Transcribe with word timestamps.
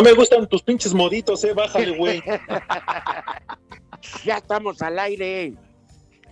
No 0.00 0.04
me 0.04 0.14
gustan 0.14 0.46
tus 0.46 0.62
pinches 0.62 0.94
moditos, 0.94 1.44
eh. 1.44 1.52
Bájale, 1.52 1.94
güey. 1.96 2.22
Ya 4.24 4.38
estamos 4.38 4.80
al 4.80 4.98
aire. 4.98 5.52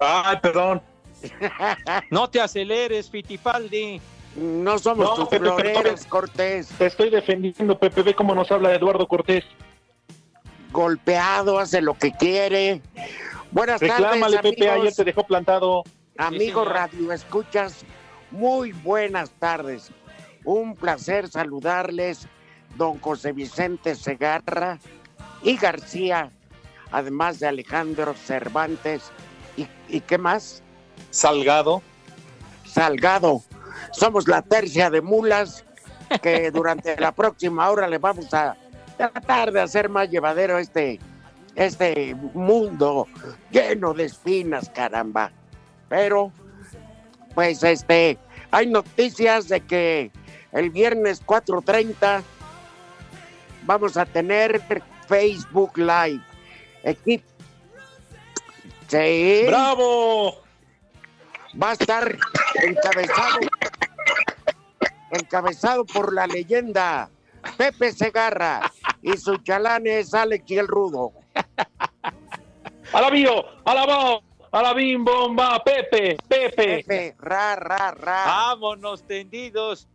Ay, 0.00 0.38
perdón. 0.40 0.82
No 2.10 2.30
te 2.30 2.40
aceleres, 2.40 3.10
Fittipaldi. 3.10 4.00
No 4.36 4.78
somos 4.78 5.06
No, 5.06 5.14
tus 5.16 5.28
Pepe, 5.28 5.44
floreros, 5.44 5.82
perdón. 5.82 6.08
Cortés. 6.08 6.68
Te 6.78 6.86
estoy 6.86 7.10
defendiendo, 7.10 7.78
Pepe. 7.78 8.00
Ve 8.00 8.14
cómo 8.14 8.34
nos 8.34 8.50
habla 8.50 8.74
Eduardo 8.74 9.06
Cortés. 9.06 9.44
Golpeado, 10.72 11.58
hace 11.58 11.82
lo 11.82 11.92
que 11.92 12.12
quiere. 12.12 12.80
Buenas 13.50 13.82
Reclámale, 13.82 14.36
tardes, 14.36 14.52
Pepe. 14.52 14.70
Ayer 14.70 14.94
te 14.94 15.04
dejó 15.04 15.24
plantado. 15.24 15.82
Señor. 16.30 16.68
Radio 16.68 17.12
Escuchas, 17.12 17.84
muy 18.30 18.72
buenas 18.72 19.30
tardes. 19.32 19.90
Un 20.44 20.74
placer 20.74 21.28
saludarles, 21.28 22.26
don 22.78 22.98
José 23.00 23.32
Vicente 23.32 23.94
Segarra 23.94 24.78
y 25.42 25.56
García, 25.56 26.30
además 26.90 27.40
de 27.40 27.48
Alejandro 27.48 28.14
Cervantes. 28.14 29.10
¿Y, 29.56 29.68
y 29.88 30.00
qué 30.00 30.16
más? 30.16 30.62
Salgado. 31.10 31.82
Salgado. 32.64 33.42
Somos 33.92 34.28
la 34.28 34.40
tercia 34.40 34.88
de 34.88 35.02
mulas 35.02 35.64
que 36.22 36.50
durante 36.52 36.98
la 36.98 37.12
próxima 37.12 37.68
hora 37.68 37.88
le 37.88 37.98
vamos 37.98 38.32
a 38.32 38.56
tratar 38.96 39.52
de 39.52 39.60
hacer 39.60 39.88
más 39.88 40.08
llevadero 40.10 40.58
este, 40.58 40.98
este 41.54 42.14
mundo 42.34 43.06
lleno 43.50 43.92
de 43.92 44.04
espinas, 44.04 44.70
caramba. 44.70 45.30
Pero, 45.88 46.32
pues, 47.34 47.62
este, 47.62 48.18
hay 48.50 48.66
noticias 48.66 49.48
de 49.48 49.60
que 49.60 50.10
el 50.52 50.70
viernes 50.70 51.24
4.30 51.24 52.22
vamos 53.68 53.98
a 53.98 54.06
tener 54.06 54.62
Facebook 55.06 55.76
Live. 55.76 56.24
Equip. 56.82 57.22
Sí. 58.88 59.44
¡Bravo! 59.46 60.42
va 61.62 61.70
a 61.70 61.72
estar 61.72 62.16
encabezado 62.62 63.38
encabezado 65.10 65.84
por 65.84 66.14
la 66.14 66.26
leyenda 66.26 67.10
Pepe 67.56 67.92
Segarra 67.92 68.70
y 69.02 69.16
su 69.16 69.36
chalán 69.38 69.86
es 69.86 70.14
Alex 70.14 70.50
y 70.50 70.58
el 70.58 70.68
Rudo. 70.68 71.12
¡Alabío! 72.92 73.44
¡Alabao! 73.64 74.22
¡Alabim, 74.50 75.04
bomba! 75.04 75.62
¡Pepe! 75.62 76.16
¡Pepe! 76.26 76.84
Pepe, 76.86 77.16
ra, 77.18 77.56
ra, 77.56 77.90
ra. 77.90 78.24
Vámonos 78.26 79.06
tendidos. 79.06 79.88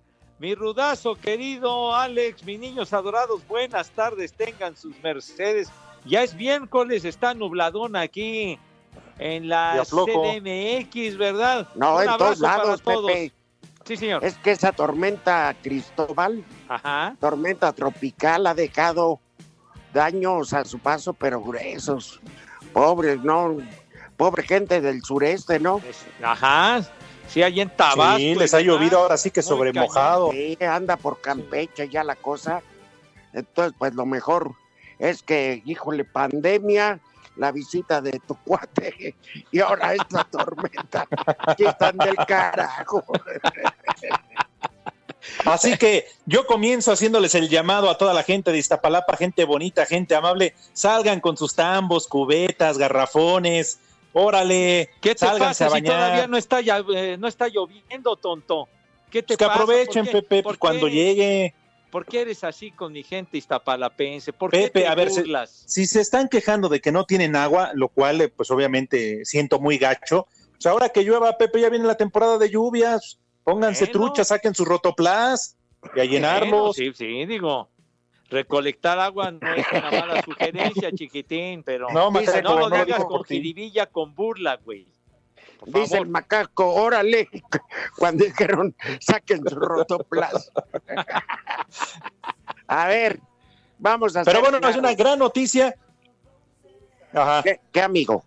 Mi 0.44 0.56
rudazo 0.56 1.16
querido 1.16 1.96
Alex, 1.96 2.44
mis 2.44 2.60
niños 2.60 2.92
adorados, 2.92 3.48
buenas 3.48 3.90
tardes, 3.92 4.34
tengan 4.34 4.76
sus 4.76 4.94
mercedes. 5.02 5.72
Ya 6.04 6.22
es 6.22 6.36
miércoles, 6.36 7.06
está 7.06 7.34
nubladón 7.34 7.96
aquí 7.96 8.60
en 9.20 9.48
la. 9.48 9.82
CDMX, 9.86 11.16
¿verdad? 11.18 11.70
No, 11.76 11.96
Un 11.96 12.02
en 12.02 12.18
todos 12.18 12.42
lados, 12.42 12.82
todos. 12.82 13.10
Pepe. 13.10 13.32
Sí, 13.86 13.96
señor. 13.96 14.22
Es 14.26 14.36
que 14.36 14.52
esa 14.52 14.74
tormenta 14.74 15.56
Cristóbal, 15.64 16.44
Ajá. 16.68 17.16
tormenta 17.22 17.72
tropical, 17.72 18.46
ha 18.46 18.54
dejado 18.54 19.22
daños 19.94 20.52
a 20.52 20.66
su 20.66 20.78
paso, 20.78 21.14
pero 21.14 21.40
gruesos. 21.42 22.20
Pobres, 22.74 23.24
¿no? 23.24 23.60
Pobre 24.18 24.44
gente 24.44 24.82
del 24.82 25.04
sureste, 25.04 25.62
¿no? 25.62 25.80
Ajá. 26.22 26.82
Sí, 27.28 27.42
ahí 27.42 27.62
en 27.62 27.70
Tabasco. 27.70 28.18
Sí, 28.18 28.36
les 28.36 28.54
ha 28.54 28.62
llovido 28.62 29.00
ahora 29.00 29.18
sí 29.18 29.32
que 29.32 29.42
sobre 29.42 29.74
mojado. 29.74 30.32
Sí, 30.32 30.58
anda 30.62 30.98
por 30.98 31.20
Campeche 31.22 31.90
ya 31.90 32.04
la 32.04 32.16
cosa. 32.16 32.62
Entonces, 33.34 33.74
pues 33.78 33.94
lo 33.96 34.06
mejor 34.06 34.54
es 35.00 35.24
que, 35.24 35.62
híjole, 35.66 36.06
pandemia, 36.06 37.00
la 37.36 37.52
visita 37.52 38.02
de 38.02 38.20
tu 38.28 38.36
cuate 38.36 39.16
y 39.52 39.60
ahora 39.60 39.94
esta 39.94 40.24
tormenta. 40.26 41.08
Aquí 41.40 41.66
están 41.66 41.98
del 41.98 42.16
carajo. 42.16 43.04
Así 45.46 45.78
que 45.78 46.06
yo 46.26 46.46
comienzo 46.46 46.92
haciéndoles 46.92 47.34
el 47.36 47.50
llamado 47.50 47.90
a 47.90 47.98
toda 47.98 48.14
la 48.14 48.24
gente 48.24 48.52
de 48.52 48.58
Iztapalapa, 48.58 49.18
gente 49.18 49.46
bonita, 49.46 49.86
gente 49.86 50.16
amable. 50.16 50.54
Salgan 50.74 51.22
con 51.22 51.38
sus 51.38 51.56
tambos, 51.56 52.08
cubetas, 52.08 52.78
garrafones. 52.78 53.80
Órale, 54.14 54.90
¿Qué 55.02 55.16
te 55.16 55.26
pasa 55.28 55.66
a 55.66 55.70
si 55.72 55.82
todavía 55.82 56.28
no 56.28 56.38
está, 56.38 56.62
ya, 56.62 56.84
eh, 56.96 57.18
no 57.18 57.28
está 57.28 57.48
lloviendo, 57.48 58.16
tonto? 58.16 58.70
¿Qué 59.10 59.24
te 59.24 59.36
Pues 59.36 59.38
que 59.38 59.46
pasa? 59.46 59.62
aprovechen, 59.62 60.06
¿Por 60.06 60.14
qué? 60.14 60.22
Pepe, 60.22 60.44
¿Por 60.44 60.58
cuando 60.60 60.88
qué? 60.88 60.94
llegue. 60.94 61.56
¿Por 61.90 62.06
qué 62.06 62.22
eres 62.22 62.44
así 62.44 62.72
con 62.72 62.92
mi 62.92 63.04
gente 63.04 63.38
iztapalapense? 63.38 64.34
¿Por 64.34 64.50
Pepe, 64.52 64.72
qué 64.72 64.80
te 64.82 64.88
a 64.88 64.96
ver, 64.96 65.12
se-? 65.12 65.26
Si 65.68 65.86
se 65.86 66.02
están 66.02 66.28
quejando 66.28 66.70
de 66.70 66.80
que 66.80 66.92
no 66.92 67.06
tienen 67.06 67.36
agua, 67.36 67.72
lo 67.74 67.90
cual, 67.90 68.22
eh, 68.22 68.30
pues 68.30 68.50
obviamente 68.52 69.26
siento 69.26 69.60
muy 69.60 69.78
gacho. 69.78 70.28
Pues 70.52 70.66
ahora 70.68 70.90
que 70.90 71.04
llueva, 71.04 71.38
Pepe, 71.38 71.62
ya 71.62 71.70
viene 71.70 71.86
la 71.86 71.98
temporada 71.98 72.38
de 72.38 72.50
lluvias. 72.50 73.20
Pónganse 73.44 73.86
Bueno. 73.86 74.06
truchas, 74.06 74.30
saquen 74.30 74.56
sus 74.56 74.68
rotoplas 74.68 75.58
y 75.84 75.88
a 75.88 75.92
Bueno, 75.94 76.12
llenarlos. 76.12 76.76
sí, 76.76 76.92
sí, 76.94 77.26
digo. 77.26 77.73
Recolectar 78.30 79.00
agua 79.00 79.32
no 79.32 79.54
es 79.54 79.66
una 79.72 79.92
mala 79.92 80.22
sugerencia, 80.24 80.92
chiquitín, 80.96 81.64
pero 81.64 81.90
No, 81.92 82.10
Dice, 82.12 82.42
Macaco, 82.42 82.60
no 82.60 82.70
lo 82.70 82.86
digas 82.86 83.06
con 83.06 83.24
jiribilla, 83.24 83.86
con 83.88 84.16
burla, 84.16 84.56
güey. 84.58 84.88
Dice 85.66 85.98
el 85.98 86.08
macaco, 86.08 86.74
órale, 86.74 87.30
cuando 87.98 88.26
dijeron 88.26 88.76
saquen 89.00 89.48
su 89.48 89.56
rotoplas. 89.56 90.52
a 92.68 92.88
ver, 92.88 93.20
vamos 93.78 94.16
a 94.16 94.24
Pero 94.24 94.42
bueno, 94.42 94.58
es 94.68 94.76
una 94.76 94.94
gran 94.94 95.20
noticia. 95.20 95.76
Ajá. 97.14 97.44
¿Qué, 97.44 97.62
qué, 97.72 97.82
amigo? 97.82 98.26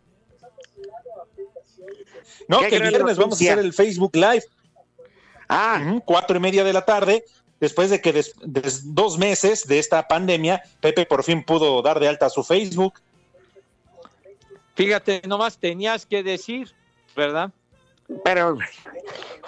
No, 2.49 2.61
Qué 2.61 2.69
que 2.69 2.77
el 2.77 2.89
viernes 2.89 3.19
vamos 3.19 3.41
a 3.41 3.45
hacer 3.45 3.59
el 3.59 3.73
Facebook 3.73 4.15
Live. 4.15 4.45
Ah, 5.49 6.01
cuatro 6.05 6.37
y 6.37 6.41
media 6.41 6.65
de 6.65 6.73
la 6.73 6.85
tarde, 6.85 7.25
después 7.61 7.91
de 7.91 8.01
que 8.01 8.13
des- 8.13 8.35
des- 8.45 8.95
dos 8.95 9.19
meses 9.19 9.67
de 9.67 9.79
esta 9.79 10.07
pandemia, 10.09 10.63
Pepe 10.81 11.07
por 11.07 11.23
fin 11.25 11.43
pudo 11.45 11.81
dar 11.83 11.99
de 12.01 12.09
alta 12.09 12.29
su 12.31 12.43
Facebook. 12.45 12.95
Fíjate, 14.75 15.23
nomás 15.27 15.59
tenías 15.59 16.05
que 16.07 16.23
decir, 16.23 16.73
¿verdad? 17.15 17.51
pero 18.25 18.57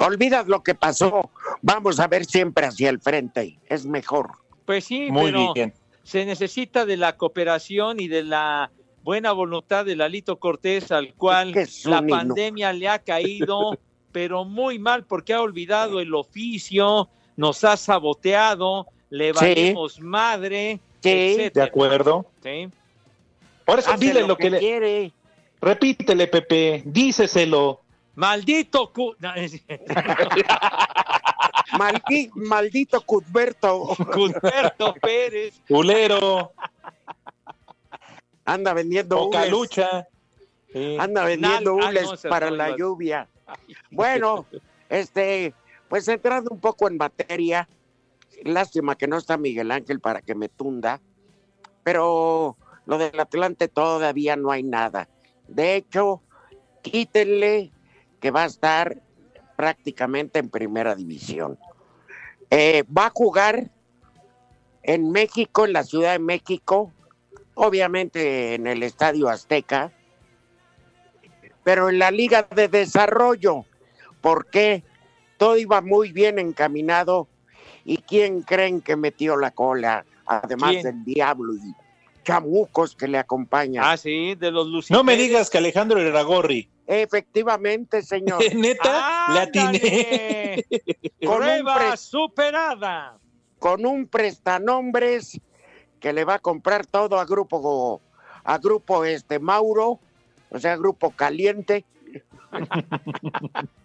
olvidas 0.00 0.49
lo 0.49 0.64
que 0.64 0.75
pasó. 0.75 1.31
Vamos 1.62 2.00
a 2.00 2.08
ver 2.08 2.25
siempre 2.25 2.66
hacia 2.66 2.90
el 2.90 2.99
frente, 3.00 3.56
es 3.69 3.87
mejor. 3.87 4.32
Pues 4.64 4.84
sí, 4.84 5.12
Muy 5.12 5.31
pero 5.31 5.52
bien. 5.54 5.72
se 6.02 6.25
necesita 6.25 6.84
de 6.84 6.96
la 6.96 7.16
cooperación 7.16 8.00
y 8.00 8.08
de 8.08 8.25
la 8.25 8.72
buena 9.04 9.31
voluntad 9.31 9.84
de 9.84 9.94
Lalito 9.94 10.38
Cortés, 10.40 10.90
al 10.90 11.14
cual 11.14 11.56
es 11.56 11.84
la 11.84 12.02
pandemia 12.04 12.72
le 12.72 12.88
ha 12.88 12.99
caído, 12.99 13.78
pero 14.12 14.44
muy 14.44 14.78
mal 14.81 15.04
porque 15.04 15.34
ha 15.34 15.40
olvidado 15.40 16.00
el 16.00 16.12
oficio, 16.14 17.08
nos 17.38 17.62
ha 17.62 17.76
saboteado, 17.76 18.88
le 19.11 19.32
Sí. 19.32 19.38
valimos 19.40 20.00
madre, 20.00 20.81
Sí. 21.00 21.49
De 21.55 21.62
acuerdo. 21.62 22.26
Sí. 22.43 22.69
Por 23.64 23.79
eso 23.79 23.93
Hace 23.93 24.05
dile 24.05 24.26
lo 24.26 24.37
que, 24.37 24.50
le. 24.50 24.58
quiere. 24.58 25.12
Repítele, 25.61 26.26
Pepe, 26.26 26.82
díceselo. 26.85 27.81
Maldito 28.17 28.93
cu... 28.93 29.14
maldito 32.35 33.00
Cuthberto 33.02 33.94
Cuthberto 34.12 34.94
Pérez. 34.94 35.61
Culero, 35.69 36.52
anda 38.44 38.73
vendiendo 38.75 39.17
poca 39.19 39.38
hules, 39.43 39.50
lucha. 39.50 40.08
Sí. 40.73 40.96
anda 40.99 41.25
vendiendo 41.25 41.76
Nal- 41.76 41.85
ah, 41.85 41.88
hules 41.90 42.25
no, 42.25 42.31
para 42.31 42.50
la 42.50 42.76
lluvia. 42.76 43.29
Bueno, 43.90 44.46
este, 44.88 45.55
pues 45.88 46.06
entrando 46.08 46.50
un 46.50 46.61
poco 46.61 46.88
en 46.88 46.96
materia, 46.96 47.69
lástima 48.44 48.96
que 48.96 49.06
no 49.06 49.17
está 49.17 49.37
Miguel 49.37 49.70
Ángel 49.70 50.00
para 50.00 50.20
que 50.20 50.35
me 50.35 50.49
tunda, 50.49 51.00
pero 51.82 52.56
lo 52.87 52.99
del 52.99 53.19
Atlante 53.19 53.69
todavía 53.69 54.37
no 54.37 54.50
hay 54.50 54.62
nada. 54.62 55.08
De 55.46 55.76
hecho, 55.76 56.23
quítenle 56.82 57.73
que 58.20 58.31
va 58.31 58.44
a 58.44 58.46
estar 58.46 59.02
prácticamente 59.56 60.38
en 60.38 60.50
primera 60.50 60.94
división. 60.94 61.58
Eh, 62.50 62.85
va 62.96 63.06
a 63.06 63.12
jugar 63.14 63.70
en 64.82 65.11
México, 65.11 65.67
en 65.67 65.73
la 65.73 65.85
Ciudad 65.85 66.12
de 66.12 66.19
México, 66.19 66.93
obviamente 67.55 68.55
en 68.55 68.67
el 68.67 68.82
Estadio 68.82 69.29
Azteca, 69.29 69.93
pero 71.64 71.90
en 71.90 71.99
la 71.99 72.11
Liga 72.11 72.49
de 72.55 72.69
Desarrollo, 72.69 73.67
porque 74.20 74.85
todo 75.38 75.56
iba 75.56 75.81
muy 75.81 76.12
bien 76.12 76.38
encaminado 76.38 77.26
y 77.85 77.96
quién 77.99 78.43
creen 78.43 78.82
que 78.82 78.96
metió 78.96 79.37
la 79.38 79.50
cola, 79.52 80.05
además 80.26 80.73
¿Quién? 80.73 80.82
del 80.82 81.05
diablo 81.05 81.55
y 81.55 81.75
chamucos 82.25 82.94
que 82.94 83.08
le 83.08 83.17
acompañan. 83.19 83.82
Ah, 83.87 83.96
sí, 83.96 84.35
de 84.35 84.50
los 84.50 84.67
Luciferes. 84.67 84.99
No 84.99 85.02
me 85.05 85.17
digas 85.17 85.49
que 85.49 85.56
Alejandro 85.58 85.99
Iragorri. 86.02 86.69
Efectivamente, 86.87 88.02
señor. 88.02 88.43
Neta, 88.55 89.26
le 89.32 89.38
atiné. 89.40 89.64
¡Ándale! 89.64 90.67
Con 91.25 91.31
un 91.37 91.38
Prueba 91.40 91.76
pre- 91.79 91.96
superada. 91.96 93.19
con 93.58 93.87
un 93.87 94.06
prestanombres 94.06 95.40
que 96.00 96.12
le 96.12 96.25
va 96.25 96.35
a 96.35 96.38
comprar 96.38 96.85
todo 96.87 97.19
a 97.19 97.25
grupo 97.25 98.00
a 98.44 98.58
grupo 98.58 99.05
este 99.05 99.38
Mauro, 99.38 99.99
o 100.50 100.58
sea, 100.58 100.76
grupo 100.76 101.11
caliente. 101.11 101.85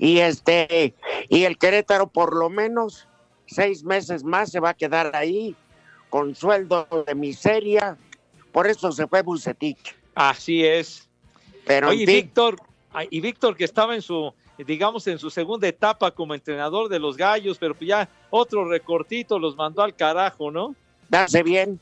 y 0.00 0.18
este 0.18 0.94
y 1.28 1.44
el 1.44 1.58
Querétaro 1.58 2.08
por 2.08 2.34
lo 2.34 2.48
menos 2.48 3.06
seis 3.46 3.84
meses 3.84 4.24
más 4.24 4.50
se 4.50 4.58
va 4.58 4.70
a 4.70 4.74
quedar 4.74 5.14
ahí 5.14 5.54
con 6.08 6.34
sueldo 6.34 6.88
de 7.06 7.14
miseria. 7.14 7.98
Por 8.50 8.66
eso 8.66 8.90
se 8.90 9.06
fue 9.06 9.22
Bucetich. 9.22 9.94
Así 10.14 10.64
es. 10.64 11.08
Pero 11.66 11.90
Oye, 11.90 12.00
en 12.02 12.06
fin, 12.06 12.16
Víctor, 12.16 12.56
y 13.10 13.20
Víctor 13.20 13.56
que 13.56 13.64
estaba 13.64 13.94
en 13.94 14.02
su, 14.02 14.32
digamos, 14.58 15.06
en 15.06 15.18
su 15.18 15.30
segunda 15.30 15.68
etapa 15.68 16.10
como 16.10 16.34
entrenador 16.34 16.88
de 16.88 16.98
los 16.98 17.16
gallos, 17.16 17.58
pero 17.58 17.74
pues 17.74 17.88
ya 17.88 18.08
otro 18.30 18.64
recortito 18.64 19.38
los 19.38 19.54
mandó 19.54 19.82
al 19.82 19.94
carajo, 19.94 20.50
¿no? 20.50 20.74
hace 21.12 21.42
bien. 21.42 21.78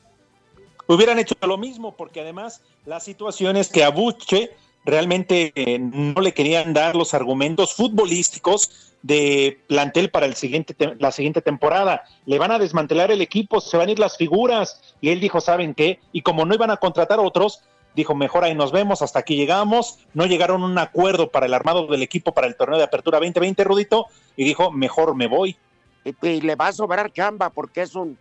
Hubieran 0.87 1.19
hecho 1.19 1.35
lo 1.41 1.57
mismo, 1.57 1.95
porque 1.95 2.19
además 2.19 2.61
la 2.85 2.99
situación 2.99 3.55
es 3.55 3.69
que 3.69 3.83
a 3.83 3.89
Buche 3.89 4.51
realmente 4.85 5.51
eh, 5.55 5.79
no 5.79 6.21
le 6.21 6.33
querían 6.33 6.73
dar 6.73 6.95
los 6.95 7.13
argumentos 7.13 7.73
futbolísticos 7.73 8.93
de 9.01 9.59
plantel 9.67 10.09
para 10.09 10.25
el 10.25 10.35
siguiente 10.35 10.73
te- 10.73 10.95
la 10.95 11.11
siguiente 11.11 11.41
temporada. 11.41 12.03
Le 12.25 12.37
van 12.39 12.51
a 12.51 12.59
desmantelar 12.59 13.11
el 13.11 13.21
equipo, 13.21 13.61
se 13.61 13.77
van 13.77 13.89
a 13.89 13.91
ir 13.91 13.99
las 13.99 14.17
figuras. 14.17 14.81
Y 15.01 15.09
él 15.09 15.19
dijo, 15.19 15.39
¿saben 15.41 15.73
qué? 15.73 15.99
Y 16.11 16.21
como 16.21 16.45
no 16.45 16.53
iban 16.55 16.71
a 16.71 16.77
contratar 16.77 17.19
otros, 17.19 17.61
dijo, 17.95 18.13
mejor 18.15 18.43
ahí 18.43 18.55
nos 18.55 18.71
vemos, 18.71 19.01
hasta 19.01 19.19
aquí 19.19 19.35
llegamos. 19.35 19.99
No 20.13 20.25
llegaron 20.25 20.63
a 20.63 20.65
un 20.65 20.77
acuerdo 20.77 21.29
para 21.29 21.45
el 21.45 21.53
armado 21.53 21.87
del 21.87 22.01
equipo 22.01 22.33
para 22.33 22.47
el 22.47 22.55
torneo 22.55 22.77
de 22.77 22.83
apertura 22.83 23.19
2020, 23.19 23.63
Rudito, 23.63 24.07
y 24.35 24.43
dijo, 24.43 24.71
mejor 24.71 25.15
me 25.15 25.27
voy. 25.27 25.55
y, 26.03 26.27
y 26.27 26.41
le 26.41 26.55
va 26.55 26.67
a 26.67 26.73
sobrar 26.73 27.11
chamba 27.11 27.49
porque 27.49 27.81
es 27.81 27.95
un 27.95 28.17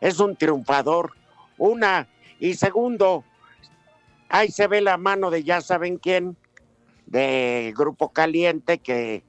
es 0.00 0.18
un 0.20 0.34
triunfador. 0.36 1.12
Una 1.58 2.08
y 2.38 2.54
segundo, 2.54 3.22
ahí 4.30 4.50
se 4.50 4.66
ve 4.66 4.80
la 4.80 4.96
mano 4.96 5.30
de 5.30 5.44
ya 5.44 5.60
saben 5.60 5.98
quién 5.98 6.36
de 7.06 7.74
Grupo 7.76 8.10
Caliente 8.12 8.78
que 8.78 9.22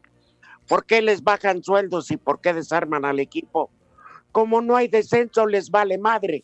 ¿por 0.68 0.86
qué 0.86 1.01
les 1.01 1.24
bajan 1.24 1.63
sueldos 1.63 2.12
y 2.12 2.18
por 2.18 2.39
qué 2.39 2.53
desarman 2.53 3.03
al 3.06 3.19
equipo? 3.19 3.69
Como 4.31 4.62
no 4.62 4.75
hay 4.77 4.88
descenso 4.88 5.45
les 5.45 5.69
vale 5.69 5.98
madre. 5.98 6.44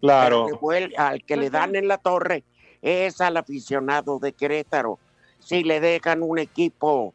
Claro. 0.00 0.44
Al 0.44 0.50
que 0.50 0.58
vuel- 0.58 0.94
al 0.98 1.24
que 1.24 1.36
le 1.36 1.50
dan 1.50 1.74
en 1.76 1.88
la 1.88 1.98
torre 1.98 2.44
es 2.82 3.20
al 3.20 3.36
aficionado 3.38 4.18
de 4.18 4.32
Querétaro. 4.32 4.98
Si 5.38 5.64
le 5.64 5.80
dejan 5.80 6.22
un 6.22 6.38
equipo 6.38 7.14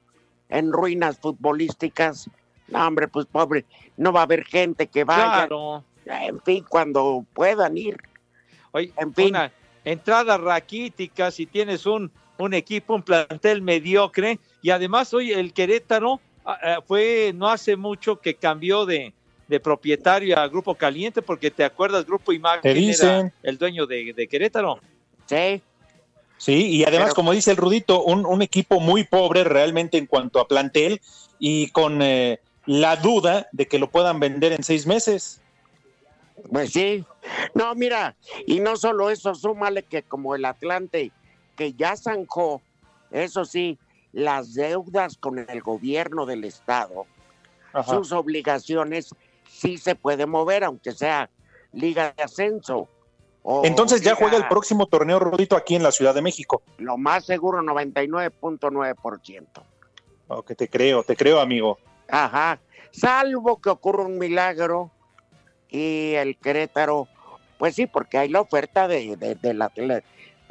en 0.50 0.72
ruinas 0.72 1.20
futbolísticas, 1.20 2.30
no, 2.70 2.88
hombre, 2.88 3.08
pues 3.08 3.26
pobre, 3.26 3.66
no 3.98 4.12
va 4.12 4.22
a 4.22 4.24
haber 4.24 4.44
gente 4.46 4.88
que 4.88 5.04
vaya. 5.04 5.48
Claro. 5.48 5.84
En 6.06 6.42
fin, 6.42 6.66
cuando 6.68 7.26
puedan 7.34 7.78
ir. 7.78 7.98
Oye, 8.72 8.92
En 8.98 9.14
fin. 9.14 9.30
una 9.30 9.52
entrada 9.86 10.38
raquítica, 10.38 11.32
si 11.32 11.46
tienes 11.46 11.86
un, 11.86 12.12
un 12.38 12.54
equipo, 12.54 12.96
un 12.96 13.04
plantel 13.04 13.62
mediocre, 13.62 14.40
y 14.62 14.70
además, 14.70 15.14
hoy 15.14 15.32
el 15.32 15.54
Querétaro 15.54 16.20
ah, 16.46 16.58
ah, 16.62 16.80
fue 16.86 17.32
no 17.36 17.48
hace 17.50 17.76
mucho 17.76 18.20
que 18.20 18.36
cambió 18.36 18.86
de, 18.86 19.14
de 19.48 19.60
propietario 19.60 20.38
a 20.38 20.48
Grupo 20.48 20.76
Caliente, 20.76 21.22
porque 21.22 21.52
te 21.52 21.64
acuerdas, 21.64 22.06
Grupo 22.06 22.32
Imagen 22.34 22.62
Te 22.62 22.74
dicen. 22.74 23.10
era 23.10 23.34
el 23.44 23.58
dueño 23.58 23.86
de, 23.86 24.14
de 24.14 24.28
Querétaro. 24.28 24.80
Sí, 25.26 25.62
Sí, 26.38 26.70
y 26.70 26.84
además, 26.86 27.10
Pero- 27.10 27.16
como 27.18 27.34
dice 27.34 27.52
el 27.52 27.58
Rudito, 27.58 28.04
un, 28.04 28.26
un 28.26 28.42
equipo 28.42 28.80
muy 28.80 29.04
pobre 29.04 29.44
realmente 29.44 30.00
en 30.00 30.08
cuanto 30.08 30.40
a 30.40 30.48
plantel 30.48 31.00
y 31.38 31.68
con 31.68 32.02
eh, 32.02 32.40
la 32.66 32.96
duda 32.96 33.48
de 33.52 33.68
que 33.68 33.78
lo 33.78 33.92
puedan 33.92 34.20
vender 34.20 34.52
en 34.54 34.64
seis 34.64 34.88
meses. 34.88 35.40
Pues 36.50 36.72
sí. 36.72 37.06
No, 37.54 37.76
mira, 37.76 38.16
y 38.48 38.60
no 38.60 38.76
solo 38.78 39.10
eso, 39.10 39.36
súmale 39.36 39.84
que 39.84 40.04
como 40.04 40.36
el 40.36 40.46
Atlante, 40.46 41.12
que 41.56 41.74
ya 41.74 41.96
zanjó, 41.96 42.62
eso 43.12 43.46
sí, 43.46 43.78
las 44.14 44.54
deudas 44.54 45.18
con 45.18 45.40
el 45.40 45.62
gobierno 45.62 46.26
del 46.26 46.44
Estado, 46.44 47.06
Ajá. 47.74 47.96
sus 47.96 48.12
obligaciones, 48.12 49.10
sí 49.50 49.78
se 49.78 49.96
puede 49.96 50.26
mover, 50.26 50.64
aunque 50.64 50.92
sea 50.94 51.30
Liga 51.74 52.14
de 52.18 52.24
Ascenso. 52.24 52.88
o 53.44 53.64
Entonces 53.66 54.02
ya 54.02 54.12
Liga- 54.12 54.20
juega 54.20 54.38
el 54.38 54.48
próximo 54.48 54.88
torneo 54.88 55.20
Rudito 55.20 55.56
aquí 55.56 55.76
en 55.76 55.84
la 55.84 55.92
Ciudad 55.92 56.14
de 56.14 56.22
México. 56.22 56.62
Lo 56.78 56.98
más 56.98 57.26
seguro, 57.26 57.62
99.9%. 57.62 59.64
Oh, 60.28 60.44
que 60.44 60.56
te 60.56 60.68
creo, 60.70 61.04
te 61.04 61.16
creo, 61.16 61.40
amigo. 61.40 61.78
Ajá. 62.10 62.60
Salvo 62.92 63.62
que 63.62 63.70
ocurra 63.70 64.04
un 64.04 64.18
milagro 64.18 64.92
y 65.72 66.14
el 66.16 66.38
Querétaro, 66.38 67.08
pues 67.58 67.76
sí, 67.76 67.88
porque 67.88 68.18
hay 68.18 68.30
la 68.30 68.42
oferta 68.42 68.88
de, 68.88 69.16
de, 69.16 69.36
de 69.36 69.54
la. 69.54 69.72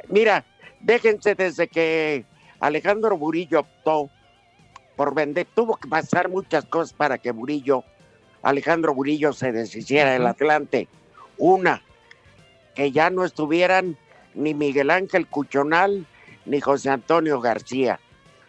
Mira, 0.09 0.43
déjense 0.79 1.35
desde 1.35 1.67
que 1.67 2.25
Alejandro 2.59 3.17
Burillo 3.17 3.61
optó 3.61 4.09
por 4.95 5.13
vender, 5.13 5.47
tuvo 5.55 5.77
que 5.77 5.87
pasar 5.87 6.29
muchas 6.29 6.65
cosas 6.65 6.93
para 6.93 7.17
que 7.17 7.31
Burillo, 7.31 7.83
Alejandro 8.41 8.93
Burillo 8.93 9.31
se 9.33 9.51
deshiciera 9.51 10.11
del 10.11 10.27
Atlante. 10.27 10.87
Una, 11.37 11.81
que 12.75 12.91
ya 12.91 13.09
no 13.09 13.23
estuvieran 13.23 13.97
ni 14.33 14.53
Miguel 14.53 14.89
Ángel 14.89 15.27
Cuchonal 15.27 16.05
ni 16.45 16.59
José 16.59 16.89
Antonio 16.89 17.39
García. 17.39 17.99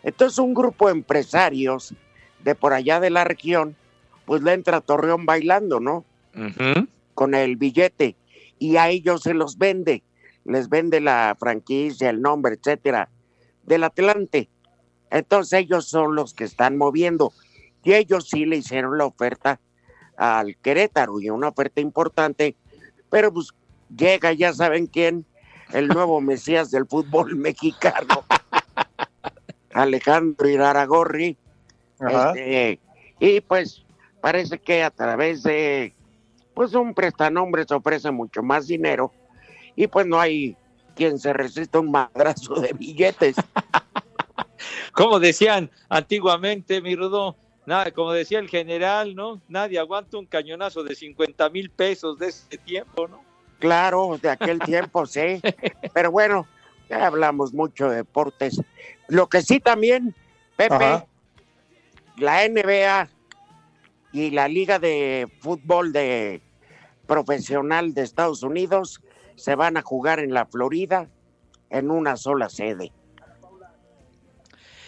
Entonces 0.03 0.39
un 0.39 0.55
grupo 0.55 0.87
de 0.87 0.93
empresarios 0.93 1.95
de 2.41 2.55
por 2.55 2.73
allá 2.73 3.01
de 3.01 3.11
la 3.11 3.25
región, 3.25 3.77
pues 4.25 4.43
le 4.43 4.53
entra 4.53 4.79
a 4.79 4.81
Torreón 4.81 5.27
bailando, 5.27 5.81
¿no? 5.81 6.05
Con 7.15 7.35
el 7.35 7.57
billete 7.57 8.17
y 8.59 8.77
a 8.77 8.89
ellos 8.89 9.23
se 9.23 9.35
los 9.35 9.59
vende, 9.59 10.03
les 10.45 10.69
vende 10.69 11.01
la 11.01 11.37
franquicia, 11.39 12.11
el 12.11 12.23
nombre, 12.23 12.55
etcétera, 12.55 13.09
del 13.65 13.85
Atlante. 13.85 14.49
Entonces 15.11 15.61
ellos 15.61 15.87
son 15.87 16.15
los 16.15 16.33
que 16.33 16.45
están 16.45 16.79
moviendo 16.79 17.33
y 17.85 17.95
ellos 17.95 18.29
sí 18.29 18.47
le 18.47 18.57
hicieron 18.57 18.97
la 18.99 19.07
oferta 19.07 19.61
al 20.17 20.57
Querétaro 20.57 21.21
y 21.21 21.31
una 21.31 21.49
oferta 21.49 21.81
importante, 21.81 22.57
pero 23.11 23.33
pues 23.33 23.49
llega, 23.95 24.33
ya 24.33 24.53
saben 24.53 24.87
quién, 24.87 25.27
el 25.73 25.89
nuevo 25.89 26.21
Mesías 26.23 26.71
del 26.71 26.87
fútbol 26.87 27.37
mexicano, 27.37 28.25
Alejandro 29.73 30.49
Iraragorri, 30.49 31.37
este, 32.01 32.81
y 33.19 33.41
pues 33.41 33.85
parece 34.21 34.59
que 34.59 34.83
a 34.83 34.91
través 34.91 35.43
de 35.43 35.95
pues 36.55 36.75
un 36.75 36.95
prestanombre 36.95 37.65
se 37.67 37.75
ofrece 37.75 38.11
mucho 38.11 38.43
más 38.43 38.67
dinero 38.67 39.13
y 39.77 39.87
pues 39.87 40.07
no 40.07 40.21
hay 40.21 40.57
quien 40.95 41.19
se 41.19 41.33
resista 41.33 41.79
a 41.79 41.81
un 41.81 41.91
madrazo 41.91 42.55
de 42.55 42.73
billetes. 42.73 43.37
Como 44.93 45.19
decían 45.19 45.71
antiguamente, 45.89 46.81
mi 46.83 46.95
Rudo, 46.95 47.37
nada, 47.67 47.91
como 47.91 48.13
decía 48.13 48.39
el 48.39 48.49
general, 48.49 49.15
¿no? 49.15 49.41
Nadie 49.49 49.79
aguanta 49.79 50.19
un 50.19 50.27
cañonazo 50.27 50.85
de 50.85 50.95
50 50.95 51.49
mil 51.51 51.71
pesos 51.71 52.19
de 52.19 52.29
ese 52.29 52.59
tiempo, 52.59 53.09
¿no? 53.09 53.23
Claro, 53.59 54.19
de 54.21 54.29
aquel 54.29 54.59
tiempo, 54.61 55.07
sí. 55.07 55.41
Pero 55.95 56.11
bueno, 56.11 56.47
ya 56.89 57.07
hablamos 57.07 57.53
mucho 57.55 57.89
de 57.89 57.97
deportes. 57.97 58.61
Lo 59.09 59.29
que 59.29 59.41
sí 59.43 59.61
también, 59.61 60.15
Pepe, 60.57 60.75
Ajá. 60.75 61.07
la 62.19 62.47
NBA 62.47 63.09
y 64.13 64.31
la 64.31 64.49
Liga 64.49 64.79
de 64.79 65.29
Fútbol 65.41 65.93
de 65.93 66.43
Profesional 67.07 67.95
de 67.95 68.03
Estados 68.03 68.43
Unidos 68.43 69.01
se 69.37 69.55
van 69.55 69.77
a 69.77 69.83
jugar 69.83 70.21
en 70.21 70.35
la 70.35 70.47
Florida 70.47 71.09
en 71.71 71.91
una 71.91 72.17
sola 72.17 72.49
sede. 72.49 72.93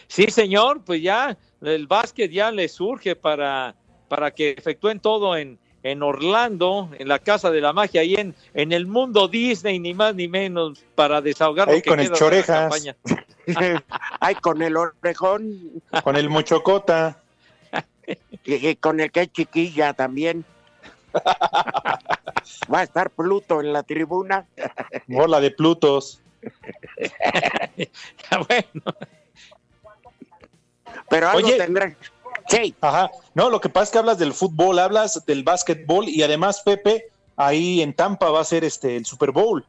Sí, 0.07 0.27
señor, 0.31 0.83
pues 0.85 1.03
ya 1.03 1.37
el 1.63 1.87
básquet 1.87 2.31
ya 2.31 2.51
le 2.51 2.69
surge 2.69 3.17
para, 3.17 3.75
para 4.09 4.31
que 4.31 4.51
efectúen 4.51 5.01
todo 5.01 5.37
en, 5.37 5.59
en 5.83 6.03
Orlando, 6.03 6.91
en 6.99 7.09
la 7.09 7.19
Casa 7.19 7.51
de 7.51 7.61
la 7.61 7.73
Magia, 7.73 8.03
ahí 8.03 8.15
en, 8.15 8.35
en 8.53 8.73
el 8.73 8.87
mundo 8.87 9.29
Disney, 9.29 9.79
ni 9.81 9.95
más 9.95 10.15
ni 10.15 10.29
menos, 10.29 10.85
para 10.95 11.21
desahogar 11.21 11.69
Ahí 11.69 11.77
lo 11.77 11.83
que 11.83 11.91
con 11.91 12.01
el 12.01 12.07
queda 12.07 12.09
de 12.09 12.11
la 12.13 12.19
Chorejas. 12.19 12.61
campaña. 12.71 12.97
Ay, 14.21 14.35
con 14.37 14.63
el 14.63 14.77
orejón, 14.77 15.83
Con 16.03 16.17
el 16.17 16.31
Mochocota. 16.31 17.24
y, 18.45 18.69
y 18.69 18.77
con 18.77 19.01
el 19.01 19.11
que 19.11 19.23
es 19.23 19.33
chiquilla 19.33 19.93
también. 19.95 20.45
Va 22.73 22.81
a 22.81 22.83
estar 22.83 23.11
Pluto 23.11 23.61
en 23.61 23.73
la 23.73 23.83
tribuna. 23.83 24.47
Bola 25.07 25.41
de 25.41 25.51
Plutos. 25.51 26.21
bueno, 28.49 28.83
Pero 31.09 31.29
algo 31.29 31.47
Oye. 31.47 31.57
tendrán. 31.57 31.97
Sí, 32.49 32.75
Ajá. 32.81 33.11
No, 33.35 33.49
lo 33.49 33.61
que 33.61 33.71
pasa 33.71 33.85
es 33.85 33.91
que 33.91 33.99
hablas 33.99 34.19
del 34.19 34.35
fútbol, 34.35 34.79
hablas 34.79 35.25
del 35.25 35.43
básquetbol 35.45 36.09
y 36.09 36.23
además, 36.23 36.61
Pepe, 36.63 37.07
ahí 37.37 37.81
en 37.81 37.95
Tampa 37.95 38.31
va 38.31 38.41
a 38.41 38.45
ser 38.45 38.65
este 38.65 38.97
el 38.97 39.07
Super 39.07 39.31
Bowl. 39.31 39.65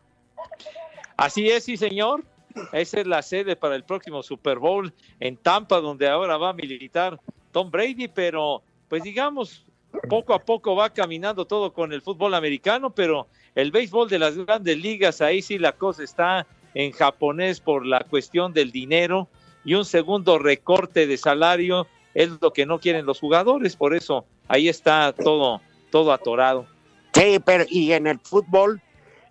así 1.16 1.50
es, 1.50 1.64
sí, 1.64 1.78
señor. 1.78 2.24
Esa 2.72 3.02
es 3.02 3.08
la 3.08 3.22
sede 3.22 3.56
para 3.56 3.76
el 3.76 3.84
próximo 3.84 4.24
Super 4.24 4.60
Bowl 4.60 4.94
en 5.20 5.38
Tampa, 5.38 5.80
donde 5.80 6.10
ahora 6.10 6.38
va 6.38 6.50
a 6.50 6.54
militar 6.54 7.20
Tom 7.56 7.72
Brady, 7.72 8.10
pero 8.10 8.64
pues 8.90 9.02
digamos, 9.02 9.64
poco 10.10 10.34
a 10.34 10.40
poco 10.40 10.76
va 10.76 10.90
caminando 10.90 11.48
todo 11.48 11.72
con 11.72 11.94
el 11.94 12.02
fútbol 12.02 12.34
americano, 12.34 12.90
pero 12.90 13.28
el 13.56 13.72
béisbol 13.72 14.10
de 14.10 14.20
las 14.20 14.36
grandes 14.36 14.78
ligas, 14.78 15.22
ahí 15.22 15.42
sí 15.42 15.58
la 15.58 15.72
cosa 15.72 16.04
está 16.04 16.46
en 16.74 16.92
japonés 16.92 17.62
por 17.62 17.86
la 17.86 18.02
cuestión 18.02 18.52
del 18.52 18.74
dinero 18.74 19.30
y 19.64 19.76
un 19.76 19.86
segundo 19.86 20.38
recorte 20.38 21.08
de 21.08 21.16
salario 21.16 21.88
es 22.14 22.30
lo 22.42 22.52
que 22.52 22.66
no 22.66 22.78
quieren 22.78 23.06
los 23.06 23.22
jugadores, 23.22 23.78
por 23.78 23.96
eso 23.96 24.26
ahí 24.50 24.68
está 24.68 25.14
todo, 25.14 25.62
todo 25.92 26.12
atorado. 26.12 26.66
sí, 27.14 27.40
pero 27.46 27.64
y 27.70 27.94
en 27.94 28.08
el 28.08 28.20
fútbol, 28.20 28.82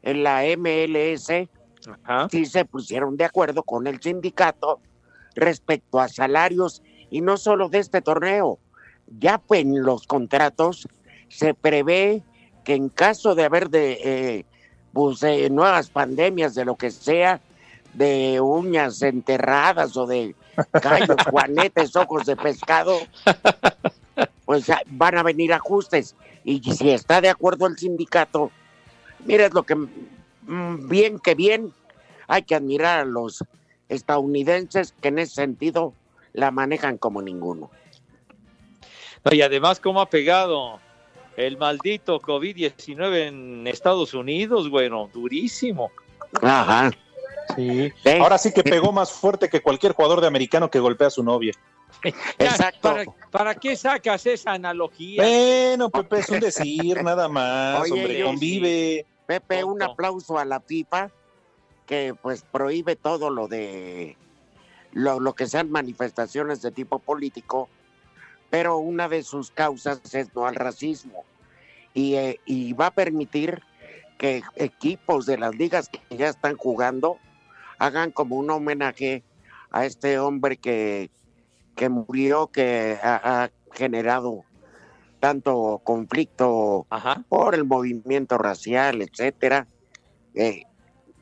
en 0.01 0.23
la 0.23 0.45
MLS, 0.57 1.29
Ajá. 2.03 2.29
sí 2.31 2.47
se 2.47 2.65
pusieron 2.65 3.19
de 3.19 3.27
acuerdo 3.27 3.63
con 3.63 3.87
el 3.87 4.01
sindicato 4.01 4.81
respecto 5.35 6.01
a 6.01 6.09
salarios 6.09 6.81
y 7.15 7.21
no 7.21 7.37
solo 7.37 7.69
de 7.69 7.79
este 7.79 8.03
torneo. 8.03 8.59
Ya 9.21 9.39
pues, 9.39 9.61
en 9.61 9.85
los 9.85 10.05
contratos 10.05 10.89
se 11.29 11.55
prevé 11.55 12.25
que 12.65 12.75
en 12.75 12.89
caso 12.89 13.37
de 13.37 13.45
haber 13.45 13.71
de 13.71 14.01
eh, 14.03 14.45
pues, 14.93 15.23
eh, 15.23 15.49
nuevas 15.49 15.91
pandemias 15.91 16.57
de 16.57 16.65
lo 16.65 16.75
que 16.75 16.91
sea, 16.91 17.41
de 17.93 18.41
uñas 18.41 19.01
enterradas 19.01 19.97
o 19.97 20.09
de 20.09 20.35
callos, 20.83 21.17
juanetes, 21.31 21.95
ojos 21.95 22.27
de 22.27 22.35
pescado, 22.35 22.99
pues 24.45 24.67
van 24.87 25.17
a 25.17 25.23
venir 25.23 25.53
ajustes. 25.53 26.17
Y 26.43 26.61
si 26.73 26.91
está 26.91 27.21
de 27.21 27.29
acuerdo 27.29 27.69
el 27.69 27.79
sindicato, 27.79 28.51
mira, 29.25 29.49
lo 29.51 29.63
que 29.63 29.77
mm, 29.77 30.89
bien 30.89 31.21
que 31.21 31.37
bien, 31.37 31.73
hay 32.27 32.43
que 32.43 32.57
admirar 32.57 32.99
a 32.99 33.05
los 33.05 33.45
estadounidenses 33.89 34.97
que 35.01 35.09
en 35.09 35.21
ese 35.21 35.35
sentido 35.37 35.95
la 36.35 36.51
manejan 36.51 36.99
como 36.99 37.23
ninguno. 37.23 37.71
Y 39.31 39.41
además, 39.41 39.81
¿cómo 39.81 40.03
ha 40.03 40.11
pegado 40.11 40.81
el 41.37 41.57
maldito 41.57 42.21
COVID-19 42.21 43.29
en 43.29 43.67
Estados 43.67 44.13
Unidos? 44.13 44.69
Bueno, 44.69 45.09
durísimo. 45.13 45.91
Ajá. 46.43 46.91
Sí. 47.57 47.91
Ahora 48.21 48.37
sí 48.37 48.53
que 48.53 48.63
pegó 48.63 48.93
más 48.93 49.11
fuerte 49.11 49.49
que 49.49 49.63
cualquier 49.63 49.93
jugador 49.93 50.21
de 50.21 50.27
americano 50.27 50.71
que 50.71 50.79
golpea 50.79 51.07
a 51.07 51.11
su 51.11 51.23
novia. 51.23 51.53
Exacto. 52.39 52.81
¿Para, 52.83 53.05
para 53.31 53.55
qué 53.55 53.77
sacas 53.77 54.27
esa 54.27 54.53
analogía? 54.53 55.23
Bueno, 55.23 55.89
Pepe, 55.89 56.19
es 56.19 56.29
un 56.29 56.41
decir 56.41 57.03
nada 57.03 57.29
más, 57.29 57.83
Oye, 57.83 57.93
hombre, 57.93 58.23
convive. 58.25 59.07
Pepe, 59.27 59.65
un 59.65 59.83
aplauso 59.83 60.39
a 60.39 60.45
la 60.45 60.61
FIFA 60.61 61.11
que 61.87 62.15
pues 62.21 62.45
prohíbe 62.51 62.97
todo 62.97 63.31
lo 63.31 63.49
de 63.49 64.17
lo, 64.95 65.21
lo 65.21 65.35
que 65.35 65.47
sean 65.47 65.71
manifestaciones 65.71 66.63
de 66.63 66.71
tipo 66.71 66.99
político, 66.99 67.69
pero 68.51 68.79
una 68.79 69.09
de 69.09 69.23
sus 69.23 69.51
causas 69.51 70.01
es 70.15 70.35
no 70.35 70.47
al 70.47 70.55
racismo 70.55 71.25
y, 71.93 72.15
eh, 72.15 72.41
y 72.47 72.73
va 72.73 72.87
a 72.87 72.91
permitir 72.93 73.61
que 74.17 74.43
equipos 74.57 75.27
de 75.27 75.37
las 75.39 75.55
ligas 75.57 75.89
que 75.89 76.01
ya 76.17 76.29
están 76.29 76.57
jugando 76.57 77.19
hagan 77.79 78.13
como 78.13 78.37
un 78.37 78.51
homenaje 78.51 79.23
a 79.71 79.85
este 79.85 80.19
hombre 80.21 80.57
que, 80.57 81.11
que 81.75 81.89
murió, 81.89 82.47
que 82.47 82.97
ha- 83.03 83.43
ha 83.45 83.51
generado 83.73 84.45
tanto 85.19 85.81
conflicto 85.83 86.87
Ajá. 86.91 87.25
por 87.29 87.55
el 87.57 87.65
movimiento 87.65 88.39
racial, 88.39 89.03
etcétera. 89.03 89.67
Eh, 90.35 90.63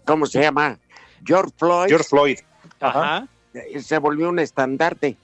¿Cómo 0.05 0.27
se 0.27 0.41
llama? 0.43 0.79
George 1.25 1.53
Floyd 1.57 1.89
George 1.89 2.09
Floyd. 2.09 2.39
Ajá. 2.81 3.27
Eh, 3.55 3.81
se 3.81 3.99
volvió 3.99 4.29
un 4.29 4.39
estandarte. 4.39 5.17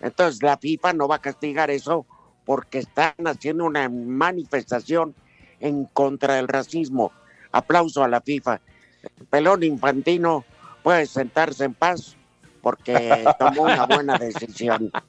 Entonces 0.00 0.42
la 0.42 0.56
FIFA 0.58 0.92
no 0.94 1.08
va 1.08 1.16
a 1.16 1.20
castigar 1.20 1.70
eso 1.70 2.06
porque 2.44 2.78
están 2.78 3.14
haciendo 3.24 3.64
una 3.64 3.88
manifestación 3.88 5.14
en 5.60 5.84
contra 5.86 6.34
del 6.34 6.48
racismo. 6.48 7.12
Aplauso 7.52 8.04
a 8.04 8.08
la 8.08 8.20
FIFA. 8.20 8.60
Pelón 9.30 9.62
Infantino 9.62 10.44
puede 10.82 11.06
sentarse 11.06 11.64
en 11.64 11.74
paz 11.74 12.16
porque 12.60 13.24
tomó 13.38 13.62
una 13.62 13.86
buena 13.86 14.18
decisión. 14.18 14.90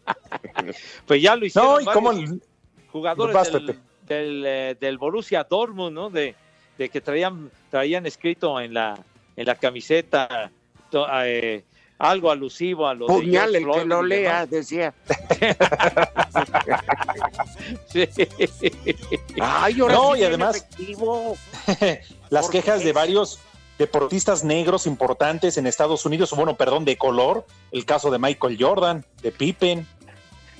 Pues 1.05 1.21
ya 1.21 1.35
lo 1.35 1.45
hicieron 1.45 1.73
No, 1.73 1.81
y 1.81 1.85
cómo 1.85 2.11
jugadores 2.91 3.51
del, 4.07 4.43
eh, 4.45 4.75
del 4.79 4.97
Borussia 4.97 5.43
Dortmund, 5.43 5.93
¿no? 5.93 6.09
De, 6.09 6.35
de 6.77 6.89
que 6.89 7.01
traían, 7.01 7.49
traían 7.69 8.05
escrito 8.05 8.59
en 8.59 8.73
la, 8.73 8.97
en 9.35 9.45
la 9.45 9.55
camiseta 9.55 10.51
to- 10.91 11.07
eh, 11.23 11.63
algo 11.97 12.29
alusivo 12.31 12.87
a 12.87 12.93
lo 12.93 13.07
Puñal 13.07 13.51
que 13.53 13.85
lo 13.85 14.03
lea, 14.03 14.45
demás. 14.45 14.49
decía. 14.49 14.93
Sí. 17.91 18.07
Ay, 19.41 19.79
ahora 19.79 19.93
No, 19.95 20.13
sí 20.15 20.19
y 20.19 20.23
además- 20.23 20.67
las 22.29 22.43
¿Por 22.45 22.51
quejas 22.51 22.79
qué? 22.79 22.85
de 22.85 22.93
varios 22.93 23.39
deportistas 23.77 24.43
negros 24.43 24.87
importantes 24.87 25.57
en 25.57 25.67
Estados 25.67 26.05
Unidos, 26.05 26.31
o 26.33 26.35
bueno, 26.35 26.55
perdón, 26.55 26.85
de 26.85 26.97
color, 26.97 27.45
el 27.71 27.85
caso 27.85 28.09
de 28.11 28.19
Michael 28.19 28.57
Jordan, 28.59 29.05
de 29.21 29.31
Pippen. 29.31 29.87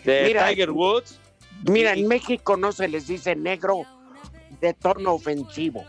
De 0.03 0.25
Mira, 0.27 0.47
Tiger 0.49 0.71
Woods. 0.71 1.19
Mira, 1.63 1.93
en 1.93 2.07
México 2.07 2.57
no 2.57 2.71
se 2.71 2.87
les 2.87 3.07
dice 3.07 3.35
negro 3.35 3.83
de 4.61 4.73
tono 4.73 5.13
ofensivo. 5.13 5.83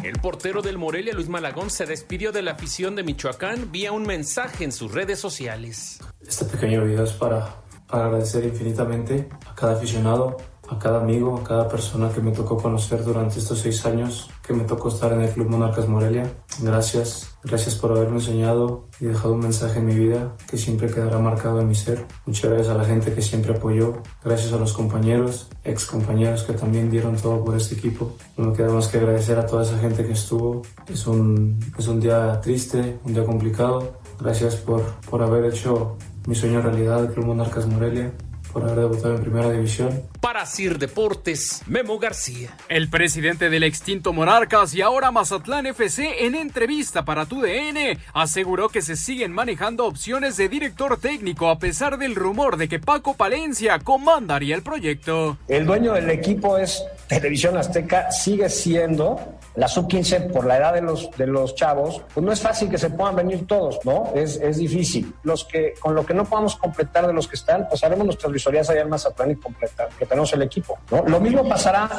El 0.03 0.19
portero 0.19 0.63
del 0.63 0.79
Morelia, 0.79 1.13
Luis 1.13 1.29
Malagón, 1.29 1.69
se 1.69 1.85
despidió 1.85 2.31
de 2.31 2.41
la 2.41 2.53
afición 2.53 2.95
de 2.95 3.03
Michoacán 3.03 3.71
vía 3.71 3.91
un 3.91 4.01
mensaje 4.01 4.63
en 4.63 4.71
sus 4.71 4.91
redes 4.91 5.19
sociales. 5.19 5.99
Este 6.19 6.45
pequeño 6.45 6.83
video 6.83 7.03
es 7.03 7.11
para, 7.11 7.61
para 7.87 8.05
agradecer 8.05 8.43
infinitamente 8.43 9.29
a 9.47 9.53
cada 9.53 9.73
aficionado, 9.73 10.37
a 10.71 10.79
cada 10.79 11.01
amigo, 11.01 11.37
a 11.37 11.43
cada 11.43 11.67
persona 11.67 12.09
que 12.09 12.21
me 12.21 12.31
tocó 12.31 12.57
conocer 12.57 13.03
durante 13.03 13.39
estos 13.39 13.59
seis 13.59 13.85
años 13.85 14.29
que 14.41 14.53
me 14.53 14.63
tocó 14.63 14.87
estar 14.87 15.11
en 15.11 15.21
el 15.21 15.29
Club 15.29 15.49
Monarcas 15.49 15.87
Morelia. 15.87 16.31
Gracias, 16.61 17.35
gracias 17.43 17.75
por 17.75 17.91
haberme 17.91 18.15
enseñado 18.15 18.87
y 18.99 19.05
dejado 19.05 19.33
un 19.33 19.41
mensaje 19.41 19.79
en 19.79 19.85
mi 19.85 19.95
vida 19.95 20.33
que 20.49 20.57
siempre 20.57 20.89
quedará 20.89 21.19
marcado 21.19 21.59
en 21.59 21.67
mi 21.67 21.75
ser. 21.75 22.05
Muchas 22.25 22.49
gracias 22.49 22.69
a 22.69 22.77
la 22.77 22.85
gente 22.85 23.13
que 23.13 23.21
siempre 23.21 23.53
apoyó, 23.53 24.01
gracias 24.23 24.53
a 24.53 24.57
los 24.57 24.71
compañeros, 24.71 25.49
ex 25.65 25.85
compañeros 25.85 26.43
que 26.43 26.53
también 26.53 26.89
dieron 26.89 27.17
todo 27.17 27.43
por 27.43 27.57
este 27.57 27.75
equipo. 27.75 28.15
No 28.37 28.47
me 28.47 28.53
queda 28.53 28.69
más 28.69 28.87
que 28.87 28.97
agradecer 28.97 29.37
a 29.39 29.45
toda 29.45 29.63
esa 29.63 29.77
gente 29.77 30.05
que 30.05 30.13
estuvo. 30.13 30.61
Es 30.87 31.05
un, 31.05 31.59
es 31.77 31.87
un 31.87 31.99
día 31.99 32.39
triste, 32.39 32.99
un 33.03 33.13
día 33.13 33.25
complicado. 33.25 33.99
Gracias 34.19 34.55
por, 34.55 34.81
por 35.09 35.21
haber 35.21 35.45
hecho 35.45 35.97
mi 36.27 36.35
sueño 36.35 36.61
realidad 36.61 37.01
del 37.01 37.11
Club 37.11 37.25
Monarcas 37.25 37.67
Morelia, 37.67 38.13
por 38.53 38.63
haber 38.63 38.79
debutado 38.79 39.15
en 39.15 39.21
Primera 39.21 39.49
División. 39.49 40.01
Para 40.21 40.45
Sir 40.45 40.77
Deportes, 40.77 41.63
Memo 41.65 41.97
García. 41.97 42.55
El 42.69 42.89
presidente 42.89 43.49
del 43.49 43.63
extinto 43.63 44.13
Monarcas 44.13 44.75
y 44.75 44.81
ahora 44.81 45.09
Mazatlán 45.09 45.65
FC 45.65 46.27
en 46.27 46.35
entrevista 46.35 47.03
para 47.03 47.25
TUDN 47.25 47.97
aseguró 48.13 48.69
que 48.69 48.83
se 48.83 48.95
siguen 48.95 49.31
manejando 49.31 49.87
opciones 49.87 50.37
de 50.37 50.47
director 50.47 50.99
técnico 50.99 51.49
a 51.49 51.57
pesar 51.57 51.97
del 51.97 52.13
rumor 52.13 52.57
de 52.57 52.69
que 52.69 52.79
Paco 52.79 53.15
Palencia 53.15 53.79
comandaría 53.79 54.53
el 54.53 54.61
proyecto. 54.61 55.39
El 55.47 55.65
dueño 55.65 55.93
del 55.93 56.11
equipo 56.11 56.55
es 56.59 56.85
Televisión 57.07 57.57
Azteca, 57.57 58.11
sigue 58.11 58.47
siendo 58.47 59.19
la 59.55 59.67
sub-15 59.67 60.31
por 60.31 60.45
la 60.45 60.57
edad 60.57 60.73
de 60.73 60.81
los, 60.81 61.11
de 61.17 61.27
los 61.27 61.55
chavos. 61.55 62.01
Pues 62.13 62.25
no 62.25 62.31
es 62.31 62.39
fácil 62.39 62.69
que 62.69 62.77
se 62.77 62.89
puedan 62.89 63.15
venir 63.15 63.45
todos, 63.47 63.79
¿no? 63.83 64.11
Es, 64.15 64.37
es 64.37 64.57
difícil. 64.57 65.13
Los 65.23 65.45
que, 65.45 65.73
con 65.79 65.93
lo 65.93 66.05
que 66.05 66.13
no 66.13 66.25
podamos 66.25 66.55
completar 66.55 67.07
de 67.07 67.13
los 67.13 67.27
que 67.27 67.35
están, 67.35 67.67
pues 67.67 67.83
haremos 67.83 68.05
nuestras 68.05 68.31
visorías 68.31 68.69
allá 68.69 68.81
en 68.81 68.89
Mazatlán 68.89 69.31
y 69.31 69.35
completar, 69.35 69.89
tenemos 70.11 70.33
el 70.33 70.41
equipo, 70.41 70.77
¿no? 70.91 71.03
Lo 71.07 71.21
mismo 71.21 71.47
pasará 71.47 71.89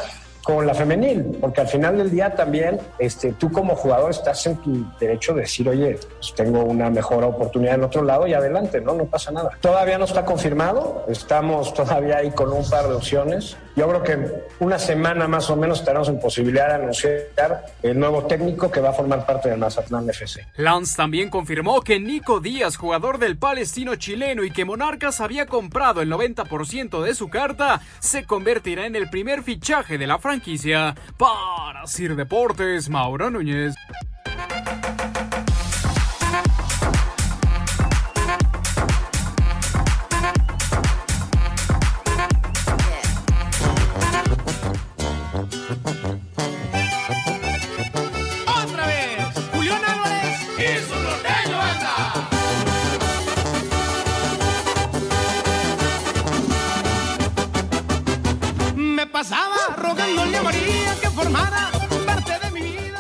con 0.43 0.67
la 0.67 0.75
femenil, 0.75 1.39
porque 1.41 1.63
al 1.63 1.69
final 1.69 1.97
del 1.97 2.11
día 2.11 2.35
también 2.35 2.79
este, 2.99 3.33
tú 3.33 3.51
como 3.51 3.75
jugador 3.75 4.11
estás 4.11 4.45
en 4.47 4.57
tu 4.57 4.85
derecho 5.01 5.33
de 5.33 5.43
decir, 5.43 5.67
oye, 5.67 5.99
pues 6.19 6.35
tengo 6.35 6.63
una 6.63 6.91
mejor 6.91 7.25
oportunidad 7.25 7.77
en 7.77 7.85
otro 7.85 8.03
lado 8.03 8.27
y 8.27 8.35
adelante, 8.35 8.83
¿no? 8.83 8.93
No 8.93 9.07
pasa 9.07 9.31
nada. 9.31 9.51
Todavía 9.63 9.97
no 9.97 10.05
está 10.05 10.27
confirmado, 10.27 11.07
estamos 11.09 11.73
todavía 11.73 12.19
ahí 12.19 12.33
con 12.33 12.53
un 12.53 12.69
par 12.69 12.87
de 12.87 12.95
opciones. 12.95 13.57
Yo 13.75 13.89
creo 13.89 14.03
que 14.03 14.19
una 14.61 14.79
semana 14.79 15.27
más 15.27 15.49
o 15.49 15.57
menos 15.57 15.81
estaremos 15.81 16.09
en 16.09 16.21
posibilidad 16.21 16.69
de 16.69 16.75
anunciar 16.75 17.65
el 17.83 17.99
nuevo 17.99 18.27
técnico 18.27 18.71
que 18.71 18.81
va 18.81 18.91
a 18.91 18.93
formar 18.93 19.25
parte 19.25 19.49
del 19.49 19.59
Mazatlán 19.59 20.09
FC. 20.11 20.47
Lance 20.57 20.95
también 20.95 21.31
confirmó 21.31 21.81
que 21.81 21.99
Nico 21.99 22.41
Díaz, 22.41 22.77
jugador 22.77 23.19
del 23.19 23.39
palestino 23.39 23.97
chileno 23.97 24.45
y 24.45 24.51
que 24.51 24.67
Monarcas 24.67 25.21
había 25.23 25.47
comprado 25.47 26.03
el 26.03 26.11
90% 26.11 27.03
de 27.03 27.15
su 27.15 27.31
carta, 27.31 27.81
se 27.99 28.27
convertirá 28.27 28.87
en 28.87 28.95
el 28.95 29.09
primer 29.09 29.43
fichaje 29.43 29.97
de 29.97 30.07
la 30.07 30.19
franquicia. 30.19 30.95
Para 31.17 31.87
Sir 31.87 32.15
Deportes, 32.15 32.91
Mauro 32.91 33.31
Núñez. 33.31 33.75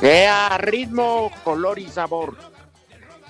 Sea 0.02 0.58
ritmo, 0.58 1.30
color 1.44 1.78
y 1.78 1.86
sabor. 1.86 2.36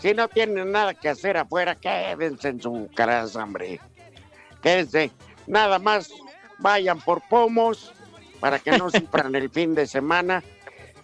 Si 0.01 0.15
no 0.15 0.27
tienen 0.27 0.73
nada 0.73 0.95
que 0.95 1.11
hacer 1.11 1.37
afuera, 1.37 1.75
quédense 1.75 2.49
en 2.49 2.63
su 2.63 2.89
casa, 2.95 3.45
hombre. 3.45 3.79
Quédense. 4.63 5.11
Nada 5.47 5.79
más 5.79 6.11
vayan 6.61 6.99
por 6.99 7.21
pomos 7.29 7.93
para 8.41 8.59
que 8.59 8.79
no 8.79 8.89
sufran 8.89 9.35
el 9.35 9.51
fin 9.51 9.75
de 9.75 9.87
semana. 9.87 10.43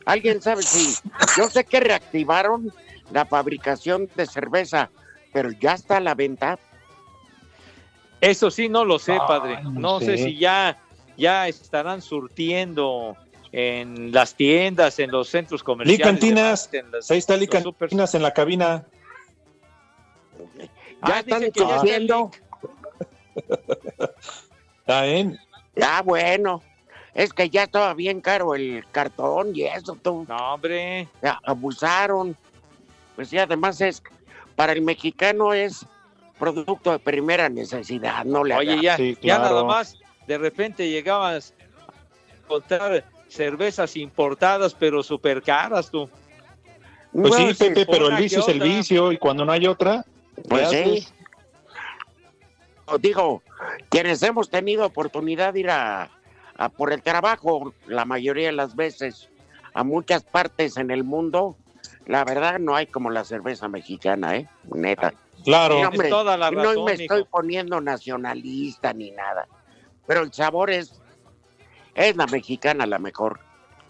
¿Alguien 0.06 0.40
sabe 0.40 0.62
si? 0.62 0.96
Yo 1.36 1.50
sé 1.50 1.64
que 1.64 1.80
reactivaron 1.80 2.72
la 3.12 3.26
fabricación 3.26 4.08
de 4.16 4.24
cerveza, 4.24 4.88
pero 5.34 5.50
ya 5.50 5.74
está 5.74 5.98
a 5.98 6.00
la 6.00 6.14
venta. 6.14 6.58
Eso 8.22 8.50
sí, 8.50 8.70
no 8.70 8.86
lo 8.86 8.98
sé, 8.98 9.12
Ay, 9.12 9.18
padre. 9.28 9.62
no 9.64 9.70
No 9.72 10.00
sé 10.00 10.16
sé. 10.16 10.24
si 10.24 10.38
ya, 10.38 10.78
ya 11.18 11.46
estarán 11.46 12.00
surtiendo 12.00 13.18
en 13.52 14.12
las 14.12 14.34
tiendas, 14.34 14.98
en 14.98 15.10
los 15.10 15.28
centros 15.28 15.62
comerciales. 15.62 15.98
Licantinas. 15.98 16.68
en 16.72 16.90
las- 16.90 17.10
Ahí 17.10 17.18
está. 17.18 17.36
Licantinas 17.36 18.14
en 18.14 18.22
la 18.22 18.32
cabina. 18.34 18.84
Ya 20.58 20.68
Ah, 21.00 21.20
están 21.20 21.40
que 21.40 21.52
ya 21.60 21.76
está. 21.76 22.30
Ah, 25.80 26.02
bueno. 26.04 26.62
Es 27.14 27.32
que 27.32 27.50
ya 27.50 27.64
estaba 27.64 27.94
bien 27.94 28.20
caro 28.20 28.54
el 28.54 28.84
cartón 28.92 29.50
y 29.54 29.62
eso, 29.64 29.96
tú. 30.00 30.24
No, 30.28 30.54
hombre. 30.54 31.08
Ya, 31.22 31.40
abusaron. 31.44 32.36
Pues 33.16 33.32
y 33.32 33.38
además 33.38 33.80
es, 33.80 34.02
para 34.54 34.72
el 34.72 34.82
mexicano 34.82 35.52
es 35.52 35.84
producto 36.38 36.92
de 36.92 37.00
primera 37.00 37.48
necesidad, 37.48 38.24
no 38.24 38.44
le 38.44 38.54
Oye, 38.54 38.80
ya, 38.80 38.96
Sí, 38.96 39.16
ya 39.20 39.38
nada 39.38 39.64
más, 39.64 39.96
de 40.28 40.38
repente 40.38 40.88
llegabas 40.88 41.52
a 41.60 42.36
encontrar 42.44 43.04
cervezas 43.28 43.96
importadas, 43.96 44.74
pero 44.74 45.02
súper 45.02 45.42
caras, 45.42 45.90
tú. 45.90 46.08
Pues 47.12 47.34
sí, 47.34 47.54
Pepe, 47.54 47.86
pero 47.86 48.08
el 48.08 48.16
vicio 48.16 48.40
es 48.40 48.46
que 48.46 48.52
el 48.52 48.62
otra. 48.62 48.74
vicio 48.74 49.12
y 49.12 49.18
cuando 49.18 49.44
no 49.44 49.52
hay 49.52 49.66
otra, 49.66 50.04
Pues 50.48 50.68
¿qué 50.68 50.84
sí. 50.84 51.08
Os 52.86 53.00
Digo, 53.00 53.42
quienes 53.90 54.22
hemos 54.22 54.48
tenido 54.50 54.86
oportunidad 54.86 55.52
de 55.54 55.60
ir 55.60 55.70
a, 55.70 56.10
a 56.56 56.68
por 56.68 56.92
el 56.92 57.02
trabajo, 57.02 57.74
la 57.86 58.04
mayoría 58.04 58.46
de 58.46 58.52
las 58.52 58.74
veces, 58.74 59.28
a 59.74 59.84
muchas 59.84 60.24
partes 60.24 60.76
en 60.76 60.90
el 60.90 61.04
mundo, 61.04 61.56
la 62.06 62.24
verdad 62.24 62.58
no 62.58 62.74
hay 62.74 62.86
como 62.86 63.10
la 63.10 63.24
cerveza 63.24 63.68
mexicana, 63.68 64.36
¿eh? 64.36 64.48
Neta. 64.74 65.12
Claro. 65.44 65.80
No, 65.80 65.88
hombre, 65.88 66.08
toda 66.08 66.36
la 66.36 66.50
y 66.50 66.56
no 66.56 66.84
me 66.84 66.92
estoy 66.94 67.24
poniendo 67.24 67.80
nacionalista 67.80 68.92
ni 68.92 69.10
nada, 69.10 69.46
pero 70.06 70.22
el 70.22 70.32
sabor 70.32 70.70
es, 70.70 71.00
es 71.98 72.16
la 72.16 72.26
mexicana 72.26 72.86
la 72.86 72.98
mejor. 72.98 73.40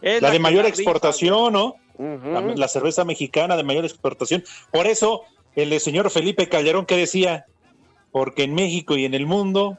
Es 0.00 0.22
La 0.22 0.30
de 0.30 0.38
mayor 0.38 0.64
la 0.64 0.70
rifa, 0.70 0.82
exportación, 0.82 1.52
¿no? 1.52 1.76
La, 1.98 2.40
la 2.40 2.68
cerveza 2.68 3.04
mexicana 3.04 3.56
de 3.56 3.64
mayor 3.64 3.84
exportación. 3.84 4.44
Por 4.72 4.86
eso, 4.86 5.22
el 5.56 5.78
señor 5.80 6.10
Felipe 6.10 6.48
Calderón 6.48 6.86
que 6.86 6.96
decía, 6.96 7.46
porque 8.12 8.44
en 8.44 8.54
México 8.54 8.96
y 8.96 9.04
en 9.04 9.14
el 9.14 9.26
mundo, 9.26 9.78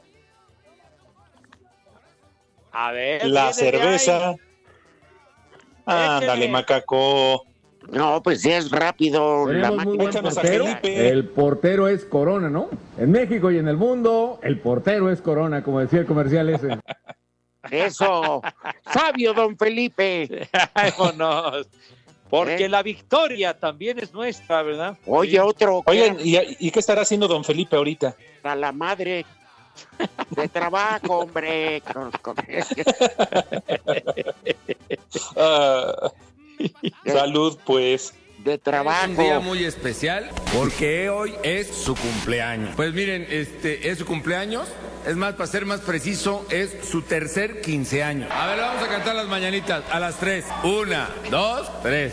A 2.72 2.92
ver, 2.92 3.26
la 3.26 3.52
cerveza. 3.52 4.34
Ándale, 5.86 6.48
macaco. 6.48 7.44
No, 7.90 8.22
pues 8.22 8.42
sí 8.42 8.50
es 8.52 8.70
rápido. 8.70 9.50
La 9.52 9.72
portero. 9.72 10.66
El 10.82 11.24
portero 11.28 11.88
es 11.88 12.04
Corona, 12.04 12.48
¿no? 12.48 12.68
En 12.98 13.10
México 13.10 13.50
y 13.50 13.58
en 13.58 13.66
el 13.66 13.76
mundo, 13.76 14.38
el 14.42 14.60
portero 14.60 15.10
es 15.10 15.20
Corona, 15.20 15.64
como 15.64 15.80
decía 15.80 16.00
el 16.00 16.06
comercial 16.06 16.50
ese. 16.50 16.78
Eso, 17.70 18.42
sabio 18.92 19.34
don 19.34 19.56
Felipe. 19.56 20.48
Vámonos. 20.74 21.66
Porque 22.28 22.66
¿Eh? 22.66 22.68
la 22.68 22.82
victoria 22.82 23.58
también 23.58 23.98
es 23.98 24.12
nuestra, 24.12 24.62
¿verdad? 24.62 24.96
Oye, 25.04 25.40
otro 25.40 25.82
Oigan, 25.84 26.16
¿y, 26.22 26.36
¿y 26.60 26.70
qué 26.70 26.78
estará 26.78 27.02
haciendo 27.02 27.26
don 27.26 27.42
Felipe 27.44 27.74
ahorita? 27.76 28.14
a 28.42 28.54
la 28.54 28.72
madre. 28.72 29.26
De 30.30 30.48
trabajo, 30.48 31.20
hombre. 31.20 31.82
Ah, 35.36 36.12
salud, 37.06 37.58
pues. 37.64 38.14
De 38.38 38.58
trabajo. 38.58 39.04
Es 39.04 39.18
un 39.18 39.24
día 39.24 39.40
muy 39.40 39.64
especial 39.64 40.30
porque 40.54 41.08
hoy 41.10 41.34
es 41.42 41.68
su 41.68 41.94
cumpleaños. 41.94 42.74
Pues 42.76 42.92
miren, 42.92 43.26
este 43.28 43.90
es 43.90 43.98
su 43.98 44.06
cumpleaños. 44.06 44.68
Es 45.06 45.16
más, 45.16 45.32
para 45.34 45.46
ser 45.46 45.64
más 45.64 45.80
preciso, 45.80 46.44
es 46.50 46.76
su 46.86 47.02
tercer 47.02 47.62
15 47.62 48.02
años. 48.02 48.30
A 48.30 48.46
ver, 48.48 48.60
vamos 48.60 48.82
a 48.82 48.88
cantar 48.88 49.14
las 49.14 49.28
mañanitas 49.28 49.82
a 49.90 49.98
las 49.98 50.16
tres. 50.18 50.44
Una, 50.62 51.08
dos, 51.30 51.70
tres. 51.82 52.12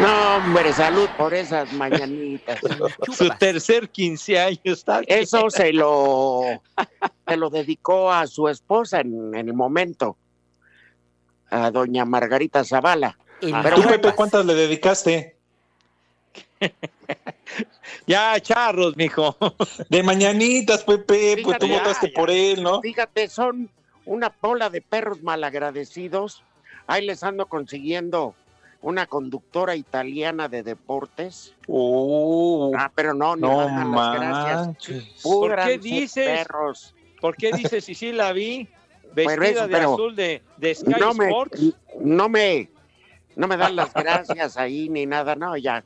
No, 0.00 0.36
hombre, 0.36 0.72
salud 0.72 1.08
por 1.16 1.34
esas 1.34 1.72
mañanitas. 1.72 2.60
Su 3.16 3.28
tercer 3.38 3.88
15 3.88 4.38
años. 4.38 4.60
Está 4.64 5.00
bien. 5.00 5.20
Eso 5.20 5.48
se 5.50 5.72
lo, 5.72 6.42
se 7.26 7.36
lo 7.36 7.48
dedicó 7.48 8.12
a 8.12 8.26
su 8.26 8.48
esposa 8.48 9.00
en, 9.00 9.34
en 9.34 9.48
el 9.48 9.54
momento, 9.54 10.16
a 11.48 11.70
doña 11.70 12.04
Margarita 12.04 12.64
Zavala. 12.64 13.16
Pero 13.40 13.76
¿Tú, 13.76 13.82
Pepe, 13.88 14.12
cuántas 14.12 14.44
le 14.44 14.54
dedicaste? 14.54 15.33
Ya, 18.06 18.38
charros, 18.40 18.96
mijo. 18.96 19.36
De 19.88 20.02
mañanitas, 20.02 20.84
Pepe, 20.84 21.40
pues 21.42 21.58
tú 21.58 21.68
votaste 21.68 22.08
ya, 22.08 22.14
por 22.14 22.30
él, 22.30 22.62
¿no? 22.62 22.80
Fíjate, 22.80 23.28
son 23.28 23.70
una 24.04 24.34
bola 24.40 24.70
de 24.70 24.80
perros 24.80 25.22
malagradecidos. 25.22 26.42
Ahí 26.86 27.06
les 27.06 27.22
ando 27.22 27.46
consiguiendo 27.46 28.34
una 28.82 29.06
conductora 29.06 29.74
italiana 29.76 30.48
de 30.48 30.62
deportes. 30.62 31.54
ah, 32.76 32.92
pero 32.94 33.14
no, 33.14 33.36
no, 33.36 33.48
no 33.48 33.66
dan 33.66 33.92
las 33.92 34.14
gracias. 34.14 35.22
¿Por 35.22 35.56
qué 35.56 35.78
dices? 35.78 36.26
perros? 36.26 36.94
¿Por 37.20 37.36
qué 37.36 37.52
dices 37.52 37.84
si 37.84 37.94
sí 37.94 38.12
la 38.12 38.32
vi? 38.32 38.68
Vestida 39.14 39.46
eso, 39.46 39.68
de 39.68 39.72
pero 39.72 39.94
azul 39.94 40.16
de, 40.16 40.42
de 40.56 40.74
Sky 40.74 40.94
no 40.98 41.14
me, 41.14 41.26
Sports. 41.26 41.62
no 42.00 42.28
me, 42.28 42.68
no 43.36 43.46
me 43.46 43.56
dan 43.56 43.76
las 43.76 43.94
gracias 43.94 44.56
ahí 44.56 44.88
ni 44.88 45.06
nada, 45.06 45.36
no, 45.36 45.56
ya. 45.56 45.84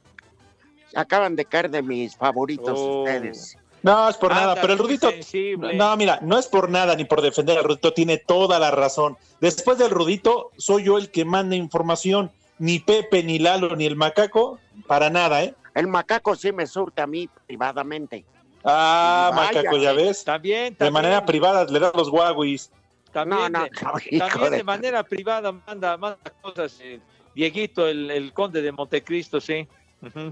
Acaban 0.95 1.37
de 1.37 1.45
caer 1.45 1.71
de 1.71 1.83
mis 1.83 2.17
favoritos 2.17 2.79
Oh. 2.79 3.03
ustedes. 3.03 3.57
No, 3.83 4.09
es 4.09 4.17
por 4.17 4.33
Anda, 4.33 4.47
nada, 4.47 4.61
pero 4.61 4.73
el 4.73 4.79
Rudito. 4.79 5.09
sensible. 5.11 5.75
No, 5.75 5.97
mira, 5.97 6.19
no 6.23 6.37
es 6.39 6.47
por 6.49 6.69
nada 6.69 6.97
ni 6.97 7.05
por 7.05 7.23
defender 7.23 7.57
al 7.59 7.65
Rudito, 7.65 7.93
tiene 7.93 8.19
toda 8.19 8.59
la 8.59 8.71
razón. 8.73 9.17
Después 9.41 9.79
del 9.79 9.91
Rudito, 9.91 10.51
soy 10.57 10.85
yo 10.85 10.99
el 10.99 11.11
que 11.11 11.25
manda 11.25 11.55
información. 11.55 12.31
Ni 12.59 12.81
Pepe, 12.81 13.23
ni 13.23 13.39
Lalo, 13.39 13.77
ni 13.77 13.87
el 13.87 13.95
macaco, 13.95 14.59
para 14.89 15.11
nada, 15.11 15.45
¿eh? 15.45 15.55
El 15.77 15.87
macaco 15.87 16.35
sí 16.35 16.51
me 16.51 16.67
surte 16.67 17.01
a 17.03 17.07
mí 17.07 17.29
privadamente. 17.47 18.25
Ah, 18.65 19.31
Vaya. 19.33 19.59
macaco, 19.63 19.77
ya 19.77 19.93
ves. 19.93 20.25
También, 20.25 20.75
De 20.77 20.91
manera 20.91 21.25
privada 21.25 21.65
le 21.65 21.79
da 21.79 21.93
los 21.95 22.11
guaguis. 22.11 22.73
También, 23.13 23.43
No, 23.53 23.61
no, 23.61 23.65
de, 23.65 23.71
no, 23.71 23.93
hijo 24.11 24.29
también 24.29 24.51
de- 24.51 24.57
de 24.57 24.65
manera 24.65 25.03
privada 25.05 25.53
manda, 25.53 25.97
manda 25.97 26.19
cosas. 26.43 26.77
eh, 26.83 26.99
Dieguito, 27.35 27.87
el, 27.87 28.11
el 28.11 28.33
conde 28.33 28.61
de 28.61 28.73
Montecristo, 28.73 29.41
sí. 29.41 29.69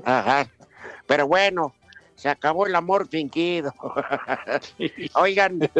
Ajá. 0.04 0.48
Pero 1.06 1.26
bueno, 1.26 1.74
se 2.14 2.28
acabó 2.28 2.66
el 2.66 2.74
amor 2.74 3.08
fingido. 3.08 3.72
oigan, 5.14 5.70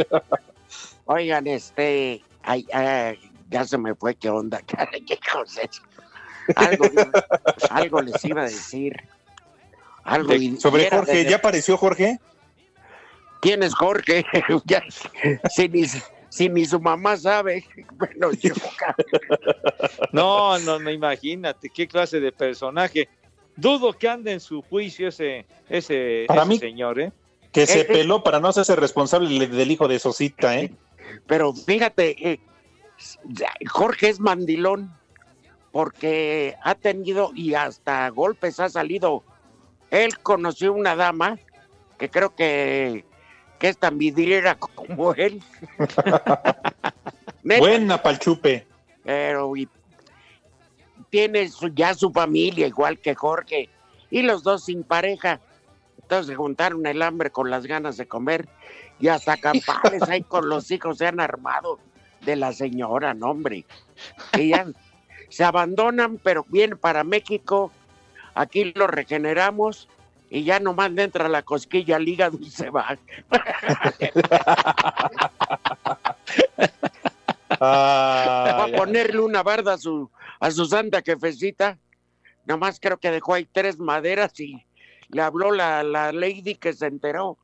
oigan, 1.05 1.47
este, 1.47 2.23
ay, 2.43 2.67
ay, 2.73 3.19
ya 3.49 3.65
se 3.65 3.79
me 3.79 3.95
fue, 3.95 4.15
¿qué 4.15 4.31
onda? 4.31 4.61
Caray, 4.67 5.03
qué 5.05 5.19
cosa 5.33 5.63
es? 5.63 5.83
Algo, 6.55 6.87
algo 7.71 8.03
les 8.03 8.25
iba 8.25 8.43
a 8.43 8.45
decir. 8.45 8.97
Algo 10.05 10.29
De- 10.35 10.57
sobre 10.61 10.89
Jorge, 10.89 11.25
de- 11.25 11.31
¿ya 11.31 11.37
apareció 11.37 11.77
Jorge? 11.77 12.19
¿Quién 13.41 13.63
es 13.63 13.75
Jorge? 13.75 14.25
Ya, 14.65 14.83
si, 15.51 15.69
ni, 15.69 15.85
si 16.29 16.49
ni 16.49 16.65
su 16.65 16.81
mamá 16.81 17.17
sabe. 17.17 17.65
Bueno, 17.93 18.31
yo. 18.33 18.55
No, 20.13 20.59
no, 20.61 20.79
no, 20.79 20.91
imagínate 20.91 21.69
qué 21.71 21.89
clase 21.89 22.21
de 22.21 22.31
personaje. 22.33 23.09
Dudo 23.57 23.93
que 23.95 24.09
ande 24.09 24.33
en 24.33 24.41
su 24.41 24.63
juicio 24.63 25.09
ese, 25.09 25.47
ese, 25.69 26.25
Para 26.29 26.43
ese 26.43 26.49
mí- 26.49 26.59
señor, 26.59 27.01
¿eh? 27.01 27.13
Que 27.53 27.67
se 27.67 27.79
Eh, 27.81 27.83
eh. 27.83 27.85
peló 27.87 28.23
para 28.23 28.39
no 28.39 28.49
hacerse 28.49 28.77
responsable 28.77 29.47
del 29.49 29.71
hijo 29.71 29.89
de 29.89 29.99
Sosita, 29.99 30.59
¿eh? 30.59 30.73
Pero 31.27 31.55
fíjate, 31.55 32.33
eh, 32.33 32.41
Jorge 33.67 34.09
es 34.11 34.21
mandilón 34.21 34.93
porque 35.73 36.55
ha 36.63 36.75
tenido 36.75 37.31
y 37.35 37.55
hasta 37.55 38.09
golpes 38.11 38.61
ha 38.61 38.69
salido. 38.69 39.23
Él 39.91 40.19
conoció 40.19 40.73
una 40.73 40.97
dama 40.97 41.39
que 41.99 42.11
creo 42.11 42.35
que, 42.35 43.05
que 43.59 43.69
es 43.69 43.79
tan 43.79 43.97
vidriera 43.97 44.57
como 44.57 45.15
él. 45.15 45.43
Buena 47.43 48.03
palchupe. 48.03 48.67
pero 49.05 49.55
y 49.57 49.69
tiene 51.11 51.49
su- 51.49 51.69
ya 51.69 51.95
su 51.95 52.11
familia 52.13 52.67
igual 52.67 52.99
que 52.99 53.15
Jorge 53.15 53.69
y 54.11 54.23
los 54.23 54.43
dos 54.43 54.65
sin 54.65 54.85
pareja. 54.85 55.41
Entonces 56.03 56.29
se 56.29 56.35
juntaron 56.37 56.87
el 56.87 57.03
hambre 57.03 57.31
con 57.31 57.51
las 57.51 57.67
ganas 57.67 57.97
de 57.97 58.07
comer 58.07 58.47
y 59.01 59.09
hasta 59.09 59.37
campales 59.93 60.03
ahí 60.09 60.23
con 60.23 60.49
los 60.49 60.71
hijos 60.71 60.99
se 60.99 61.07
han 61.07 61.21
armado 61.21 61.79
de 62.21 62.37
la 62.37 62.53
señora, 62.53 63.15
no 63.15 63.31
hombre. 63.31 63.65
Y 64.37 64.49
ya 64.51 64.67
se 65.29 65.45
abandonan, 65.45 66.19
pero 66.23 66.45
vienen 66.49 66.79
para 66.79 67.05
México, 67.05 67.73
aquí 68.35 68.73
lo 68.75 68.87
regeneramos 68.87 69.89
y 70.31 70.45
ya 70.45 70.61
nomás 70.61 70.91
le 70.93 71.05
entra 71.05 71.29
la 71.29 71.43
cosquilla 71.43 71.97
al 71.97 72.09
hígado 72.09 72.39
y 72.41 72.51
se 72.51 72.71
va. 72.71 72.97
Va 77.61 78.65
a 78.65 78.69
ponerle 78.77 79.21
una 79.21 79.43
barda 79.43 79.75
a 79.75 79.79
su, 79.79 80.11
a 80.47 80.51
su 80.53 80.65
santa 80.67 81.03
jefecita. 81.05 81.79
Nomás 82.45 82.79
creo 82.81 82.99
que 82.99 83.11
dejó 83.11 83.35
ahí 83.35 83.49
tres 83.51 83.79
maderas 83.79 84.39
y 84.39 84.65
le 85.09 85.23
habló 85.23 85.51
la, 85.51 85.83
la 85.83 86.13
lady 86.13 86.55
que 86.55 86.73
se 86.73 86.87
enteró 86.87 87.37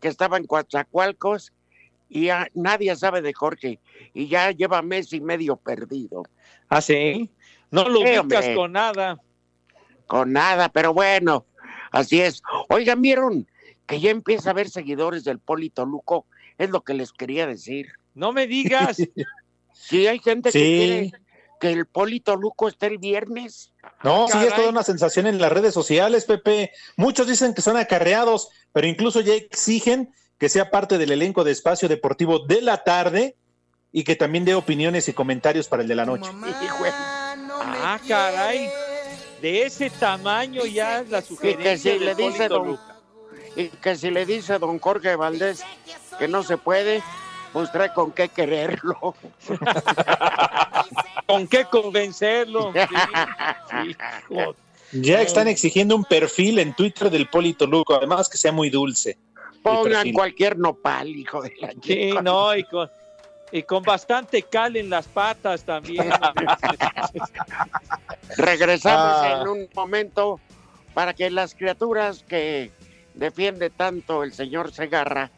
que 0.00 0.08
estaba 0.08 0.36
en 0.36 0.46
Coatzacoalcos 0.46 1.52
y 2.08 2.26
ya 2.26 2.48
nadie 2.54 2.94
sabe 2.96 3.22
de 3.22 3.32
Jorge 3.32 3.78
y 4.12 4.28
ya 4.28 4.50
lleva 4.50 4.82
mes 4.82 5.12
y 5.14 5.20
medio 5.20 5.56
perdido. 5.56 6.24
Ah, 6.68 6.82
sí. 6.82 7.30
No 7.70 7.88
lo 7.88 8.00
Sí, 8.00 8.04
ubicas 8.04 8.20
hombre. 8.44 8.54
con 8.54 8.72
nada. 8.72 9.18
Con 10.06 10.32
nada, 10.32 10.68
pero 10.68 10.92
bueno, 10.92 11.46
así 11.90 12.20
es. 12.20 12.42
Oigan, 12.68 13.00
¿vieron 13.00 13.46
que 13.86 13.98
ya 14.00 14.10
empieza 14.10 14.50
a 14.50 14.52
haber 14.52 14.68
seguidores 14.68 15.24
del 15.24 15.38
Polito 15.38 15.86
Luco? 15.86 16.26
Es 16.58 16.68
lo 16.68 16.82
que 16.82 16.92
les 16.92 17.12
quería 17.12 17.46
decir. 17.46 17.86
No 18.14 18.32
me 18.32 18.46
digas. 18.46 18.98
Sí, 19.74 20.06
hay 20.06 20.18
gente 20.20 20.52
Sí. 20.52 20.58
que 20.58 20.76
quiere 20.76 21.12
que 21.62 21.70
el 21.70 21.86
Polito 21.86 22.34
Luco 22.34 22.66
esté 22.66 22.88
el 22.88 22.98
viernes. 22.98 23.72
No, 24.02 24.26
sí, 24.26 24.36
es 24.36 24.46
Caray. 24.46 24.56
toda 24.56 24.70
una 24.70 24.82
sensación 24.82 25.28
en 25.28 25.40
las 25.40 25.52
redes 25.52 25.72
sociales, 25.72 26.24
Pepe. 26.24 26.72
Muchos 26.96 27.28
dicen 27.28 27.54
que 27.54 27.62
son 27.62 27.76
acarreados, 27.76 28.48
pero 28.72 28.88
incluso 28.88 29.20
ya 29.20 29.34
exigen 29.34 30.12
que 30.38 30.48
sea 30.48 30.72
parte 30.72 30.98
del 30.98 31.12
elenco 31.12 31.44
de 31.44 31.52
espacio 31.52 31.88
deportivo 31.88 32.40
de 32.40 32.62
la 32.62 32.82
tarde 32.82 33.36
y 33.92 34.02
que 34.02 34.16
también 34.16 34.44
dé 34.44 34.56
opiniones 34.56 35.06
y 35.06 35.12
comentarios 35.12 35.68
para 35.68 35.82
el 35.82 35.88
de 35.88 35.94
la 35.94 36.04
noche. 36.04 36.28
Ah, 37.48 38.00
caray. 38.08 38.68
De 39.40 39.62
ese 39.62 39.88
tamaño 39.88 40.66
ya 40.66 40.98
es 40.98 41.10
la 41.10 41.20
Y 41.20 41.22
que 41.22 41.28
sugerencia 41.28 41.92
si 41.92 41.98
le 42.00 42.16
dice 42.16 42.48
don, 42.48 42.66
Luca. 42.66 42.96
y 43.54 43.68
que 43.68 43.94
si 43.94 44.10
le 44.10 44.26
dice 44.26 44.58
don 44.58 44.80
Jorge 44.80 45.14
Valdés 45.14 45.62
que 46.18 46.26
no 46.26 46.42
se 46.42 46.56
puede, 46.56 47.04
pues 47.52 47.70
trae 47.70 47.92
con 47.94 48.10
qué 48.10 48.30
quererlo. 48.30 49.14
¿Con 51.26 51.46
qué 51.48 51.64
convencerlo? 51.64 52.72
Sí, 52.72 52.80
sí, 53.70 53.96
hijo. 54.34 54.54
Ya 54.92 55.22
están 55.22 55.48
exigiendo 55.48 55.96
un 55.96 56.04
perfil 56.04 56.58
en 56.58 56.74
Twitter 56.74 57.10
del 57.10 57.26
Polito 57.28 57.66
Luco, 57.66 57.94
además 57.94 58.28
que 58.28 58.36
sea 58.36 58.52
muy 58.52 58.68
dulce. 58.68 59.16
Pongan 59.62 60.12
cualquier 60.12 60.58
nopal, 60.58 61.08
hijo 61.08 61.40
de 61.40 61.54
la 61.60 61.70
Sí, 61.72 61.78
chica. 61.80 62.20
no, 62.20 62.54
y 62.56 62.64
con, 62.64 62.90
y 63.52 63.62
con 63.62 63.82
bastante 63.84 64.42
cal 64.42 64.76
en 64.76 64.90
las 64.90 65.06
patas 65.08 65.62
también. 65.64 66.10
Regresamos 68.36 69.16
Ah. 69.22 69.40
en 69.42 69.48
un 69.48 69.68
momento 69.74 70.40
para 70.94 71.14
que 71.14 71.30
las 71.30 71.54
criaturas 71.54 72.24
que 72.28 72.70
defiende 73.14 73.70
tanto 73.70 74.22
el 74.24 74.32
señor 74.32 74.72
Segarra 74.72 75.30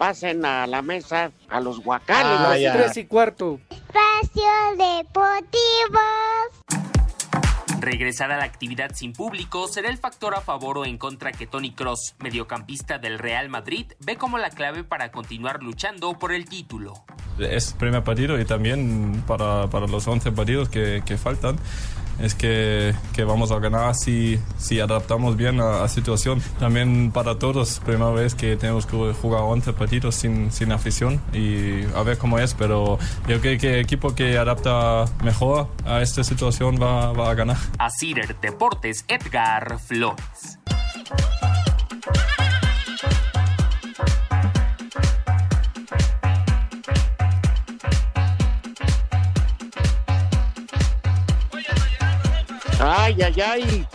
pasen 0.00 0.46
a 0.46 0.66
la 0.66 0.80
mesa 0.80 1.30
a 1.50 1.60
los 1.60 1.84
guacales. 1.84 2.38
Ah, 2.40 2.54
los 2.54 2.62
ya. 2.62 2.72
tres 2.72 2.96
y 2.96 3.04
cuarto. 3.04 3.60
Espacio 3.68 4.50
Deportivo. 4.78 6.00
Regresar 7.80 8.32
a 8.32 8.38
la 8.38 8.44
actividad 8.44 8.92
sin 8.94 9.12
público 9.12 9.68
será 9.68 9.90
el 9.90 9.98
factor 9.98 10.34
a 10.34 10.40
favor 10.40 10.78
o 10.78 10.86
en 10.86 10.96
contra 10.96 11.32
que 11.32 11.46
Tony 11.46 11.72
Cross, 11.72 12.14
mediocampista 12.18 12.98
del 12.98 13.18
Real 13.18 13.50
Madrid, 13.50 13.92
ve 14.00 14.16
como 14.16 14.38
la 14.38 14.48
clave 14.48 14.84
para 14.84 15.12
continuar 15.12 15.62
luchando 15.62 16.18
por 16.18 16.32
el 16.32 16.46
título. 16.46 17.04
Es 17.38 17.74
primer 17.74 18.02
partido 18.02 18.40
y 18.40 18.46
también 18.46 19.22
para, 19.26 19.68
para 19.68 19.86
los 19.86 20.08
11 20.08 20.32
partidos 20.32 20.70
que, 20.70 21.02
que 21.04 21.18
faltan. 21.18 21.58
Es 22.20 22.34
que, 22.34 22.94
que 23.12 23.24
vamos 23.24 23.50
a 23.50 23.58
ganar 23.58 23.94
si, 23.94 24.38
si 24.58 24.80
adaptamos 24.80 25.36
bien 25.36 25.60
a 25.60 25.80
la 25.80 25.88
situación. 25.88 26.42
También 26.58 27.10
para 27.12 27.38
todos, 27.38 27.80
primera 27.84 28.10
vez 28.10 28.34
que 28.34 28.56
tenemos 28.56 28.86
que 28.86 29.12
jugar 29.12 29.42
11 29.42 29.72
partidos 29.72 30.14
sin, 30.14 30.52
sin 30.52 30.72
afición 30.72 31.20
y 31.32 31.84
a 31.94 32.02
ver 32.02 32.18
cómo 32.18 32.38
es, 32.38 32.54
pero 32.54 32.98
yo 33.26 33.40
creo 33.40 33.58
que 33.58 33.74
el 33.74 33.80
equipo 33.80 34.14
que 34.14 34.38
adapta 34.38 35.06
mejor 35.22 35.68
a 35.84 36.02
esta 36.02 36.24
situación 36.24 36.78
va, 36.80 37.12
va 37.12 37.30
a 37.30 37.34
ganar. 37.34 37.56
A 37.78 37.90
Cider 37.90 38.38
Deportes, 38.40 39.04
Edgar 39.08 39.78
Flores. 39.78 40.58
Ay, 53.22 53.40
ay. 53.44 53.86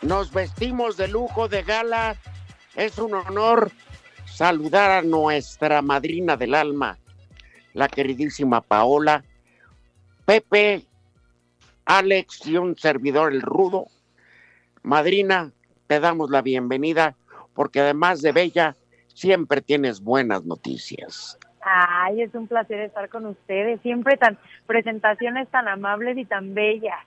Nos 0.00 0.32
vestimos 0.32 0.96
de 0.96 1.08
lujo, 1.08 1.48
de 1.48 1.62
gala. 1.62 2.16
Es 2.74 2.98
un 2.98 3.14
honor 3.14 3.70
saludar 4.24 4.90
a 4.90 5.02
nuestra 5.02 5.82
madrina 5.82 6.36
del 6.36 6.54
alma, 6.54 6.98
la 7.72 7.88
queridísima 7.88 8.62
Paola, 8.62 9.22
Pepe, 10.24 10.82
Alex 11.84 12.46
y 12.46 12.56
un 12.56 12.76
servidor 12.76 13.32
el 13.32 13.42
rudo. 13.42 13.86
Madrina, 14.82 15.52
te 15.86 16.00
damos 16.00 16.30
la 16.30 16.42
bienvenida 16.42 17.16
porque 17.54 17.80
además 17.80 18.22
de 18.22 18.32
bella, 18.32 18.76
siempre 19.08 19.60
tienes 19.60 20.00
buenas 20.00 20.44
noticias. 20.44 21.38
Ay, 21.60 22.22
es 22.22 22.34
un 22.34 22.46
placer 22.46 22.80
estar 22.80 23.08
con 23.08 23.26
ustedes. 23.26 23.80
Siempre 23.82 24.16
tan 24.16 24.38
presentaciones 24.66 25.48
tan 25.48 25.68
amables 25.68 26.18
y 26.18 26.24
tan 26.24 26.54
bellas. 26.54 27.00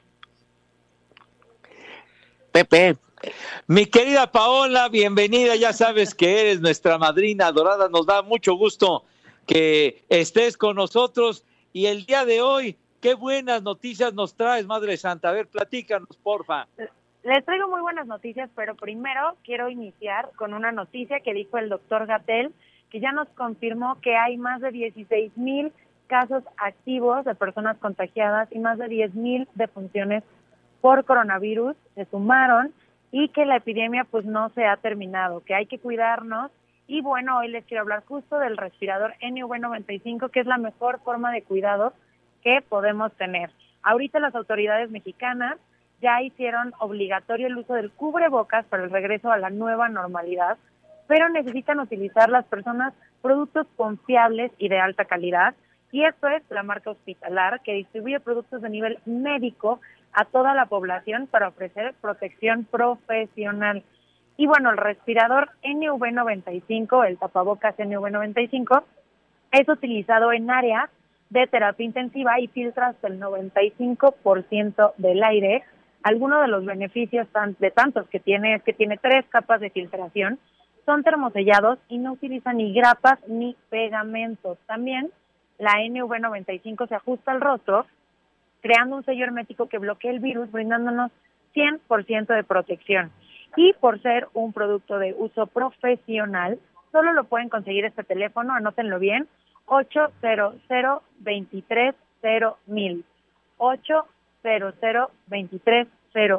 Pepe. 2.58 2.98
Mi 3.68 3.86
querida 3.86 4.32
Paola, 4.32 4.90
bienvenida. 4.90 5.56
Ya 5.56 5.74
sabes 5.74 6.16
que 6.16 6.42
eres 6.42 6.60
nuestra 6.60 6.98
madrina 6.98 7.46
adorada. 7.46 7.88
Nos 7.88 8.08
da 8.08 8.24
mucho 8.24 8.56
gusto 8.56 9.04
que 9.46 10.04
estés 10.10 10.58
con 10.58 10.76
nosotros. 10.76 11.46
Y 11.72 11.86
el 11.86 12.08
día 12.08 12.26
de 12.26 12.42
hoy, 12.42 12.76
qué 13.00 13.14
buenas 13.14 13.62
noticias 13.62 14.16
nos 14.16 14.36
traes, 14.36 14.66
Madre 14.66 14.98
Santa. 14.98 15.30
A 15.30 15.34
ver, 15.34 15.46
platícanos, 15.46 16.18
porfa. 16.24 16.66
Les 17.24 17.46
traigo 17.46 17.68
muy 17.68 17.82
buenas 17.82 18.08
noticias, 18.08 18.50
pero 18.56 18.74
primero 18.74 19.36
quiero 19.44 19.70
iniciar 19.70 20.32
con 20.36 20.56
una 20.56 20.72
noticia 20.72 21.20
que 21.20 21.36
dijo 21.36 21.60
el 21.60 21.70
doctor 21.70 22.08
Gatel, 22.08 22.52
que 22.90 23.00
ya 23.00 23.12
nos 23.12 23.28
confirmó 23.30 24.02
que 24.02 24.16
hay 24.16 24.38
más 24.38 24.62
de 24.62 24.72
16 24.72 25.38
mil 25.38 25.72
casos 26.08 26.44
activos 26.58 27.24
de 27.24 27.36
personas 27.36 27.78
contagiadas 27.78 28.48
y 28.52 28.58
más 28.58 28.80
de 28.80 28.88
10 28.88 29.14
mil 29.14 29.48
defunciones 29.54 30.24
por 30.88 31.04
coronavirus 31.04 31.76
se 31.96 32.06
sumaron 32.06 32.72
y 33.12 33.28
que 33.28 33.44
la 33.44 33.58
epidemia 33.58 34.06
pues 34.10 34.24
no 34.24 34.48
se 34.52 34.66
ha 34.66 34.78
terminado, 34.78 35.44
que 35.44 35.54
hay 35.54 35.66
que 35.66 35.80
cuidarnos 35.80 36.50
y 36.88 37.02
bueno, 37.02 37.40
hoy 37.40 37.50
les 37.50 37.66
quiero 37.66 37.82
hablar 37.82 38.06
justo 38.06 38.40
del 38.40 38.56
respirador 38.56 39.14
NV95, 39.20 40.32
que 40.32 40.40
es 40.40 40.46
la 40.46 40.58
mejor 40.58 41.02
forma 41.02 41.34
de 41.34 41.42
cuidado 41.42 41.92
que 42.42 42.62
podemos 42.62 43.12
tener. 43.18 43.50
Ahorita 43.84 44.22
las 44.22 44.34
autoridades 44.34 44.90
mexicanas 44.90 45.58
ya 46.02 46.22
hicieron 46.22 46.72
obligatorio 46.80 47.48
el 47.48 47.58
uso 47.58 47.74
del 47.74 47.92
cubrebocas 47.92 48.66
para 48.68 48.86
el 48.86 48.90
regreso 48.90 49.30
a 49.30 49.38
la 49.38 49.50
nueva 49.50 49.90
normalidad, 49.90 50.58
pero 51.06 51.28
necesitan 51.28 51.82
utilizar 51.82 52.30
las 52.30 52.46
personas 52.46 52.94
productos 53.22 53.68
confiables 53.76 54.54
y 54.58 54.70
de 54.70 54.80
alta 54.80 55.04
calidad. 55.04 55.54
Y 55.92 56.06
esto 56.06 56.30
es 56.30 56.44
la 56.50 56.64
marca 56.64 56.92
hospitalar 56.92 57.60
que 57.60 57.74
distribuye 57.74 58.22
productos 58.22 58.62
de 58.62 58.70
nivel 58.70 59.00
médico 59.06 59.82
a 60.18 60.26
toda 60.26 60.56
la 60.56 60.66
población 60.66 61.28
para 61.28 61.50
ofrecer 61.50 61.94
protección 62.02 62.66
profesional. 62.66 63.84
Y 64.36 64.48
bueno, 64.48 64.72
el 64.72 64.78
respirador 64.78 65.52
NV95, 65.62 67.08
el 67.08 67.20
tapabocas 67.20 67.78
NV95, 67.78 68.82
es 69.52 69.70
utilizado 69.70 70.34
en 70.34 70.50
áreas 70.50 70.90
de 71.30 71.46
terapia 71.46 71.86
intensiva 71.86 72.40
y 72.40 72.48
filtra 72.48 72.88
hasta 72.88 73.10
el 73.10 73.20
95% 73.20 74.94
del 74.98 75.24
aire. 75.24 75.64
Algunos 76.02 76.42
de 76.42 76.48
los 76.48 76.66
beneficios 76.66 77.28
de 77.60 77.70
tantos 77.70 78.08
que 78.10 78.20
tiene 78.20 78.56
es 78.56 78.64
que 78.64 78.74
tiene 78.74 78.98
tres 78.98 79.24
capas 79.30 79.62
de 79.62 79.70
filtración, 79.70 80.40
son 80.88 81.04
termosellados 81.04 81.78
y 81.90 82.00
no 82.00 82.14
utiliza 82.14 82.54
ni 82.54 82.74
grapas 82.74 83.20
ni 83.28 83.56
pegamentos. 83.70 84.58
También 84.66 85.12
la 85.60 85.74
NV95 85.74 86.88
se 86.88 86.96
ajusta 86.96 87.34
al 87.34 87.42
rostro 87.42 87.86
creando 88.62 88.98
un 88.98 89.06
sello 89.06 89.24
hermético 89.24 89.68
que 89.68 89.78
bloquee 89.78 90.12
el 90.12 90.20
virus, 90.20 90.52
brindándonos 90.52 91.12
100% 91.54 92.28
de 92.28 92.44
protección. 92.44 93.12
Y 93.56 93.74
por 93.74 94.02
ser 94.02 94.28
un 94.34 94.54
producto 94.54 95.00
de 95.00 95.16
uso 95.18 95.48
profesional, 95.48 96.60
solo 96.92 97.14
lo 97.14 97.24
pueden 97.26 97.50
conseguir 97.50 97.86
este 97.86 98.04
teléfono, 98.04 98.54
anótenlo 98.54 99.00
bien, 99.00 99.28
800 99.66 100.56
23 101.20 101.96
mil 102.68 103.04
800 103.58 105.12
23 105.28 105.88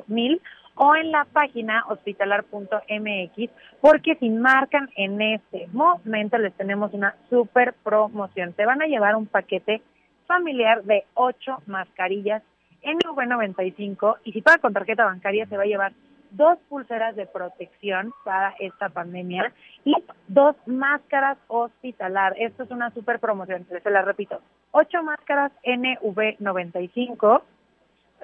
mil 0.07 0.41
o 0.81 0.95
en 0.95 1.11
la 1.11 1.25
página 1.25 1.85
hospitalar.mx, 1.89 3.51
porque 3.81 4.15
si 4.17 4.31
marcan 4.31 4.89
en 4.97 5.21
este 5.21 5.67
momento 5.73 6.39
les 6.39 6.55
tenemos 6.55 6.95
una 6.95 7.17
super 7.29 7.75
promoción. 7.83 8.53
Te 8.53 8.65
van 8.65 8.81
a 8.81 8.87
llevar 8.87 9.17
un 9.17 9.27
paquete 9.27 9.83
familiar 10.29 10.85
de 10.85 11.05
8 11.15 11.63
mascarillas 11.67 12.45
NV95 12.85 14.19
y 14.23 14.33
si 14.33 14.43
paga 14.43 14.59
con 14.59 14.73
tarjeta 14.73 15.05
bancaria 15.05 15.47
se 15.47 15.57
va 15.57 15.65
a 15.65 15.67
llevar 15.67 15.93
dos 16.31 16.59
pulseras 16.69 17.17
de 17.17 17.27
protección 17.27 18.13
para 18.23 18.55
esta 18.61 18.91
pandemia 18.91 19.53
y 19.85 19.95
dos 20.29 20.55
máscaras 20.67 21.39
hospitalar. 21.49 22.35
Esto 22.39 22.65
es 22.65 22.71
una 22.71 22.91
super 22.91 23.19
promoción, 23.19 23.67
se 23.67 23.91
la 23.91 24.03
repito. 24.03 24.41
Ocho 24.71 25.03
máscaras 25.03 25.51
NV95 25.65 27.43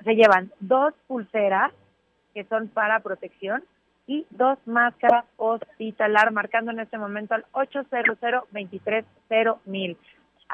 se 0.04 0.14
llevan 0.14 0.52
dos 0.60 0.92
pulseras 1.06 1.72
que 2.34 2.44
son 2.44 2.68
para 2.68 3.00
protección 3.00 3.64
y 4.06 4.26
dos 4.30 4.58
máscaras 4.66 5.24
hospitalar, 5.36 6.30
marcando 6.30 6.70
en 6.72 6.80
este 6.80 6.98
momento 6.98 7.34
al 7.34 7.46
800 7.52 8.18
mil. 9.64 9.96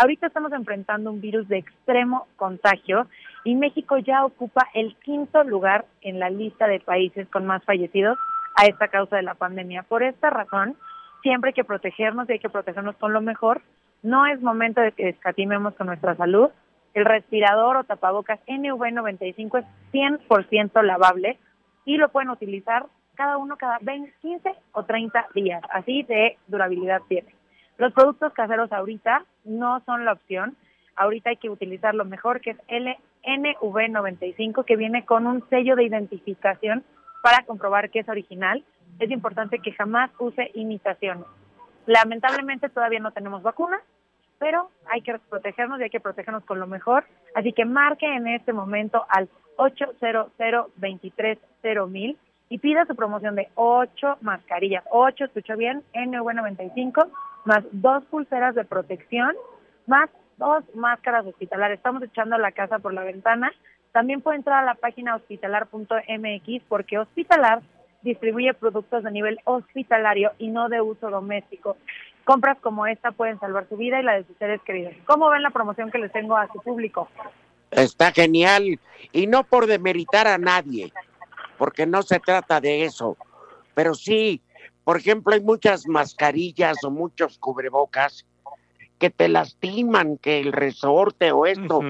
Ahorita 0.01 0.29
estamos 0.29 0.51
enfrentando 0.53 1.11
un 1.11 1.21
virus 1.21 1.47
de 1.49 1.59
extremo 1.59 2.27
contagio 2.37 3.07
y 3.45 3.55
México 3.55 3.99
ya 3.99 4.25
ocupa 4.25 4.67
el 4.73 4.97
quinto 4.97 5.45
lugar 5.45 5.85
en 6.01 6.19
la 6.19 6.31
lista 6.31 6.67
de 6.67 6.81
países 6.81 7.29
con 7.29 7.45
más 7.45 7.63
fallecidos 7.65 8.17
a 8.57 8.65
esta 8.65 8.89
causa 8.89 9.17
de 9.17 9.23
la 9.25 9.35
pandemia. 9.35 9.83
Por 9.83 10.03
esta 10.03 10.31
razón, 10.31 10.75
siempre 11.21 11.51
hay 11.51 11.53
que 11.53 11.65
protegernos 11.65 12.27
y 12.31 12.33
hay 12.33 12.39
que 12.39 12.49
protegernos 12.49 12.97
con 12.97 13.13
lo 13.13 13.21
mejor. 13.21 13.61
No 14.03 14.25
es 14.25 14.41
momento 14.41 14.81
de 14.81 14.93
que 14.93 15.11
escatimemos 15.11 15.75
con 15.75 15.89
nuestra 15.89 16.17
salud. 16.17 16.49
El 16.95 17.05
respirador 17.05 17.77
o 17.77 17.85
tapabocas 17.85 18.41
NV95 18.47 19.59
es 19.59 19.67
100% 19.93 20.83
lavable 20.83 21.39
y 21.85 21.99
lo 21.99 22.09
pueden 22.09 22.31
utilizar 22.31 22.87
cada 23.17 23.37
uno 23.37 23.59
cada 23.59 23.77
20, 23.83 24.11
15 24.23 24.51
o 24.73 24.83
30 24.83 25.27
días. 25.35 25.63
Así 25.71 26.05
de 26.05 26.39
durabilidad 26.47 27.03
tiene. 27.07 27.35
Los 27.81 27.95
productos 27.95 28.33
caseros 28.35 28.71
ahorita 28.73 29.25
no 29.45 29.81
son 29.87 30.05
la 30.05 30.13
opción. 30.13 30.55
Ahorita 30.97 31.31
hay 31.31 31.39
que 31.39 31.49
utilizar 31.49 31.95
lo 31.95 32.05
mejor 32.05 32.43
que 32.43 32.51
es 32.51 32.59
el 32.69 32.95
NV95 33.25 34.67
que 34.67 34.77
viene 34.77 35.07
con 35.07 35.27
un 35.27 35.49
sello 35.49 35.77
de 35.77 35.85
identificación 35.85 36.85
para 37.23 37.43
comprobar 37.47 37.89
que 37.89 38.01
es 38.01 38.09
original. 38.11 38.63
Es 38.99 39.11
importante 39.11 39.61
que 39.61 39.73
jamás 39.73 40.11
use 40.19 40.51
imitaciones. 40.53 41.25
Lamentablemente 41.87 42.69
todavía 42.69 43.01
no 43.01 43.13
tenemos 43.13 43.43
vacunas, 43.43 43.81
pero 44.39 44.69
hay 44.93 45.01
que 45.01 45.19
protegernos 45.31 45.81
y 45.81 45.85
hay 45.85 45.91
que 45.91 46.01
protegernos 46.01 46.45
con 46.45 46.61
lo 46.61 46.67
mejor. 46.67 47.07
Así 47.35 47.55
que 47.55 47.65
marque 47.65 48.15
en 48.15 48.29
este 48.29 48.53
momento 48.53 49.07
al 49.09 49.31
800 49.57 50.33
mil 51.89 52.19
y 52.51 52.59
pida 52.59 52.85
su 52.85 52.95
promoción 52.95 53.37
de 53.37 53.49
8 53.55 54.19
mascarillas. 54.21 54.85
8, 54.91 55.25
escucho 55.25 55.57
bien, 55.57 55.83
NV95, 55.95 57.09
más 57.45 57.65
dos 57.73 58.05
pulseras 58.05 58.55
de 58.55 58.65
protección, 58.65 59.35
más 59.87 60.11
dos 60.37 60.65
máscaras 60.75 61.27
hospitalarias. 61.27 61.79
Estamos 61.79 62.03
echando 62.03 62.39
la 62.39 62.53
casa 62.53 62.79
por 62.79 62.95
la 62.95 63.05
ventana. 63.05 63.53
También 63.93 64.21
puede 64.21 64.39
entrar 64.39 64.63
a 64.63 64.67
la 64.67 64.75
página 64.75 65.17
hospitalar.mx 65.17 66.63
porque 66.69 66.99
Hospitalar 66.99 67.63
distribuye 68.03 68.55
productos 68.55 69.05
de 69.05 69.11
nivel 69.11 69.41
hospitalario 69.45 70.33
y 70.39 70.49
no 70.49 70.69
de 70.69 70.81
uso 70.81 71.11
doméstico. 71.11 71.77
Compras 72.25 72.59
como 72.61 72.87
esta 72.87 73.13
pueden 73.13 73.39
salvar 73.41 73.69
su 73.69 73.77
vida 73.77 74.01
y 74.01 74.03
la 74.03 74.15
de 74.15 74.25
sus 74.25 74.37
seres 74.37 74.61
queridos. 74.63 74.95
¿Cómo 75.07 75.29
ven 75.31 75.43
la 75.43 75.51
promoción 75.51 75.91
que 75.91 75.99
les 75.99 76.13
tengo 76.13 76.37
a 76.37 76.51
su 76.53 76.61
público? 76.61 77.09
Está 77.71 78.13
genial. 78.13 78.79
Y 79.13 79.27
no 79.27 79.45
por 79.45 79.67
demeritar 79.67 80.27
a 80.27 80.39
nadie, 80.39 80.93
porque 81.59 81.87
no 81.87 82.03
se 82.03 82.21
trata 82.21 82.61
de 82.61 82.85
eso. 82.85 83.17
Pero 83.75 83.95
sí, 83.95 84.41
por 84.91 84.97
ejemplo, 84.97 85.35
hay 85.35 85.41
muchas 85.41 85.87
mascarillas 85.87 86.83
o 86.83 86.91
muchos 86.91 87.39
cubrebocas 87.39 88.27
que 88.99 89.09
te 89.09 89.29
lastiman, 89.29 90.17
que 90.17 90.41
el 90.41 90.51
resorte 90.51 91.31
o 91.31 91.47
esto. 91.47 91.81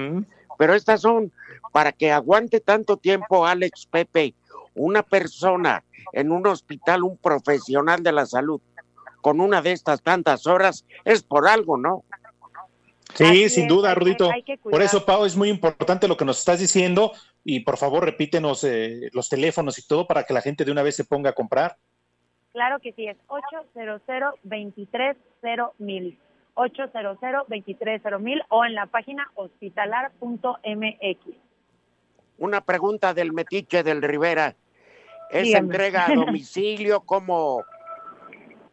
Pero 0.59 0.75
estas 0.75 1.01
son 1.01 1.31
para 1.71 1.93
que 1.93 2.11
aguante 2.11 2.59
tanto 2.59 2.97
tiempo, 2.97 3.47
Alex 3.47 3.87
Pepe, 3.87 4.35
una 4.75 5.01
persona 5.01 5.83
en 6.13 6.31
un 6.31 6.45
hospital, 6.45 7.01
un 7.01 7.17
profesional 7.17 8.03
de 8.03 8.11
la 8.11 8.27
salud, 8.27 8.61
con 9.21 9.41
una 9.41 9.63
de 9.63 9.71
estas 9.71 10.03
tantas 10.03 10.45
horas, 10.45 10.85
es 11.03 11.23
por 11.23 11.47
algo, 11.47 11.77
¿no? 11.77 12.03
Sí, 13.15 13.23
Así 13.23 13.49
sin 13.49 13.63
es, 13.63 13.69
duda, 13.69 13.95
Rudito. 13.95 14.29
Por 14.61 14.83
eso, 14.83 15.03
Pau, 15.07 15.25
es 15.25 15.35
muy 15.35 15.49
importante 15.49 16.07
lo 16.07 16.17
que 16.17 16.25
nos 16.25 16.37
estás 16.37 16.59
diciendo 16.59 17.13
y 17.43 17.61
por 17.61 17.77
favor 17.77 18.05
repítenos 18.05 18.63
eh, 18.63 19.09
los 19.11 19.27
teléfonos 19.27 19.79
y 19.79 19.87
todo 19.87 20.05
para 20.05 20.23
que 20.23 20.35
la 20.35 20.41
gente 20.41 20.63
de 20.63 20.71
una 20.71 20.83
vez 20.83 20.97
se 20.97 21.03
ponga 21.03 21.31
a 21.31 21.33
comprar. 21.33 21.77
Claro 22.53 22.79
que 22.79 22.91
sí, 22.93 23.07
es 23.07 23.17
800 23.27 24.01
230 24.43 25.71
800 26.53 27.47
230 27.47 28.45
o 28.49 28.65
en 28.65 28.75
la 28.75 28.85
página 28.87 29.29
hospitalar.mx. 29.35 31.19
Una 32.37 32.61
pregunta 32.61 33.13
del 33.13 33.31
metiche 33.31 33.83
del 33.83 34.01
Rivera. 34.01 34.55
¿Es 35.29 35.43
Dígame. 35.43 35.67
entrega 35.67 36.07
a 36.07 36.15
domicilio? 36.15 37.01
¿Cómo? 37.01 37.63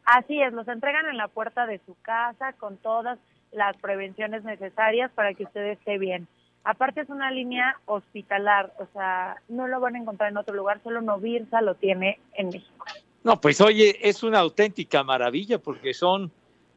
Así 0.04 0.40
es, 0.40 0.52
los 0.52 0.66
entregan 0.66 1.06
en 1.06 1.18
la 1.18 1.28
puerta 1.28 1.66
de 1.66 1.80
su 1.84 1.94
casa 2.00 2.54
con 2.54 2.78
todas 2.78 3.18
las 3.52 3.76
prevenciones 3.76 4.42
necesarias 4.42 5.12
para 5.12 5.34
que 5.34 5.44
usted 5.44 5.66
esté 5.66 5.98
bien. 5.98 6.26
Aparte 6.64 7.02
es 7.02 7.10
una 7.10 7.30
línea 7.30 7.78
hospitalar, 7.86 8.72
o 8.78 8.86
sea, 8.92 9.36
no 9.48 9.68
lo 9.68 9.80
van 9.80 9.94
a 9.94 9.98
encontrar 9.98 10.30
en 10.30 10.38
otro 10.38 10.54
lugar, 10.54 10.80
solo 10.82 11.00
Novirsa 11.00 11.60
lo 11.60 11.74
tiene 11.76 12.18
en 12.34 12.48
México. 12.48 12.86
No, 13.28 13.38
pues 13.38 13.60
oye, 13.60 13.98
es 14.08 14.22
una 14.22 14.38
auténtica 14.38 15.04
maravilla 15.04 15.58
porque 15.58 15.92
son 15.92 16.32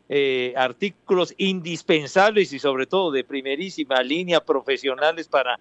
eh, 0.10 0.54
artículos 0.58 1.34
indispensables 1.38 2.52
y 2.52 2.60
sobre 2.60 2.86
todo 2.88 3.10
de 3.12 3.24
primerísima 3.24 4.02
línea 4.04 4.44
profesionales 4.44 5.30
para, 5.30 5.58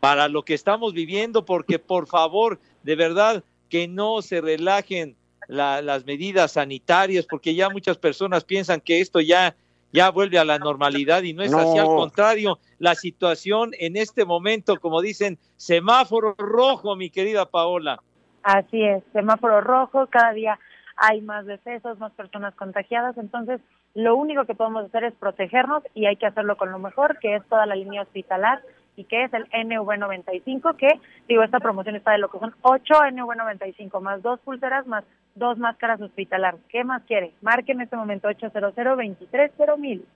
para 0.00 0.26
lo 0.26 0.42
que 0.42 0.54
estamos 0.54 0.92
viviendo, 0.92 1.44
porque 1.44 1.78
por 1.78 2.08
favor, 2.08 2.58
de 2.82 2.96
verdad, 2.96 3.44
que 3.70 3.86
no 3.86 4.22
se 4.22 4.40
relajen 4.40 5.14
la- 5.46 5.80
las 5.82 6.04
medidas 6.04 6.50
sanitarias, 6.50 7.26
porque 7.30 7.54
ya 7.54 7.68
muchas 7.70 7.96
personas 7.96 8.42
piensan 8.42 8.80
que 8.80 9.00
esto 9.00 9.20
ya, 9.20 9.54
ya 9.92 10.10
vuelve 10.10 10.38
a 10.40 10.44
la 10.44 10.58
normalidad 10.58 11.22
y 11.22 11.32
no 11.32 11.44
es 11.44 11.52
así, 11.54 11.78
al 11.78 11.86
contrario, 11.94 12.58
la 12.80 12.96
situación 12.96 13.70
en 13.78 13.96
este 13.96 14.24
momento, 14.24 14.80
como 14.80 15.00
dicen, 15.00 15.38
semáforo 15.56 16.34
rojo, 16.36 16.96
mi 16.96 17.08
querida 17.08 17.48
Paola. 17.48 18.02
Así 18.44 18.84
es, 18.84 19.02
semáforo 19.14 19.62
rojo, 19.62 20.06
cada 20.08 20.32
día 20.32 20.58
hay 20.96 21.22
más 21.22 21.46
decesos, 21.46 21.98
más 21.98 22.12
personas 22.12 22.54
contagiadas, 22.54 23.16
entonces 23.16 23.60
lo 23.94 24.16
único 24.16 24.44
que 24.44 24.54
podemos 24.54 24.84
hacer 24.84 25.04
es 25.04 25.14
protegernos 25.14 25.82
y 25.94 26.06
hay 26.06 26.16
que 26.16 26.26
hacerlo 26.26 26.56
con 26.56 26.70
lo 26.70 26.78
mejor, 26.78 27.18
que 27.20 27.36
es 27.36 27.44
toda 27.48 27.64
la 27.64 27.74
línea 27.74 28.02
hospitalar 28.02 28.60
y 28.96 29.04
que 29.04 29.24
es 29.24 29.32
el 29.32 29.48
NV95, 29.50 30.76
que 30.76 31.00
digo, 31.26 31.42
esta 31.42 31.58
promoción 31.58 31.96
está 31.96 32.12
de 32.12 32.18
lo 32.18 32.28
que 32.28 32.38
son 32.38 32.54
8 32.60 32.94
NV95 32.94 34.00
más 34.00 34.22
dos 34.22 34.38
pulseras 34.40 34.86
más 34.86 35.04
dos 35.34 35.58
máscaras 35.58 36.00
hospitalar. 36.00 36.56
¿Qué 36.68 36.84
más 36.84 37.02
quiere? 37.04 37.32
Marque 37.40 37.72
en 37.72 37.80
este 37.80 37.96
momento 37.96 38.28
800 38.28 38.74
23 38.96 39.52
mil. 39.78 40.06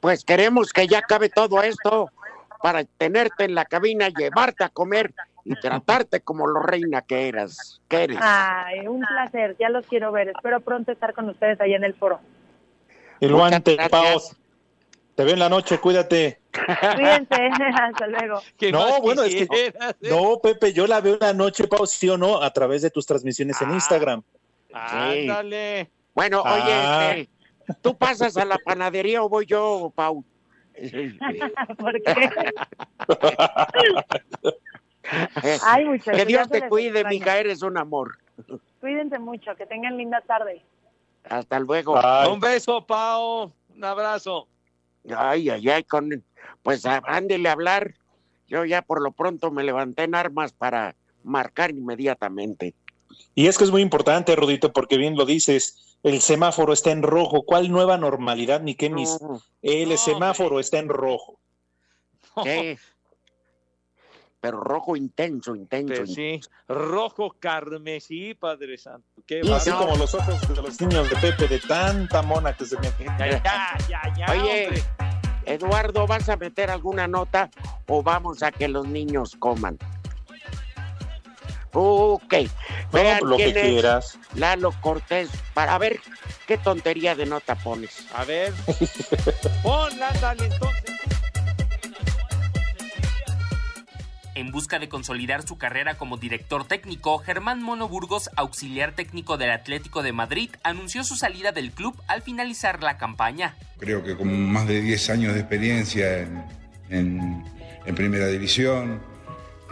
Pues 0.00 0.24
queremos 0.24 0.72
que 0.72 0.86
ya 0.86 0.98
acabe 0.98 1.28
todo 1.28 1.62
esto 1.62 2.10
para 2.62 2.84
tenerte 2.84 3.44
en 3.44 3.54
la 3.54 3.64
cabina, 3.64 4.08
llevarte 4.08 4.64
a 4.64 4.68
comer 4.68 5.12
y 5.44 5.54
tratarte 5.56 6.20
como 6.20 6.46
lo 6.46 6.60
reina 6.60 7.02
que 7.02 7.28
eras. 7.28 7.80
Que 7.88 8.04
eres. 8.04 8.18
Ay, 8.20 8.86
un 8.86 9.00
placer, 9.00 9.56
ya 9.58 9.68
los 9.68 9.86
quiero 9.86 10.12
ver. 10.12 10.28
Espero 10.28 10.60
pronto 10.60 10.92
estar 10.92 11.14
con 11.14 11.28
ustedes 11.28 11.60
allá 11.60 11.76
en 11.76 11.84
el 11.84 11.94
foro. 11.94 12.20
El 13.20 13.32
guante. 13.34 13.76
Pau. 13.90 14.20
Te 15.14 15.24
veo 15.24 15.34
en 15.34 15.40
la 15.40 15.48
noche, 15.48 15.78
cuídate. 15.78 16.40
Cuídense, 16.52 17.50
hasta 17.80 18.06
luego. 18.06 18.40
No, 18.72 19.00
bueno, 19.02 19.22
es 19.24 19.34
que 19.34 19.74
no, 20.08 20.38
Pepe, 20.42 20.72
yo 20.72 20.86
la 20.86 21.00
veo 21.00 21.14
en 21.14 21.20
la 21.20 21.32
noche, 21.34 21.68
Pau, 21.68 21.86
sí 21.86 22.08
o 22.08 22.16
no, 22.16 22.40
a 22.40 22.50
través 22.52 22.80
de 22.82 22.90
tus 22.90 23.04
transmisiones 23.04 23.60
en 23.60 23.72
Instagram. 23.72 24.22
Ándale. 24.72 25.90
Bueno, 26.14 26.42
Ah. 26.44 26.54
oye, 27.12 27.20
este, 27.20 27.74
¿tú 27.82 27.96
pasas 27.96 28.36
a 28.36 28.44
la 28.44 28.56
panadería 28.58 29.22
o 29.22 29.28
voy 29.28 29.44
yo, 29.46 29.92
Pau? 29.94 30.24
¿Por 31.78 32.02
qué? 32.02 32.30
Ay, 35.64 35.84
muchachos, 35.84 36.16
que 36.16 36.26
Dios 36.26 36.48
te 36.48 36.68
cuide, 36.68 37.04
mija, 37.04 37.38
eres 37.38 37.62
un 37.62 37.76
amor. 37.76 38.18
Cuídense 38.80 39.18
mucho, 39.18 39.54
que 39.56 39.66
tengan 39.66 39.96
linda 39.96 40.20
tarde. 40.22 40.62
Hasta 41.28 41.60
luego. 41.60 42.00
Un 42.30 42.40
beso, 42.40 42.84
Pao. 42.84 43.52
Un 43.74 43.84
abrazo. 43.84 44.48
Ay, 45.16 45.50
ay, 45.50 45.68
ay, 45.68 45.84
con, 45.84 46.22
pues 46.62 46.84
ándele 46.86 47.48
a 47.48 47.52
hablar. 47.52 47.94
Yo 48.48 48.64
ya 48.64 48.82
por 48.82 49.00
lo 49.00 49.12
pronto 49.12 49.50
me 49.50 49.64
levanté 49.64 50.04
en 50.04 50.14
armas 50.14 50.52
para 50.52 50.94
marcar 51.24 51.70
inmediatamente. 51.70 52.74
Y 53.34 53.46
es 53.46 53.56
que 53.56 53.64
es 53.64 53.70
muy 53.70 53.82
importante, 53.82 54.36
Rudito, 54.36 54.72
porque 54.72 54.96
bien 54.96 55.16
lo 55.16 55.24
dices, 55.24 55.96
el 56.02 56.20
semáforo 56.20 56.72
está 56.72 56.90
en 56.90 57.02
rojo. 57.02 57.42
¿Cuál 57.42 57.70
nueva 57.70 57.96
normalidad, 57.98 58.60
ni 58.60 58.74
qué 58.74 58.90
mis? 58.90 59.18
El 59.62 59.96
semáforo 59.96 60.60
está 60.60 60.78
en 60.78 60.88
rojo. 60.88 61.38
Sí. 62.44 62.76
Pero 64.42 64.58
rojo 64.58 64.96
intenso, 64.96 65.54
intenso. 65.54 65.94
Pues 65.98 66.14
sí, 66.14 66.40
rojo 66.66 67.36
carmesí, 67.38 68.34
Padre 68.34 68.76
Santo. 68.76 69.06
Qué 69.24 69.40
Así 69.52 69.70
como 69.70 69.94
los 69.94 70.12
ojos 70.16 70.48
de 70.48 70.60
los 70.60 70.80
niños 70.80 71.08
de 71.08 71.16
Pepe, 71.16 71.46
de 71.46 71.60
tanta 71.60 72.22
mona 72.22 72.52
que 72.52 72.64
se 72.64 72.76
me 72.80 72.90
Ya, 73.20 73.40
ya, 73.40 73.78
ya, 73.88 74.02
ya, 74.16 74.26
Oye, 74.32 74.66
hombre. 74.66 74.82
Eduardo, 75.46 76.08
¿vas 76.08 76.28
a 76.28 76.36
meter 76.36 76.70
alguna 76.70 77.06
nota 77.06 77.50
o 77.86 78.02
vamos 78.02 78.42
a 78.42 78.50
que 78.50 78.66
los 78.66 78.84
niños 78.84 79.36
coman? 79.38 79.78
Ok. 81.72 82.34
Vean 82.92 83.20
lo 83.22 83.36
que 83.36 83.46
es 83.46 83.52
quieras. 83.54 84.18
Lalo 84.34 84.72
Cortés. 84.80 85.30
Para 85.54 85.78
ver 85.78 86.00
qué 86.48 86.58
tontería 86.58 87.14
de 87.14 87.26
nota 87.26 87.54
pones. 87.54 88.06
A 88.12 88.24
ver. 88.24 88.52
Ponla, 89.62 90.10
entonces. 90.36 90.81
En 94.34 94.50
busca 94.50 94.78
de 94.78 94.88
consolidar 94.88 95.46
su 95.46 95.58
carrera 95.58 95.98
como 95.98 96.16
director 96.16 96.66
técnico, 96.66 97.18
Germán 97.18 97.62
Mono 97.62 97.86
Burgos, 97.86 98.30
auxiliar 98.34 98.92
técnico 98.92 99.36
del 99.36 99.50
Atlético 99.50 100.02
de 100.02 100.12
Madrid, 100.12 100.48
anunció 100.62 101.04
su 101.04 101.16
salida 101.16 101.52
del 101.52 101.70
club 101.70 101.94
al 102.06 102.22
finalizar 102.22 102.82
la 102.82 102.96
campaña. 102.96 103.54
Creo 103.78 104.02
que 104.02 104.16
con 104.16 104.50
más 104.50 104.66
de 104.66 104.80
10 104.80 105.10
años 105.10 105.34
de 105.34 105.40
experiencia 105.40 106.26
en, 106.88 107.44
primera 107.94 108.26
división, 108.28 109.00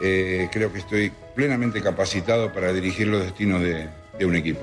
eh, 0.02 0.48
creo 0.52 0.70
que 0.70 0.80
estoy 0.80 1.10
plenamente 1.34 1.80
capacitado 1.80 2.52
para 2.52 2.70
dirigir 2.70 3.06
los 3.06 3.22
destinos 3.22 3.62
de, 3.62 3.88
de 4.18 4.26
un 4.26 4.36
equipo. 4.36 4.60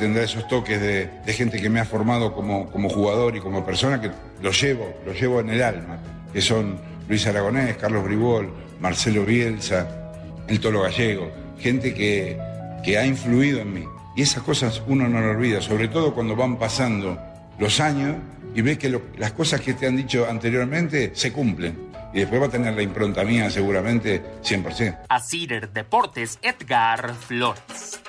Tendrá 0.00 0.22
esos 0.22 0.48
toques 0.48 0.80
de, 0.80 1.10
gente 1.34 1.60
que 1.60 1.68
me 1.68 1.80
ha 1.80 1.84
formado 1.84 2.32
como, 2.32 2.70
como 2.70 2.88
jugador 2.88 3.36
y 3.36 3.40
como 3.40 3.64
persona 3.64 4.00
que 4.00 4.10
los 4.42 4.60
llevo, 4.60 4.94
los 5.04 5.20
llevo 5.20 5.40
en 5.40 5.50
el 5.50 5.62
alma, 5.62 5.98
que 6.32 6.40
son 6.40 6.80
Luis 7.06 7.26
Aragonés, 7.26 7.76
Carlos 7.76 8.02
Bribol, 8.02 8.50
Marcelo 8.80 9.24
Bielsa, 9.24 10.12
el 10.48 10.60
Tolo 10.60 10.82
Gallego, 10.82 11.30
gente 11.58 11.94
que, 11.94 12.38
que 12.84 12.98
ha 12.98 13.06
influido 13.06 13.60
en 13.60 13.72
mí. 13.72 13.84
Y 14.16 14.22
esas 14.22 14.42
cosas 14.42 14.82
uno 14.86 15.08
no 15.08 15.20
lo 15.20 15.30
olvida, 15.30 15.60
sobre 15.60 15.88
todo 15.88 16.14
cuando 16.14 16.36
van 16.36 16.58
pasando 16.58 17.18
los 17.58 17.80
años 17.80 18.16
y 18.54 18.62
ves 18.62 18.78
que 18.78 19.00
las 19.18 19.32
cosas 19.32 19.60
que 19.60 19.74
te 19.74 19.86
han 19.86 19.96
dicho 19.96 20.26
anteriormente 20.28 21.12
se 21.14 21.32
cumplen. 21.32 21.90
Y 22.12 22.20
después 22.20 22.40
va 22.40 22.46
a 22.46 22.50
tener 22.50 22.74
la 22.74 22.82
impronta 22.82 23.24
mía 23.24 23.50
seguramente 23.50 24.22
100%. 24.44 25.00
A 25.08 25.20
Cider 25.20 25.72
Deportes, 25.72 26.38
Edgar 26.42 27.12
Flores. 27.14 28.00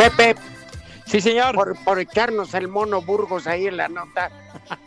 Pepe. 0.00 0.34
Sí, 1.04 1.20
señor. 1.20 1.54
Por, 1.54 1.76
por 1.84 1.98
echarnos 1.98 2.54
el 2.54 2.68
mono 2.68 3.02
Burgos 3.02 3.46
ahí 3.46 3.66
en 3.66 3.76
la 3.76 3.88
nota, 3.88 4.30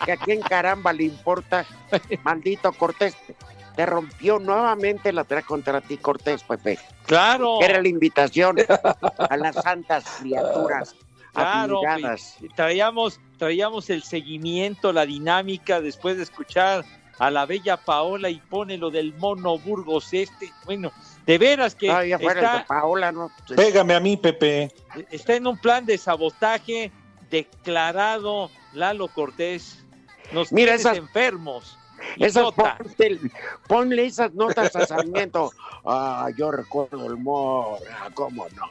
que 0.04 0.14
a 0.14 0.18
quién 0.18 0.42
caramba 0.42 0.92
le 0.92 1.04
importa, 1.04 1.66
maldito 2.24 2.72
Cortés. 2.72 3.16
Te 3.76 3.86
rompió 3.86 4.40
nuevamente 4.40 5.14
la 5.14 5.24
trae 5.24 5.44
contra 5.44 5.82
ti, 5.82 5.98
Cortés, 5.98 6.44
Pepe. 6.44 6.80
Claro. 7.06 7.60
Era 7.62 7.82
la 7.82 7.88
invitación 7.88 8.58
a 9.18 9.38
las 9.38 9.56
santas 9.56 10.06
criaturas 10.20 10.96
Claro, 11.34 11.82
traíamos, 12.56 13.20
traíamos 13.38 13.90
el 13.90 14.04
seguimiento, 14.04 14.94
la 14.94 15.06
dinámica, 15.06 15.82
después 15.82 16.18
de 16.18 16.24
escuchar 16.24 16.86
a 17.20 17.30
la 17.32 17.46
bella 17.46 17.78
Paola 17.78 18.30
y 18.30 18.40
pone 18.40 18.78
lo 18.78 18.90
del 18.90 19.14
mono 19.16 19.58
Burgos 19.58 20.14
este. 20.14 20.52
Bueno, 20.66 20.92
de 21.26 21.38
veras 21.38 21.76
que 21.76 21.90
Ay, 21.92 22.12
afuera 22.14 22.42
está, 22.42 22.58
de 22.60 22.64
Paola, 22.66 23.12
¿no? 23.12 23.32
Pégame 23.56 23.94
a 23.96 24.00
mí, 24.00 24.18
Pepe. 24.18 24.72
está 25.12 25.36
en 25.36 25.48
un 25.48 25.58
plan 25.58 25.86
de 25.86 25.98
sabotaje 25.98 26.92
declarado 27.30 28.50
Lalo 28.74 29.08
Cortés. 29.08 29.84
Nos 30.32 30.52
Mira 30.52 30.72
tienes 30.78 30.82
esas- 30.82 30.98
enfermos. 30.98 31.78
Esas, 32.18 32.44
ponte- 32.52 33.20
ponle 33.68 34.06
esas 34.06 34.34
notas 34.34 34.76
a 34.76 34.86
Sarmiento. 34.86 35.52
Ah, 35.86 36.30
yo 36.38 36.50
recuerdo 36.50 37.08
el 37.08 37.18
Mora, 37.18 38.10
¿cómo 38.14 38.48
no? 38.56 38.66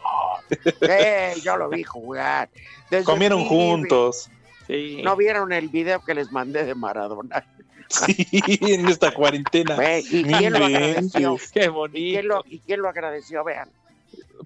Eh, 0.80 1.34
yo 1.44 1.58
lo 1.58 1.68
vi 1.68 1.82
jugar. 1.82 2.48
Desde 2.90 3.04
Comieron 3.04 3.44
juntos. 3.44 4.30
Sí. 4.66 5.02
¿No 5.04 5.14
vieron 5.14 5.52
el 5.52 5.68
video 5.68 6.02
que 6.02 6.14
les 6.14 6.32
mandé 6.32 6.64
de 6.64 6.74
Maradona? 6.74 7.44
Sí, 7.88 8.26
en 8.32 8.88
esta 8.88 9.12
cuarentena. 9.12 9.76
Ve, 9.76 10.02
¿Y 10.10 10.22
No 10.24 10.38
quién 10.38 10.52
lo 10.52 10.68
inventes. 10.68 11.14
agradeció? 11.14 11.36
Qué 11.52 11.64
¿Y 11.64 11.68
bonito. 11.68 11.94
quién 12.12 12.28
lo, 12.28 12.44
y 12.46 12.58
quién 12.60 12.82
lo 12.82 12.88
agradeció? 12.88 13.44
Vean, 13.44 13.68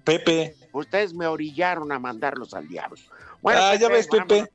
Pepe. 0.03 0.55
ustedes 0.71 1.13
me 1.13 1.27
orillaron 1.27 1.91
a 1.91 1.99
mandarlos 1.99 2.53
al 2.53 2.67
diablo. 2.67 2.97
Bueno, 3.41 3.59
ah, 3.61 3.73
ya 3.75 3.87
Pepe, 3.87 3.93
ves, 3.93 4.07
Pepe. 4.07 4.51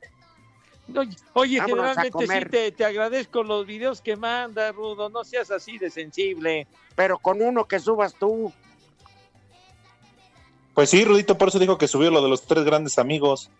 Oye, 0.94 1.16
oye, 1.34 1.58
Vámonos 1.60 1.96
a 1.96 2.02
generalmente 2.02 2.44
sí 2.44 2.50
te, 2.50 2.72
te 2.72 2.84
agradezco 2.84 3.42
los 3.42 3.64
videos 3.66 4.00
que 4.00 4.16
manda, 4.16 4.72
Rudo. 4.72 5.08
No 5.08 5.24
seas 5.24 5.50
así 5.50 5.78
de 5.78 5.90
sensible. 5.90 6.66
Pero 6.94 7.18
con 7.18 7.40
uno 7.40 7.64
que 7.66 7.78
subas 7.78 8.14
tú. 8.14 8.52
Pues 10.74 10.90
sí, 10.90 11.04
Rudito, 11.04 11.36
por 11.38 11.48
eso 11.48 11.58
dijo 11.58 11.78
que 11.78 11.88
subió 11.88 12.10
lo 12.10 12.22
de 12.22 12.28
los 12.28 12.42
tres 12.46 12.64
grandes 12.64 12.98
amigos. 12.98 13.50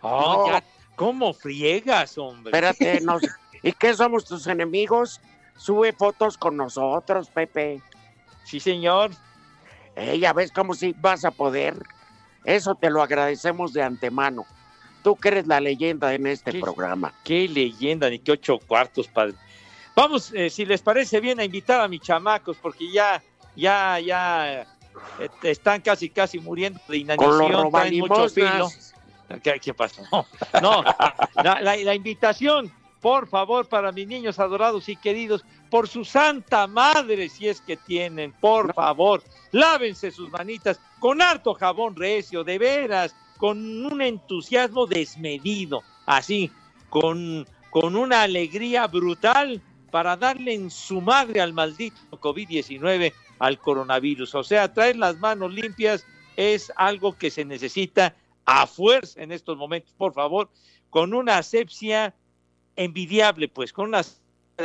Oh, 0.00 0.46
No. 0.46 0.52
ya, 0.52 0.64
¿Cómo 0.96 1.32
friegas, 1.32 2.18
hombre? 2.18 2.50
Espérate, 2.50 3.00
nos- 3.04 3.22
¿y 3.62 3.72
qué 3.72 3.94
somos 3.94 4.24
tus 4.24 4.46
enemigos? 4.46 5.20
Sube 5.56 5.92
fotos 5.92 6.36
con 6.38 6.56
nosotros, 6.56 7.28
Pepe. 7.30 7.80
Sí, 8.44 8.58
señor. 8.60 9.10
Ya 10.18 10.32
ves 10.32 10.50
cómo 10.52 10.74
si 10.74 10.94
vas 10.98 11.24
a 11.24 11.30
poder. 11.30 11.76
Eso 12.44 12.74
te 12.74 12.90
lo 12.90 13.02
agradecemos 13.02 13.72
de 13.72 13.82
antemano. 13.82 14.46
Tú 15.02 15.16
que 15.16 15.28
eres 15.28 15.46
la 15.46 15.60
leyenda 15.60 16.14
en 16.14 16.26
este 16.26 16.58
programa. 16.60 17.12
Qué 17.24 17.48
leyenda, 17.48 18.08
ni 18.08 18.18
qué 18.18 18.32
ocho 18.32 18.58
cuartos, 18.58 19.08
padre. 19.08 19.34
Vamos, 19.94 20.32
eh, 20.32 20.48
si 20.48 20.64
les 20.64 20.80
parece 20.80 21.20
bien, 21.20 21.38
a 21.40 21.44
invitar 21.44 21.80
a 21.80 21.88
mis 21.88 22.00
chamacos, 22.00 22.56
porque 22.56 22.90
ya, 22.90 23.22
ya, 23.54 24.00
ya 24.00 24.62
eh, 25.18 25.28
están 25.42 25.82
casi, 25.82 26.08
casi 26.08 26.38
muriendo 26.38 26.80
de 26.88 27.04
Con 27.04 27.26
los 27.28 27.46
inanición, 27.46 27.46
filo. 27.50 27.62
robalimosnas. 27.64 28.94
¿Qué, 29.42 29.60
qué 29.60 29.74
pasó? 29.74 30.02
No, 30.10 30.26
no. 30.62 30.82
La, 31.42 31.60
la- 31.60 31.76
la 31.76 31.94
invitación, 31.94 32.72
por 33.02 33.26
favor, 33.26 33.68
para 33.68 33.90
mis 33.90 34.06
niños 34.06 34.38
adorados 34.38 34.88
y 34.88 34.94
queridos, 34.94 35.44
por 35.68 35.88
su 35.88 36.04
santa 36.04 36.68
madre, 36.68 37.28
si 37.28 37.48
es 37.48 37.60
que 37.60 37.76
tienen, 37.76 38.32
por 38.40 38.72
favor, 38.72 39.24
lávense 39.50 40.12
sus 40.12 40.30
manitas 40.30 40.80
con 41.00 41.20
harto 41.20 41.52
jabón 41.52 41.96
recio, 41.96 42.44
de 42.44 42.58
veras, 42.58 43.16
con 43.38 43.84
un 43.84 44.00
entusiasmo 44.00 44.86
desmedido, 44.86 45.82
así, 46.06 46.52
con, 46.90 47.44
con 47.70 47.96
una 47.96 48.22
alegría 48.22 48.86
brutal 48.86 49.60
para 49.90 50.16
darle 50.16 50.54
en 50.54 50.70
su 50.70 51.00
madre 51.00 51.40
al 51.40 51.52
maldito 51.52 51.96
COVID-19, 52.12 53.12
al 53.40 53.58
coronavirus. 53.58 54.36
O 54.36 54.44
sea, 54.44 54.72
traer 54.72 54.96
las 54.96 55.18
manos 55.18 55.52
limpias 55.52 56.06
es 56.36 56.72
algo 56.76 57.18
que 57.18 57.32
se 57.32 57.44
necesita 57.44 58.14
a 58.44 58.68
fuerza 58.68 59.20
en 59.20 59.32
estos 59.32 59.56
momentos, 59.56 59.92
por 59.98 60.14
favor, 60.14 60.48
con 60.88 61.14
una 61.14 61.38
asepsia 61.38 62.14
envidiable, 62.76 63.48
pues, 63.48 63.72
con 63.72 63.88
unas 63.88 64.22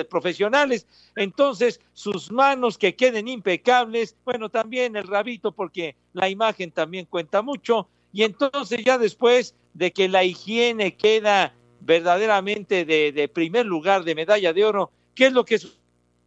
profesionales. 0.10 0.86
Entonces, 1.16 1.80
sus 1.94 2.32
manos 2.32 2.78
que 2.78 2.96
queden 2.96 3.28
impecables, 3.28 4.16
bueno, 4.26 4.50
también 4.50 4.96
el 4.96 5.08
rabito, 5.08 5.52
porque 5.52 5.96
la 6.14 6.30
imagen 6.30 6.72
también 6.72 7.06
cuenta 7.06 7.42
mucho. 7.42 7.88
Y 8.14 8.24
entonces 8.24 8.84
ya 8.84 8.98
después 8.98 9.56
de 9.74 9.92
que 9.92 10.08
la 10.08 10.24
higiene 10.24 10.96
queda 10.96 11.54
verdaderamente 11.82 12.86
de, 12.86 13.12
de 13.12 13.28
primer 13.28 13.66
lugar, 13.66 14.04
de 14.04 14.16
medalla 14.16 14.54
de 14.54 14.66
oro, 14.66 14.92
¿qué 15.16 15.28
es 15.28 15.34
lo 15.34 15.46
que 15.46 15.60
sucede, 15.60 15.80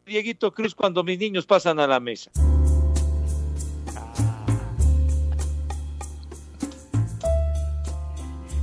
Dieguito 0.07 0.53
Cruz 0.53 0.75
cuando 0.75 1.05
mis 1.05 1.19
niños 1.19 1.47
pasan 1.47 1.79
a 1.79 1.87
la 1.87 2.01
mesa? 2.01 2.31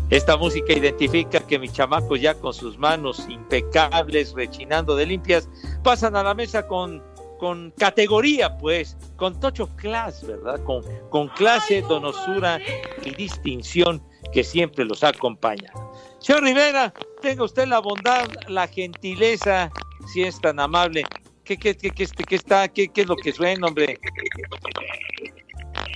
Esta 0.09 0.37
música 0.37 0.71
identifica 0.71 1.39
que 1.39 1.59
mis 1.59 1.73
chamacos 1.73 2.21
ya 2.21 2.33
con 2.33 2.53
sus 2.53 2.77
manos 2.77 3.25
impecables, 3.27 4.33
rechinando 4.33 4.95
de 4.95 5.05
limpias, 5.05 5.49
pasan 5.83 6.15
a 6.15 6.23
la 6.23 6.33
mesa 6.33 6.65
con, 6.65 7.03
con 7.39 7.71
categoría, 7.71 8.57
pues, 8.57 8.95
con 9.17 9.37
tocho 9.37 9.67
class, 9.75 10.25
¿verdad? 10.25 10.63
Con, 10.63 10.83
con 11.09 11.27
clase, 11.29 11.81
donosura 11.81 12.59
y 13.03 13.11
distinción 13.15 14.01
que 14.31 14.45
siempre 14.45 14.85
los 14.85 15.03
acompaña. 15.03 15.71
Señor 16.19 16.43
Rivera, 16.43 16.93
tenga 17.21 17.43
usted 17.43 17.67
la 17.67 17.79
bondad, 17.79 18.27
la 18.47 18.65
gentileza, 18.67 19.69
si 20.13 20.23
es 20.23 20.39
tan 20.39 20.59
amable. 20.59 21.03
¿Qué, 21.43 21.57
qué, 21.57 21.75
qué, 21.75 21.91
qué, 21.91 22.07
qué 22.07 22.35
está, 22.35 22.67
qué, 22.69 22.87
qué 22.87 23.01
es 23.01 23.07
lo 23.07 23.15
que 23.17 23.33
suena, 23.33 23.67
hombre? 23.67 23.99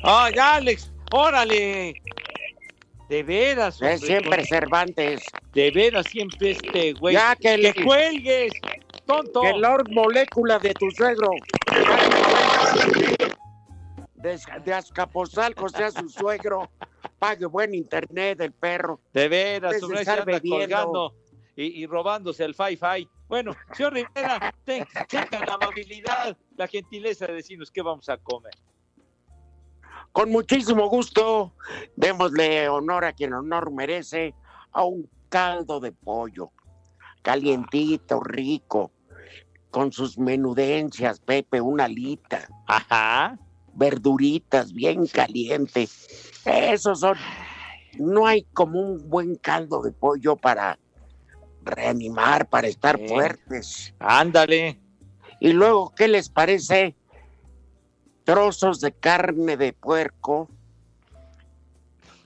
¡Ay, 0.04 0.34
Alex! 0.38 0.92
¡Órale! 1.12 1.94
De 3.12 3.24
veras, 3.24 3.76
Es 3.82 3.82
hombre, 3.82 3.98
siempre 4.08 4.38
con- 4.38 4.46
Cervantes. 4.46 5.22
de 5.54 5.72
veras, 5.72 6.08
siempre 6.08 6.52
este 6.52 6.94
güey. 6.94 7.14
Ya 7.14 7.36
que 7.36 7.58
que, 7.60 7.68
el- 7.68 7.84
cuelgues, 7.84 8.54
tonto. 9.06 9.42
Que 9.42 9.52
Lord 9.52 9.90
Molécula 9.92 10.60
de 10.60 10.74
tu 10.74 10.90
suegro. 10.92 11.30
De, 14.14 14.40
de 14.64 14.74
Azcapotzalco 14.74 15.68
sea 15.68 15.92
su 15.92 16.08
suegro. 16.08 16.72
Pague 17.20 17.48
buen 17.48 17.76
internet 17.76 18.40
el 18.40 18.54
perro. 18.54 19.02
De 19.12 19.28
veras, 19.28 19.76
bebiendo. 20.26 20.50
colgando 20.58 21.16
y, 21.58 21.84
y 21.84 21.88
robándose 21.88 22.46
el 22.46 22.56
fi-fi. 22.56 23.10
Bueno, 23.28 23.54
señor 23.74 23.92
Rivera, 23.92 24.56
ten- 24.64 24.88
tenga 25.10 25.46
la 25.46 25.56
amabilidad, 25.56 26.38
la 26.56 26.66
gentileza 26.66 27.28
de 27.28 27.34
decirnos 27.34 27.70
qué 27.72 27.82
vamos 27.82 28.08
a 28.08 28.16
comer. 28.16 28.54
Con 30.12 30.30
muchísimo 30.30 30.90
gusto, 30.90 31.54
démosle 31.96 32.68
honor 32.68 33.06
a 33.06 33.14
quien 33.14 33.34
honor 33.34 33.72
merece 33.72 34.36
a 34.74 34.84
un 34.84 35.10
caldo 35.30 35.80
de 35.80 35.94
pollo, 35.94 36.52
calientito, 37.22 38.20
rico, 38.20 38.92
con 39.70 39.94
sus 39.94 40.18
menudencias, 40.18 41.22
Pepe, 41.22 41.62
una 41.62 41.86
alita. 41.86 42.48
Ajá. 42.68 43.38
Verduritas 43.74 44.74
bien 44.74 45.08
calientes. 45.08 46.42
Esos 46.44 47.00
son. 47.00 47.18
No 47.94 48.28
hay 48.28 48.44
como 48.54 48.82
un 48.82 49.10
buen 49.10 49.36
caldo 49.36 49.82
de 49.82 49.94
pollo 49.94 50.36
para 50.36 50.78
reanimar, 51.62 52.50
para 52.50 52.68
estar 52.68 52.98
Sí. 52.98 53.08
fuertes. 53.08 53.94
Ándale. 54.00 54.82
Y 55.40 55.54
luego, 55.54 55.94
¿qué 55.96 56.10
les 56.10 56.30
parece? 56.30 56.98
Trozos 58.24 58.80
de 58.80 58.92
carne 58.92 59.58
de 59.58 59.74
puerco 59.74 60.50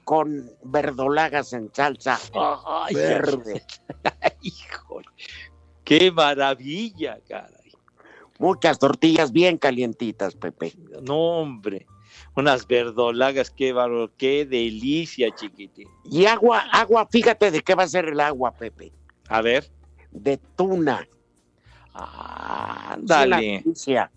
con 0.04 0.52
verdolagas 0.64 1.52
en 1.54 1.74
salsa 1.74 2.20
Ay, 2.66 2.94
verde. 2.94 3.64
Híjole, 4.42 5.08
qué 5.84 6.12
maravilla, 6.12 7.20
caray. 7.28 7.72
Muchas 8.38 8.78
tortillas 8.78 9.32
bien 9.32 9.58
calientitas, 9.58 10.36
Pepe. 10.36 10.74
No, 11.02 11.40
hombre, 11.40 11.88
unas 12.36 12.68
verdolagas, 12.68 13.50
qué 13.50 13.74
bárbaro, 13.74 14.12
qué 14.18 14.46
delicia, 14.46 15.34
chiquitín. 15.34 15.88
Y 16.04 16.26
agua, 16.26 16.60
agua, 16.72 17.08
fíjate 17.10 17.50
de 17.50 17.62
qué 17.62 17.76
va 17.76 17.84
a 17.84 17.88
ser 17.88 18.06
el 18.06 18.20
agua, 18.20 18.52
Pepe. 18.52 18.92
A 19.30 19.42
ver. 19.42 19.72
De 20.12 20.38
tuna. 20.38 21.08
Una 21.94 23.38
delicia. 23.38 24.12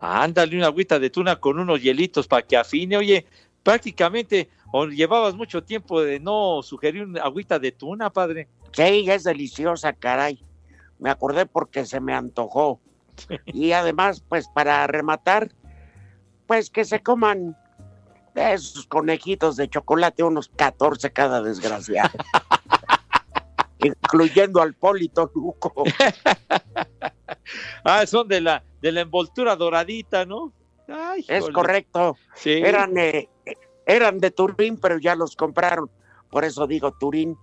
Ándale, 0.00 0.56
una 0.56 0.66
agüita 0.66 0.98
de 0.98 1.10
tuna 1.10 1.36
con 1.36 1.58
unos 1.58 1.82
hielitos 1.82 2.26
para 2.26 2.42
que 2.42 2.56
afine. 2.56 2.96
Oye, 2.96 3.26
prácticamente 3.62 4.48
o 4.72 4.86
llevabas 4.86 5.34
mucho 5.34 5.62
tiempo 5.62 6.00
de 6.00 6.18
no 6.18 6.62
sugerir 6.62 7.04
una 7.04 7.22
agüita 7.22 7.58
de 7.58 7.72
tuna, 7.72 8.10
padre. 8.10 8.48
Sí, 8.72 9.04
es 9.08 9.24
deliciosa, 9.24 9.92
caray. 9.92 10.42
Me 10.98 11.10
acordé 11.10 11.46
porque 11.46 11.84
se 11.84 12.00
me 12.00 12.14
antojó. 12.14 12.80
Y 13.46 13.72
además, 13.72 14.24
pues 14.26 14.48
para 14.54 14.86
rematar, 14.86 15.50
pues 16.46 16.70
que 16.70 16.86
se 16.86 17.02
coman 17.02 17.54
esos 18.34 18.86
conejitos 18.86 19.56
de 19.56 19.68
chocolate, 19.68 20.22
unos 20.22 20.48
14 20.56 21.12
cada 21.12 21.42
desgraciado. 21.42 22.10
Incluyendo 23.78 24.62
al 24.62 24.72
Polito 24.74 25.30
Luco. 25.34 25.84
Ah, 27.84 28.06
son 28.06 28.28
de 28.28 28.40
la, 28.40 28.62
de 28.80 28.92
la 28.92 29.00
envoltura 29.00 29.56
doradita, 29.56 30.24
¿no? 30.24 30.52
Ay, 30.88 31.24
Es 31.28 31.48
correcto. 31.50 32.16
Sí. 32.34 32.52
Eran, 32.52 32.96
eh, 32.98 33.28
eran 33.86 34.18
de 34.18 34.30
Turín, 34.30 34.78
pero 34.78 34.98
ya 34.98 35.14
los 35.14 35.34
compraron 35.36 35.90
por 36.30 36.44
eso 36.44 36.66
digo 36.66 36.92
Turín, 36.92 37.36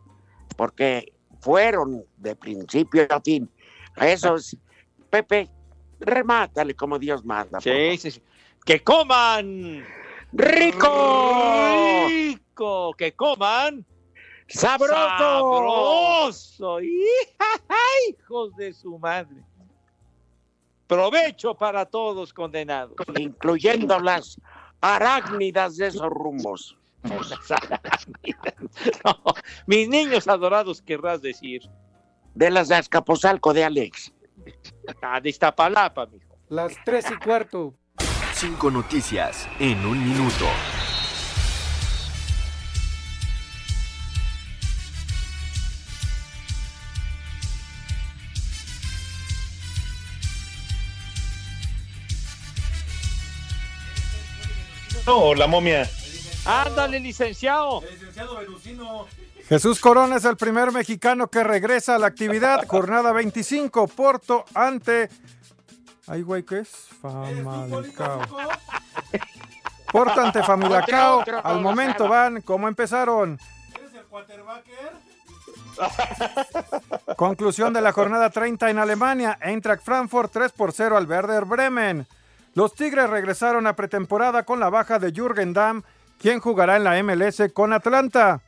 porque 0.55 1.13
fueron 1.41 2.05
de 2.17 2.35
principio 2.35 3.05
a 3.09 3.21
fin. 3.21 3.49
A 3.95 4.07
esos, 4.07 4.57
Pepe, 5.09 5.49
remátale 5.99 6.73
como 6.73 6.97
Dios 6.97 7.23
manda. 7.25 7.59
Sí, 7.59 7.97
sí, 7.97 8.11
sí. 8.11 8.21
¡Que 8.65 8.83
coman! 8.83 9.85
¡Rico! 10.33 12.07
¡Rico! 12.07 12.93
¡Que 12.97 13.13
coman! 13.13 13.85
¡Sabroso! 14.47 14.95
¡Sabroso! 14.95 16.79
¡Hijos 16.81 18.55
de 18.55 18.73
su 18.73 18.97
madre! 18.97 19.43
Provecho 20.87 21.55
para 21.55 21.85
todos 21.85 22.33
condenados. 22.33 22.95
incluyendo 23.17 23.99
las 23.99 24.39
arácnidas 24.81 25.77
de 25.77 25.87
esos 25.87 26.09
rumbos. 26.09 26.77
No, 29.03 29.33
mis 29.65 29.87
niños 29.87 30.27
adorados 30.27 30.81
querrás 30.81 31.21
decir. 31.21 31.61
De 32.35 32.49
las 32.51 32.67
de 32.67 32.75
Azcapotzalco 32.75 33.53
de 33.53 33.63
Alex. 33.63 34.13
Ah, 35.01 35.19
de 35.19 35.29
Iztapalapa, 35.29 36.05
mijo. 36.05 36.37
Las 36.49 36.73
tres 36.85 37.05
y 37.11 37.15
cuarto. 37.17 37.73
Cinco 38.33 38.69
noticias 38.69 39.47
en 39.59 39.83
un 39.85 40.03
minuto. 40.03 40.45
No, 55.07 55.33
la 55.33 55.47
momia. 55.47 55.89
Ándale, 56.45 56.99
licenciado. 56.99 57.81
Jesús 59.47 59.79
Corona 59.79 60.17
es 60.17 60.25
el 60.25 60.35
primer 60.35 60.73
mexicano 60.73 61.27
que 61.29 61.45
regresa 61.45 61.95
a 61.95 61.97
la 61.97 62.07
actividad. 62.07 62.65
Jornada 62.67 63.13
25, 63.13 63.87
Porto 63.87 64.43
ante. 64.53 65.09
Ay, 66.07 66.21
güey, 66.23 66.43
¿qué 66.43 66.59
es? 66.59 66.69
Famalicao. 67.01 68.21
Porto 69.91 70.21
ante 70.21 70.41
otro, 70.41 71.41
Al 71.41 71.61
momento 71.61 72.09
van 72.09 72.41
como 72.41 72.67
empezaron. 72.67 73.39
Conclusión 77.15 77.71
de 77.71 77.81
la 77.81 77.93
jornada 77.93 78.29
30 78.29 78.69
en 78.69 78.79
Alemania. 78.79 79.37
Eintracht 79.41 79.83
Frankfurt 79.83 80.33
3 80.33 80.51
por 80.51 80.73
0 80.73 80.97
al 80.97 81.07
Werder 81.07 81.45
Bremen. 81.45 82.05
Los 82.57 82.73
Tigres 82.73 83.07
regresaron 83.07 83.67
a 83.67 83.75
pretemporada 83.75 84.41
con 84.41 84.59
la 84.59 84.71
baja 84.71 84.97
de 84.97 85.11
Jürgen 85.11 85.53
Damm, 85.53 85.83
quien 86.19 86.39
jugará 86.39 86.77
en 86.77 86.85
la 86.85 87.03
MLS 87.03 87.43
con 87.53 87.71
Atlanta. 87.71 88.41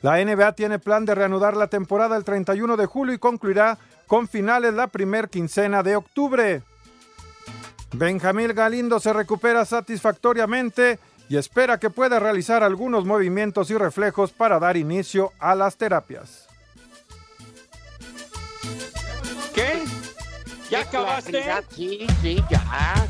La 0.00 0.16
NBA 0.24 0.52
tiene 0.52 0.78
plan 0.78 1.04
de 1.04 1.14
reanudar 1.14 1.54
la 1.54 1.66
temporada 1.66 2.16
el 2.16 2.24
31 2.24 2.78
de 2.78 2.86
julio 2.86 3.14
y 3.14 3.18
concluirá 3.18 3.76
con 4.06 4.28
finales 4.28 4.72
la 4.72 4.86
primer 4.86 5.28
quincena 5.28 5.82
de 5.82 5.94
octubre. 5.94 6.62
Benjamín 7.92 8.50
Galindo 8.54 8.98
se 8.98 9.12
recupera 9.12 9.66
satisfactoriamente 9.66 10.98
y 11.28 11.36
espera 11.36 11.78
que 11.78 11.90
pueda 11.90 12.18
realizar 12.18 12.62
algunos 12.62 13.04
movimientos 13.04 13.70
y 13.70 13.76
reflejos 13.76 14.32
para 14.32 14.58
dar 14.58 14.78
inicio 14.78 15.32
a 15.38 15.54
las 15.54 15.76
terapias. 15.76 16.48
¿Qué? 19.54 19.82
¿Ya 20.70 20.80
acabaste? 20.80 21.44
Sí, 21.76 22.06
sí, 22.22 22.42
ya. 22.48 23.06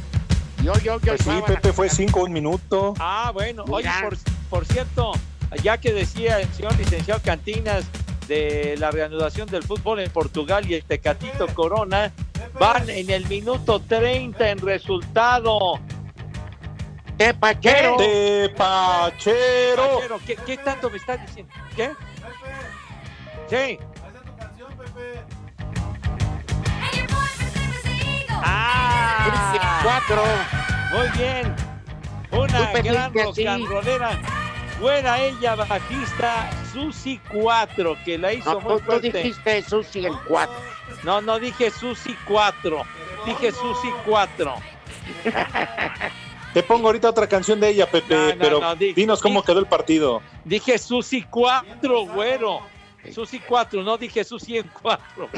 Yo, 0.64 0.72
yo, 0.78 0.98
yo. 0.98 1.14
Pues 1.16 1.20
sí, 1.22 1.42
Pepe 1.46 1.74
fue 1.74 1.90
cinco, 1.90 2.22
un 2.22 2.32
minuto. 2.32 2.94
Ah, 2.98 3.30
bueno. 3.34 3.64
Oye, 3.68 3.90
por, 4.00 4.16
por 4.48 4.64
cierto, 4.64 5.12
ya 5.62 5.76
que 5.76 5.92
decía 5.92 6.40
el 6.40 6.50
señor 6.54 6.74
licenciado 6.78 7.20
Cantinas 7.22 7.84
de 8.26 8.74
la 8.78 8.90
reanudación 8.90 9.46
del 9.46 9.62
fútbol 9.62 10.00
en 10.00 10.10
Portugal 10.10 10.64
y 10.66 10.72
el 10.72 10.82
Tecatito 10.82 11.48
Corona, 11.48 12.12
van 12.58 12.88
en 12.88 13.10
el 13.10 13.26
minuto 13.28 13.78
30 13.80 14.48
en 14.48 14.58
resultado. 14.58 15.78
¡Qué 17.18 17.34
pachero! 17.34 17.98
De 17.98 18.50
Pachero. 18.56 19.96
Pachero, 19.98 20.20
¿qué, 20.26 20.36
qué 20.46 20.56
tanto 20.56 20.88
me 20.88 20.96
estás 20.96 21.20
diciendo? 21.26 21.52
¿Qué? 21.76 21.90
Sí. 23.50 23.78
Ah, 28.46 29.80
Cuatro. 29.82 30.22
Muy 30.92 31.08
bien. 31.18 31.54
Una 32.30 32.72
Tú 32.72 32.82
gran 32.82 33.14
rocanrolera. 33.14 34.10
Fuera 34.80 35.20
ella 35.20 35.54
bajista 35.54 36.50
Susi 36.72 37.20
4, 37.32 37.96
que 38.04 38.18
la 38.18 38.32
hizo 38.32 38.54
No, 38.54 38.60
muy 38.60 38.72
tú, 38.74 38.78
tú 38.80 38.84
fuerte. 38.86 39.12
dijiste 39.12 39.62
Susi 39.62 40.04
el 40.04 40.14
cuatro. 40.26 40.56
No, 41.04 41.20
no 41.20 41.38
dije 41.38 41.70
Susi 41.70 42.16
4. 42.26 42.82
Dije 43.24 43.52
Susi 43.52 43.88
4. 44.04 44.54
Te 46.52 46.62
pongo 46.62 46.88
ahorita 46.88 47.08
otra 47.10 47.26
canción 47.28 47.58
de 47.60 47.68
ella, 47.70 47.88
Pepe, 47.90 48.14
No, 48.14 48.28
no, 48.28 48.34
pero 48.38 48.60
no, 48.60 48.74
di- 48.76 48.92
dinos 48.92 49.20
cómo 49.20 49.40
di- 49.40 49.46
quedó 49.46 49.60
el 49.60 49.66
partido. 49.66 50.22
Dije 50.44 50.76
Susi 50.78 51.22
4, 51.22 52.06
güero. 52.06 52.60
Susi 53.12 53.38
4, 53.40 53.82
no 53.82 53.96
dije 53.96 54.24
Susi 54.24 54.58
en 54.58 54.70
4. 54.82 55.28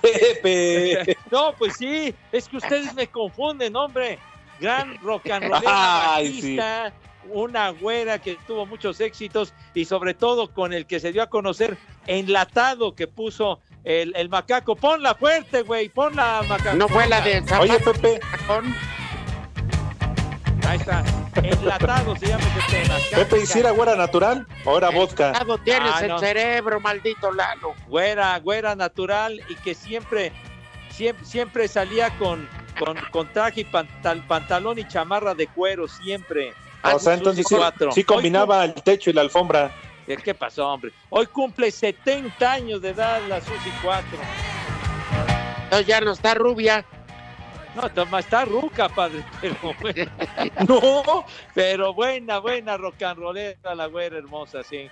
Pepe. 0.00 1.16
No, 1.30 1.54
pues 1.58 1.76
sí, 1.76 2.14
es 2.30 2.48
que 2.48 2.58
ustedes 2.58 2.94
me 2.94 3.06
confunden, 3.06 3.74
hombre. 3.76 4.18
Gran 4.60 4.98
rock 4.98 5.30
and 5.30 5.44
rollera 5.48 6.14
Ay, 6.14 6.28
sí. 6.28 6.56
bajista, 6.56 6.92
una 7.30 7.70
güera 7.70 8.18
que 8.18 8.36
tuvo 8.46 8.66
muchos 8.66 9.00
éxitos 9.00 9.54
y 9.74 9.84
sobre 9.84 10.14
todo 10.14 10.52
con 10.52 10.72
el 10.72 10.86
que 10.86 11.00
se 11.00 11.12
dio 11.12 11.22
a 11.22 11.30
conocer 11.30 11.76
enlatado 12.06 12.94
que 12.94 13.06
puso 13.08 13.60
el, 13.84 14.14
el 14.14 14.28
macaco. 14.28 14.76
Ponla 14.76 15.14
fuerte, 15.14 15.62
güey, 15.62 15.88
ponla 15.88 16.42
macaco. 16.48 16.76
No 16.76 16.88
fue 16.88 17.08
la 17.08 17.20
de 17.22 17.42
Oye, 17.60 17.78
Pepe, 17.80 18.20
Ahí 20.66 20.78
está. 20.78 21.02
Enlatado 21.36 22.16
se 22.16 22.26
llama 22.26 22.44
ese 22.44 22.82
tema. 22.82 22.94
Pepe, 23.14 23.40
¿hiciera 23.42 23.70
güera 23.70 23.94
natural 23.96 24.46
o 24.64 24.76
era 24.76 24.90
vodka? 24.90 25.32
Lado 25.32 25.58
tienes 25.58 25.90
Ah, 25.94 26.00
el 26.02 26.08
no. 26.08 26.18
cerebro, 26.18 26.80
maldito 26.80 27.32
Lalo. 27.32 27.74
güera, 27.88 28.38
güera 28.38 28.74
natural 28.74 29.40
y 29.48 29.54
que 29.56 29.74
siempre, 29.74 30.32
siempre, 30.90 31.24
siempre 31.24 31.68
salía 31.68 32.10
con, 32.18 32.48
con, 32.78 32.96
con 33.10 33.32
traje 33.32 33.62
y 33.62 33.64
pantal- 33.64 34.26
pantalón 34.26 34.78
y 34.78 34.86
chamarra 34.86 35.34
de 35.34 35.46
cuero, 35.46 35.88
siempre. 35.88 36.52
O 36.84 36.98
sea, 36.98 37.14
entonces 37.14 37.46
sí, 37.48 37.56
sí 37.92 38.04
combinaba 38.04 38.64
el 38.64 38.74
techo 38.74 39.10
y 39.10 39.12
la 39.12 39.20
alfombra. 39.22 39.70
cum- 40.06 40.16
¿Qué 40.16 40.34
pasó, 40.34 40.68
hombre? 40.68 40.92
Hoy 41.10 41.26
cumple 41.26 41.70
70 41.70 42.50
años 42.52 42.82
de 42.82 42.90
edad 42.90 43.20
la 43.28 43.40
Susi 43.40 43.72
4. 43.82 44.18
Entonces 45.64 45.86
ya 45.86 46.00
no 46.00 46.12
está 46.12 46.34
rubia. 46.34 46.84
No, 47.74 47.88
toma, 47.90 48.18
está 48.20 48.44
ruca, 48.44 48.88
padre, 48.88 49.24
pero 49.40 49.56
bueno. 49.80 50.10
No. 50.68 51.24
Pero 51.54 51.94
buena, 51.94 52.38
buena 52.38 52.76
rock 52.76 53.02
and 53.02 53.18
rollera, 53.18 53.74
la 53.74 53.86
güera 53.86 54.18
hermosa, 54.18 54.62
sí. 54.62 54.88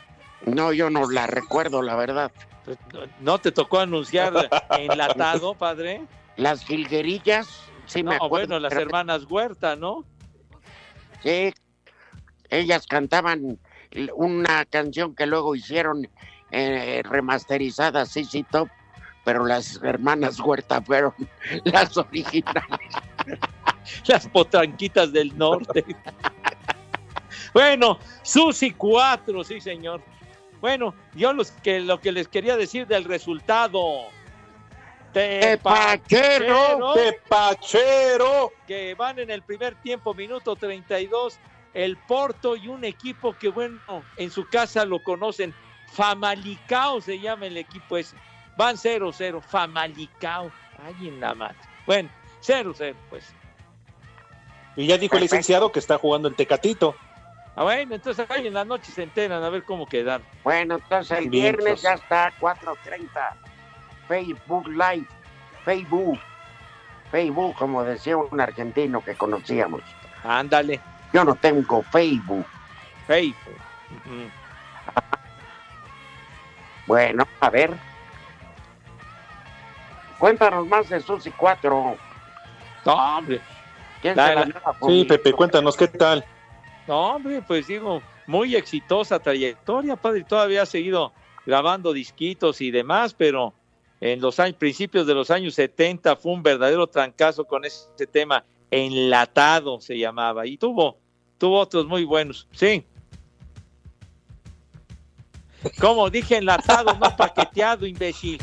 No, 0.47 0.72
yo 0.72 0.89
no 0.89 1.11
la 1.11 1.26
recuerdo, 1.26 1.83
la 1.83 1.95
verdad. 1.97 2.33
Pues, 2.64 2.78
no- 2.93 3.01
¿No 3.20 3.39
te 3.39 3.53
tocó 3.53 3.81
anunciar 3.81 4.49
enlatado, 4.70 5.55
padre? 5.55 6.01
Las 6.37 6.64
jilguerillas, 6.64 7.64
sí 7.87 8.03
me 8.03 8.11
No, 8.11 8.16
acuerdo. 8.16 8.47
bueno, 8.47 8.59
las 8.61 8.72
hermanas 8.72 9.24
Huerta, 9.28 9.76
¿no? 9.76 10.05
Sí, 11.22 11.53
ellas 12.49 12.87
cantaban 12.87 13.59
una 14.14 14.64
canción 14.64 15.14
que 15.14 15.26
luego 15.26 15.55
hicieron 15.55 16.09
eh, 16.51 17.03
remasterizada, 17.05 18.07
sí, 18.07 18.24
sí, 18.24 18.43
top, 18.45 18.68
pero 19.25 19.45
las 19.45 19.81
hermanas 19.83 20.41
Huerta 20.41 20.81
fueron 20.81 21.14
las 21.64 21.97
originales. 21.97 22.81
las 24.07 24.29
potranquitas 24.29 25.12
del 25.12 25.37
norte. 25.37 25.85
bueno, 27.55 27.99
Susi 28.23 28.73
4, 28.73 29.45
sí, 29.45 29.61
señor. 29.61 30.03
Bueno, 30.61 30.95
yo 31.14 31.33
los 31.33 31.51
que, 31.51 31.81
lo 31.81 32.01
que 32.01 32.12
les 32.12 32.29
quería 32.29 32.57
decir 32.57 32.87
del 32.87 33.05
resultado. 33.05 34.09
Tepachero. 35.12 36.93
Tepachero. 36.95 38.53
Que 38.66 38.95
van 38.95 39.18
en 39.18 39.31
el 39.31 39.43
primer 39.43 39.75
tiempo, 39.77 40.14
minuto 40.14 40.55
32. 40.57 41.39
El 41.73 41.97
Porto 41.97 42.57
y 42.57 42.68
un 42.68 42.85
equipo 42.85 43.33
que, 43.33 43.49
bueno, 43.49 43.81
en 44.16 44.31
su 44.31 44.47
casa 44.49 44.85
lo 44.85 45.03
conocen. 45.03 45.55
Famalicao 45.93 47.01
se 47.01 47.18
llama 47.18 47.47
el 47.47 47.57
equipo 47.57 47.97
ese. 47.97 48.16
Van 48.57 48.77
0-0. 48.77 49.41
Famalicao. 49.43 50.51
Ay, 50.85 51.09
en 51.09 51.21
la 51.21 51.35
madre. 51.35 51.57
Bueno, 51.87 52.09
0-0, 52.43 52.95
pues. 53.09 53.33
Y 54.77 54.87
ya 54.87 54.97
dijo 54.99 55.17
el 55.17 55.23
licenciado 55.23 55.73
que 55.73 55.79
está 55.79 55.99
jugando 55.99 56.29
el 56.29 56.37
Tecatito. 56.37 56.95
Ah, 57.57 57.65
bueno, 57.65 57.97
entonces 57.97 58.31
ahí 58.31 58.47
en 58.47 58.55
la 58.55 58.65
noche 58.65 58.93
se 58.93 59.03
enteran 59.03 59.43
a 59.43 59.51
ver 59.51 59.65
cómo 59.65 59.87
quedan. 59.87 60.23
Bueno, 60.45 60.77
entonces 60.77 61.19
el 61.19 61.29
Bien, 61.29 61.57
viernes 61.57 61.83
ya 61.83 61.95
está 61.95 62.33
4.30. 62.41 63.35
Facebook 64.09 64.69
Live. 64.69 65.07
Facebook. 65.65 66.19
Facebook, 67.11 67.57
como 67.57 67.83
decía 67.83 68.17
un 68.17 68.41
argentino 68.41 69.03
que 69.05 69.15
conocíamos. 69.15 69.83
Ándale. 70.23 70.81
Yo 71.13 71.25
no 71.25 71.35
tengo 71.35 71.83
Facebook. 71.83 72.47
Hey. 73.09 73.35
Bueno, 76.87 77.27
a 77.41 77.51
ver. 77.51 77.89
Cuéntanos 80.21 80.66
más 80.68 80.89
de 80.89 81.01
Susi 81.01 81.31
4. 81.33 81.97
No, 82.87 82.93
hombre. 83.18 83.41
¿Quién 84.01 84.16
La- 84.16 84.29
se 84.29 84.35
la 84.37 84.45
lleva 84.45 84.77
Sí? 84.87 85.05
Pepe, 85.05 85.33
cuéntanos 85.33 85.77
qué 85.77 85.89
tal. 85.89 86.25
No, 86.87 87.14
hombre, 87.16 87.43
pues 87.47 87.66
digo, 87.66 88.01
muy 88.27 88.55
exitosa 88.55 89.18
trayectoria, 89.18 89.97
padre. 89.97 90.23
Todavía 90.25 90.62
ha 90.62 90.66
seguido 90.66 91.12
grabando 91.45 91.93
disquitos 91.93 92.61
y 92.61 92.71
demás, 92.71 93.14
pero 93.14 93.55
en 94.01 94.21
los 94.21 94.39
años, 94.39 94.57
principios 94.57 95.07
de 95.07 95.14
los 95.14 95.31
años 95.31 95.55
70 95.55 96.16
fue 96.16 96.33
un 96.33 96.43
verdadero 96.43 96.87
trancazo 96.87 97.45
con 97.45 97.64
ese 97.64 98.07
tema 98.07 98.45
enlatado 98.71 99.81
se 99.81 99.99
llamaba 99.99 100.47
y 100.47 100.57
tuvo 100.57 100.97
tuvo 101.39 101.59
otros 101.59 101.87
muy 101.87 102.05
buenos, 102.05 102.47
sí. 102.53 102.87
Como 105.81 106.09
dije 106.09 106.37
enlatado, 106.37 106.95
no 106.95 107.01
paqueteado, 107.16 107.87
imbécil. 107.87 108.41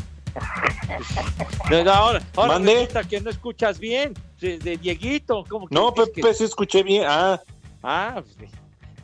No, 1.70 1.90
Ahora, 1.92 2.22
ahora 2.36 2.54
Mande. 2.54 2.74
resulta 2.74 3.04
que 3.04 3.20
no 3.20 3.30
escuchas 3.30 3.78
bien, 3.78 4.14
de, 4.40 4.58
de 4.58 4.76
Dieguito, 4.76 5.44
¿cómo 5.48 5.66
que 5.68 5.74
No, 5.74 5.92
Pepe, 5.92 6.22
que- 6.22 6.34
sí 6.34 6.44
escuché 6.44 6.82
bien. 6.82 7.04
Ah, 7.06 7.40
Ah, 7.82 8.22
pues, 8.36 8.50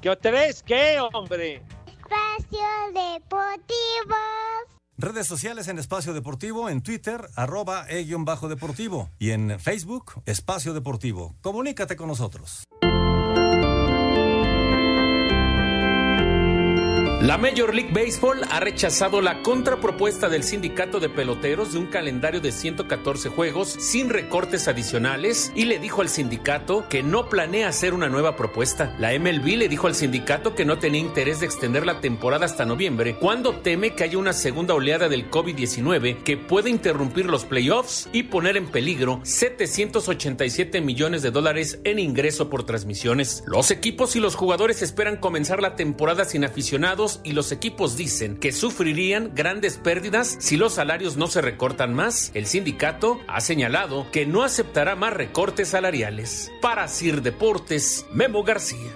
¿qué 0.00 0.16
tres? 0.16 0.62
¿Qué, 0.64 0.98
hombre? 1.12 1.62
Espacio 1.86 2.66
Deportivo. 2.92 4.16
Redes 4.96 5.26
sociales 5.26 5.68
en 5.68 5.78
Espacio 5.78 6.12
Deportivo, 6.12 6.68
en 6.68 6.82
Twitter, 6.82 7.28
arroba 7.36 7.84
e-bajo 7.88 8.48
deportivo 8.48 9.10
y 9.18 9.30
en 9.30 9.58
Facebook, 9.60 10.12
Espacio 10.24 10.72
Deportivo. 10.72 11.34
Comunícate 11.40 11.96
con 11.96 12.08
nosotros. 12.08 12.64
La 17.24 17.38
Major 17.38 17.74
League 17.74 17.90
Baseball 17.90 18.42
ha 18.50 18.60
rechazado 18.60 19.22
la 19.22 19.40
contrapropuesta 19.40 20.28
del 20.28 20.42
sindicato 20.42 21.00
de 21.00 21.08
peloteros 21.08 21.72
de 21.72 21.78
un 21.78 21.86
calendario 21.86 22.42
de 22.42 22.52
114 22.52 23.30
juegos 23.30 23.70
sin 23.70 24.10
recortes 24.10 24.68
adicionales 24.68 25.50
y 25.54 25.64
le 25.64 25.78
dijo 25.78 26.02
al 26.02 26.10
sindicato 26.10 26.86
que 26.90 27.02
no 27.02 27.30
planea 27.30 27.68
hacer 27.68 27.94
una 27.94 28.10
nueva 28.10 28.36
propuesta. 28.36 28.94
La 28.98 29.18
MLB 29.18 29.56
le 29.56 29.70
dijo 29.70 29.86
al 29.86 29.94
sindicato 29.94 30.54
que 30.54 30.66
no 30.66 30.78
tenía 30.78 31.00
interés 31.00 31.40
de 31.40 31.46
extender 31.46 31.86
la 31.86 32.02
temporada 32.02 32.44
hasta 32.44 32.66
noviembre 32.66 33.16
cuando 33.16 33.54
teme 33.54 33.94
que 33.94 34.04
haya 34.04 34.18
una 34.18 34.34
segunda 34.34 34.74
oleada 34.74 35.08
del 35.08 35.30
COVID-19 35.30 36.24
que 36.24 36.36
puede 36.36 36.68
interrumpir 36.68 37.24
los 37.24 37.46
playoffs 37.46 38.06
y 38.12 38.24
poner 38.24 38.58
en 38.58 38.66
peligro 38.66 39.20
787 39.22 40.82
millones 40.82 41.22
de 41.22 41.30
dólares 41.30 41.80
en 41.84 42.00
ingreso 42.00 42.50
por 42.50 42.66
transmisiones. 42.66 43.44
Los 43.46 43.70
equipos 43.70 44.14
y 44.14 44.20
los 44.20 44.34
jugadores 44.34 44.82
esperan 44.82 45.16
comenzar 45.16 45.62
la 45.62 45.74
temporada 45.74 46.26
sin 46.26 46.44
aficionados 46.44 47.13
y 47.22 47.32
los 47.32 47.52
equipos 47.52 47.96
dicen 47.96 48.36
que 48.36 48.52
sufrirían 48.52 49.32
grandes 49.34 49.78
pérdidas 49.78 50.36
si 50.40 50.56
los 50.56 50.74
salarios 50.74 51.16
no 51.16 51.26
se 51.26 51.40
recortan 51.40 51.94
más. 51.94 52.30
El 52.34 52.46
sindicato 52.46 53.20
ha 53.28 53.40
señalado 53.40 54.10
que 54.10 54.26
no 54.26 54.42
aceptará 54.42 54.96
más 54.96 55.12
recortes 55.12 55.68
salariales. 55.68 56.50
Para 56.60 56.88
Sir 56.88 57.22
Deportes, 57.22 58.06
Memo 58.12 58.42
García. 58.42 58.90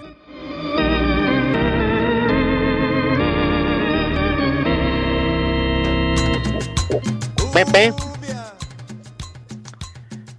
Pepe. 7.53 7.93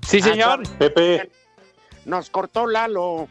Sí, 0.02 0.20
señor. 0.20 0.62
Pepe. 0.78 1.30
Nos 2.04 2.30
cortó 2.30 2.66
Lalo. 2.66 3.28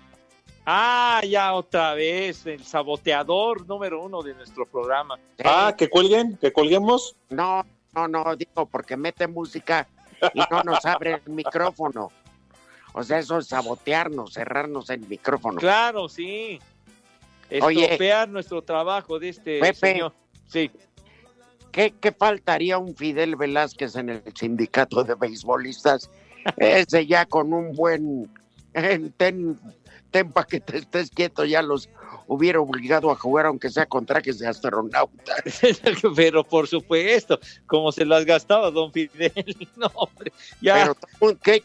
Ah, 0.71 1.21
ya 1.27 1.55
otra 1.55 1.95
vez, 1.95 2.45
el 2.45 2.63
saboteador 2.63 3.65
número 3.65 4.03
uno 4.03 4.21
de 4.21 4.35
nuestro 4.35 4.67
programa. 4.67 5.17
Ah, 5.43 5.73
que 5.75 5.89
cuelguen, 5.89 6.37
que 6.37 6.53
colguemos. 6.53 7.15
No, 7.31 7.65
no, 7.95 8.07
no, 8.07 8.35
digo, 8.35 8.67
porque 8.67 8.95
mete 8.95 9.25
música 9.25 9.87
y 10.31 10.41
no 10.51 10.61
nos 10.61 10.85
abre 10.85 11.21
el 11.25 11.33
micrófono. 11.33 12.11
O 12.93 13.01
sea, 13.01 13.17
eso 13.17 13.39
es 13.39 13.47
sabotearnos, 13.47 14.33
cerrarnos 14.33 14.91
el 14.91 14.99
micrófono. 15.07 15.57
Claro, 15.57 16.07
sí. 16.07 16.59
Oye. 17.63 17.85
Estropear 17.85 18.29
nuestro 18.29 18.61
trabajo 18.61 19.17
de 19.17 19.29
este 19.29 19.59
Pepe. 19.59 19.73
señor. 19.73 20.13
Sí. 20.49 20.69
¿Qué, 21.71 21.95
qué 21.99 22.11
faltaría 22.11 22.77
un 22.77 22.95
Fidel 22.95 23.37
Velázquez 23.37 23.95
en 23.95 24.09
el 24.09 24.23
sindicato 24.35 25.03
de 25.03 25.15
beisbolistas? 25.15 26.11
Ese 26.57 27.07
ya 27.07 27.25
con 27.25 27.53
un 27.53 27.73
buen 27.73 28.29
eh, 28.73 29.09
ten, 29.17 29.59
ten 30.11 30.31
pa' 30.31 30.45
que 30.45 30.59
te 30.59 30.77
estés 30.77 31.09
quieto, 31.11 31.45
ya 31.45 31.61
los 31.61 31.89
hubiera 32.27 32.59
obligado 32.59 33.11
a 33.11 33.15
jugar 33.15 33.45
aunque 33.47 33.69
sea 33.69 33.85
con 33.85 34.05
trajes 34.05 34.39
de 34.39 34.47
astronauta. 34.47 35.35
Pero 36.15 36.43
por 36.43 36.67
supuesto, 36.67 37.39
como 37.65 37.91
se 37.91 38.05
las 38.05 38.25
gastaba 38.25 38.71
don 38.71 38.91
Fidel. 38.91 39.31
No, 39.77 39.87
hombre, 39.95 40.31
ya. 40.61 40.75
Pero 40.75 40.95
todo- 40.95 41.37
¿qué- 41.41 41.63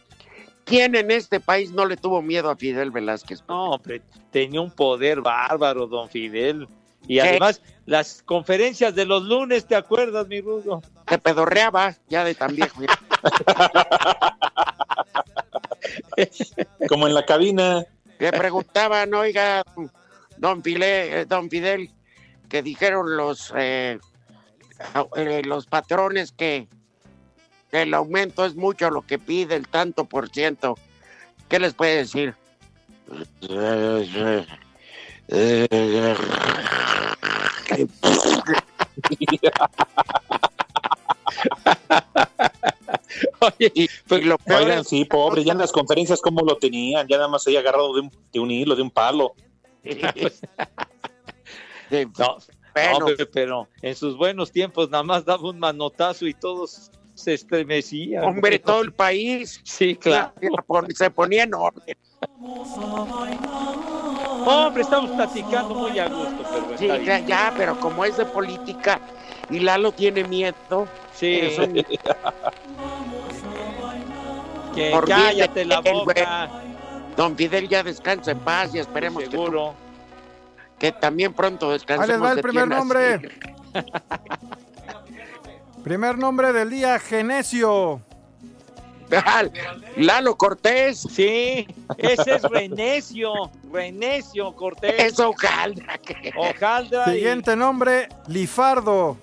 ¿quién 0.64 0.94
en 0.94 1.10
este 1.10 1.40
país 1.40 1.72
no 1.72 1.84
le 1.86 1.96
tuvo 1.96 2.22
miedo 2.22 2.50
a 2.50 2.56
Fidel 2.56 2.90
Velázquez? 2.90 3.42
No, 3.48 3.72
hombre, 3.72 4.02
tenía 4.30 4.60
un 4.60 4.70
poder 4.70 5.20
bárbaro, 5.20 5.86
don 5.86 6.08
Fidel. 6.08 6.68
Y 7.06 7.16
¿Qué? 7.16 7.20
además, 7.22 7.60
las 7.84 8.22
conferencias 8.22 8.94
de 8.94 9.04
los 9.04 9.24
lunes, 9.24 9.66
¿te 9.66 9.76
acuerdas, 9.76 10.26
mi 10.26 10.40
Rudo? 10.40 10.80
Te 11.06 11.18
pedorreaba 11.18 11.94
ya 12.08 12.24
de 12.24 12.34
tan 12.34 12.54
viejo. 12.56 12.80
Como 16.88 17.06
en 17.06 17.14
la 17.14 17.26
cabina. 17.26 17.84
Le 18.24 18.32
preguntaban, 18.32 19.12
oiga, 19.12 19.62
don, 20.38 20.62
File- 20.62 21.20
eh, 21.20 21.24
don 21.26 21.50
Fidel, 21.50 21.90
que 22.48 22.62
dijeron 22.62 23.18
los, 23.18 23.52
eh, 23.54 23.98
eh, 25.16 25.42
los 25.44 25.66
patrones 25.66 26.32
que 26.32 26.66
el 27.70 27.92
aumento 27.92 28.46
es 28.46 28.54
mucho 28.54 28.88
lo 28.88 29.02
que 29.02 29.18
pide, 29.18 29.56
el 29.56 29.68
tanto 29.68 30.06
por 30.06 30.30
ciento. 30.30 30.78
¿Qué 31.50 31.58
les 31.58 31.74
puede 31.74 31.96
decir? 31.96 32.34
Oye, 43.40 43.72
y 43.74 43.88
lo 44.22 44.38
peor 44.38 44.62
Oigan, 44.62 44.80
es- 44.80 44.88
sí, 44.88 45.04
pobre, 45.04 45.44
ya 45.44 45.52
en 45.52 45.58
las 45.58 45.72
conferencias 45.72 46.20
cómo 46.20 46.40
lo 46.44 46.56
tenían, 46.56 47.06
ya 47.08 47.16
nada 47.16 47.28
más 47.28 47.46
ahí 47.46 47.56
agarrado 47.56 47.94
de 47.94 48.00
un, 48.02 48.10
de 48.32 48.40
un 48.40 48.50
hilo, 48.50 48.74
de 48.76 48.82
un 48.82 48.90
palo. 48.90 49.34
Sí, 51.90 52.06
No, 52.18 52.38
bueno, 52.74 52.98
no, 53.10 53.26
pero 53.32 53.68
en 53.82 53.94
sus 53.94 54.16
buenos 54.16 54.50
tiempos 54.50 54.88
nada 54.90 55.04
más 55.04 55.24
daba 55.24 55.48
un 55.50 55.58
manotazo 55.58 56.26
y 56.26 56.32
todos 56.34 56.90
se 57.14 57.34
estremecían. 57.34 58.24
hombre, 58.24 58.58
todo 58.58 58.80
el 58.80 58.92
país 58.92 59.60
Sí, 59.62 59.94
claro. 59.94 60.32
se 60.94 61.10
ponía 61.10 61.44
en 61.44 61.54
orden. 61.54 61.96
Hombre, 64.46 64.82
estamos 64.82 65.10
platicando 65.12 65.74
muy 65.74 65.98
a 65.98 66.08
gusto, 66.08 66.44
pero 66.50 66.76
Sí, 66.76 66.88
ya, 67.04 67.18
ya, 67.20 67.52
pero 67.56 67.78
como 67.78 68.04
es 68.04 68.16
de 68.16 68.24
política 68.26 69.00
y 69.48 69.60
Lalo 69.60 69.92
tiene 69.92 70.24
miedo, 70.24 70.86
Sí, 71.14 71.38
es 71.42 71.58
un- 71.58 71.72
que 74.74 74.84
de 74.86 75.00
cállate 75.06 75.64
la 75.64 75.80
boca, 75.80 76.50
don 77.16 77.36
Fidel 77.36 77.68
ya 77.68 77.82
descansa 77.82 78.32
en 78.32 78.40
paz 78.40 78.74
y 78.74 78.78
esperemos 78.80 79.22
que, 79.22 79.30
seguro. 79.30 79.74
que 80.78 80.90
también 80.92 81.32
pronto 81.32 81.66
Ahí 81.66 81.72
descansemos. 81.74 82.08
les 82.08 82.22
va 82.22 82.32
el 82.32 82.40
primer 82.40 82.68
nombre. 82.68 83.20
Primer 85.84 86.16
nombre 86.16 86.52
del 86.54 86.70
día, 86.70 86.98
Genesio. 86.98 88.00
Lalo 89.96 90.34
Cortés. 90.36 90.98
Sí, 91.10 91.66
ese 91.98 92.36
es 92.36 92.42
Renecio, 92.42 93.32
Renecio 93.70 94.52
Cortés. 94.56 94.94
Es 94.98 95.20
hojaldra. 95.20 95.98
que- 95.98 96.32
Hojaldra 96.34 97.04
y- 97.10 97.18
Siguiente 97.18 97.54
nombre, 97.54 98.08
Lifardo. 98.28 99.18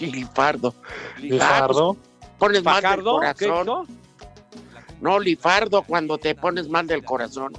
Lifardo. 0.00 0.74
Lifardo. 1.18 1.96
Pones 2.38 2.62
mal 2.62 2.74
del 2.76 2.82
Fajardo, 2.82 3.20
¿qué 3.38 3.48
corazón. 3.48 3.86
No, 5.00 5.18
Lifardo 5.18 5.82
cuando 5.82 6.18
te 6.18 6.34
pones 6.34 6.68
mal 6.68 6.86
del 6.86 7.04
corazón. 7.04 7.52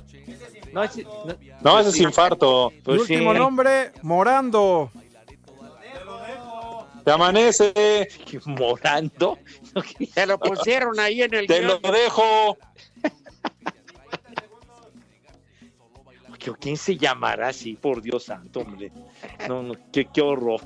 No, 0.73 0.83
ese- 0.83 1.03
no, 1.03 1.35
No, 1.61 1.79
ese 1.79 1.89
es 1.89 1.99
infarto. 1.99 2.71
Pues 2.83 3.01
último 3.01 3.31
sí. 3.33 3.39
nombre, 3.39 3.91
Morando. 4.01 4.91
Te 7.05 7.11
amanece, 7.11 8.07
Morando. 8.45 9.39
Te 10.13 10.25
lo 10.25 10.37
pusieron 10.37 10.99
ahí 10.99 11.21
en 11.21 11.33
el 11.33 11.47
te 11.47 11.61
lo 11.61 11.79
dejo. 11.79 12.57
¿Qué- 16.37 16.53
¿Quién 16.59 16.77
se 16.77 16.97
llamará 16.97 17.49
así? 17.49 17.73
Por 17.75 18.01
Dios 18.01 18.23
santo, 18.25 18.59
hombre. 18.61 18.91
No, 19.47 19.63
no, 19.63 19.73
qué, 19.91 20.05
qué 20.05 20.21
horror. 20.21 20.61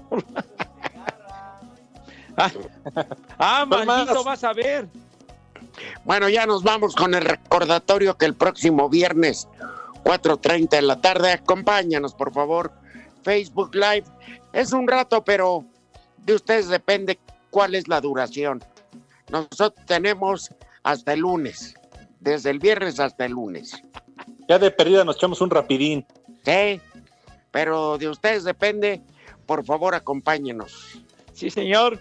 Ah, 2.38 2.52
ah, 3.40 3.66
Pues 3.68 3.86
maldito, 3.86 4.16
más. 4.16 4.26
vas 4.26 4.44
a 4.44 4.54
ver. 4.54 4.88
Bueno, 6.04 6.28
ya 6.30 6.46
nos 6.46 6.64
vamos 6.64 6.96
con 6.96 7.14
el 7.14 7.22
recordatorio 7.24 8.18
que 8.18 8.26
el 8.26 8.36
próximo 8.36 8.90
viernes, 8.90 9.48
4.30 10.04 10.70
de 10.70 10.82
la 10.82 11.00
tarde, 11.02 11.32
acompáñanos, 11.32 12.14
por 12.14 12.34
favor. 12.34 12.72
Facebook 13.24 13.74
Live. 13.76 14.04
Es 14.54 14.74
un 14.74 14.88
rato, 14.88 15.24
pero 15.24 15.64
de 16.18 16.36
ustedes 16.36 16.68
depende 16.68 17.20
cuál 17.50 17.76
es 17.76 17.88
la 17.88 18.02
duración. 18.02 18.64
Nosotros 19.30 19.74
tenemos 19.86 20.50
hasta 20.84 21.14
el 21.14 21.22
lunes, 21.22 21.76
desde 22.20 22.50
el 22.50 22.60
viernes 22.60 23.00
hasta 23.00 23.26
el 23.26 23.32
lunes. 23.34 23.82
Ya 24.50 24.60
de 24.60 24.72
perdida 24.72 25.06
nos 25.06 25.16
echamos 25.18 25.40
un 25.40 25.50
rapidín. 25.52 26.06
Sí, 26.44 26.82
pero 27.52 27.98
de 27.98 28.10
ustedes 28.10 28.44
depende. 28.44 29.02
Por 29.46 29.64
favor, 29.64 29.96
acompáñenos. 29.96 31.02
Sí, 31.34 31.50
señor. 31.50 32.00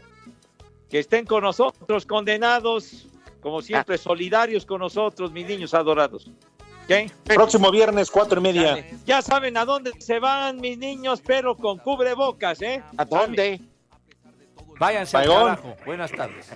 Que 0.91 0.99
estén 0.99 1.25
con 1.25 1.43
nosotros, 1.45 2.05
condenados, 2.05 3.07
como 3.41 3.63
siempre, 3.63 3.97
solidarios 3.97 4.67
con 4.67 4.81
nosotros, 4.81 5.33
mis 5.33 5.47
niños 5.47 5.73
adorados. 5.73 6.31
¿Ok? 6.85 7.11
Próximo 7.25 7.71
viernes, 7.71 8.11
cuatro 8.11 8.41
y 8.41 8.43
media. 8.43 8.87
Ya 9.07 9.23
saben 9.23 9.57
a 9.57 9.65
dónde 9.65 9.93
se 9.99 10.19
van, 10.19 10.61
mis 10.61 10.77
niños, 10.77 11.23
pero 11.25 11.57
con 11.57 11.79
cubrebocas, 11.79 12.61
¿eh? 12.63 12.83
¿A 12.97 13.05
dónde? 13.05 13.61
Váyanse 14.79 15.17
al. 15.19 15.59
Buenas 15.87 16.11
tardes. 16.11 16.51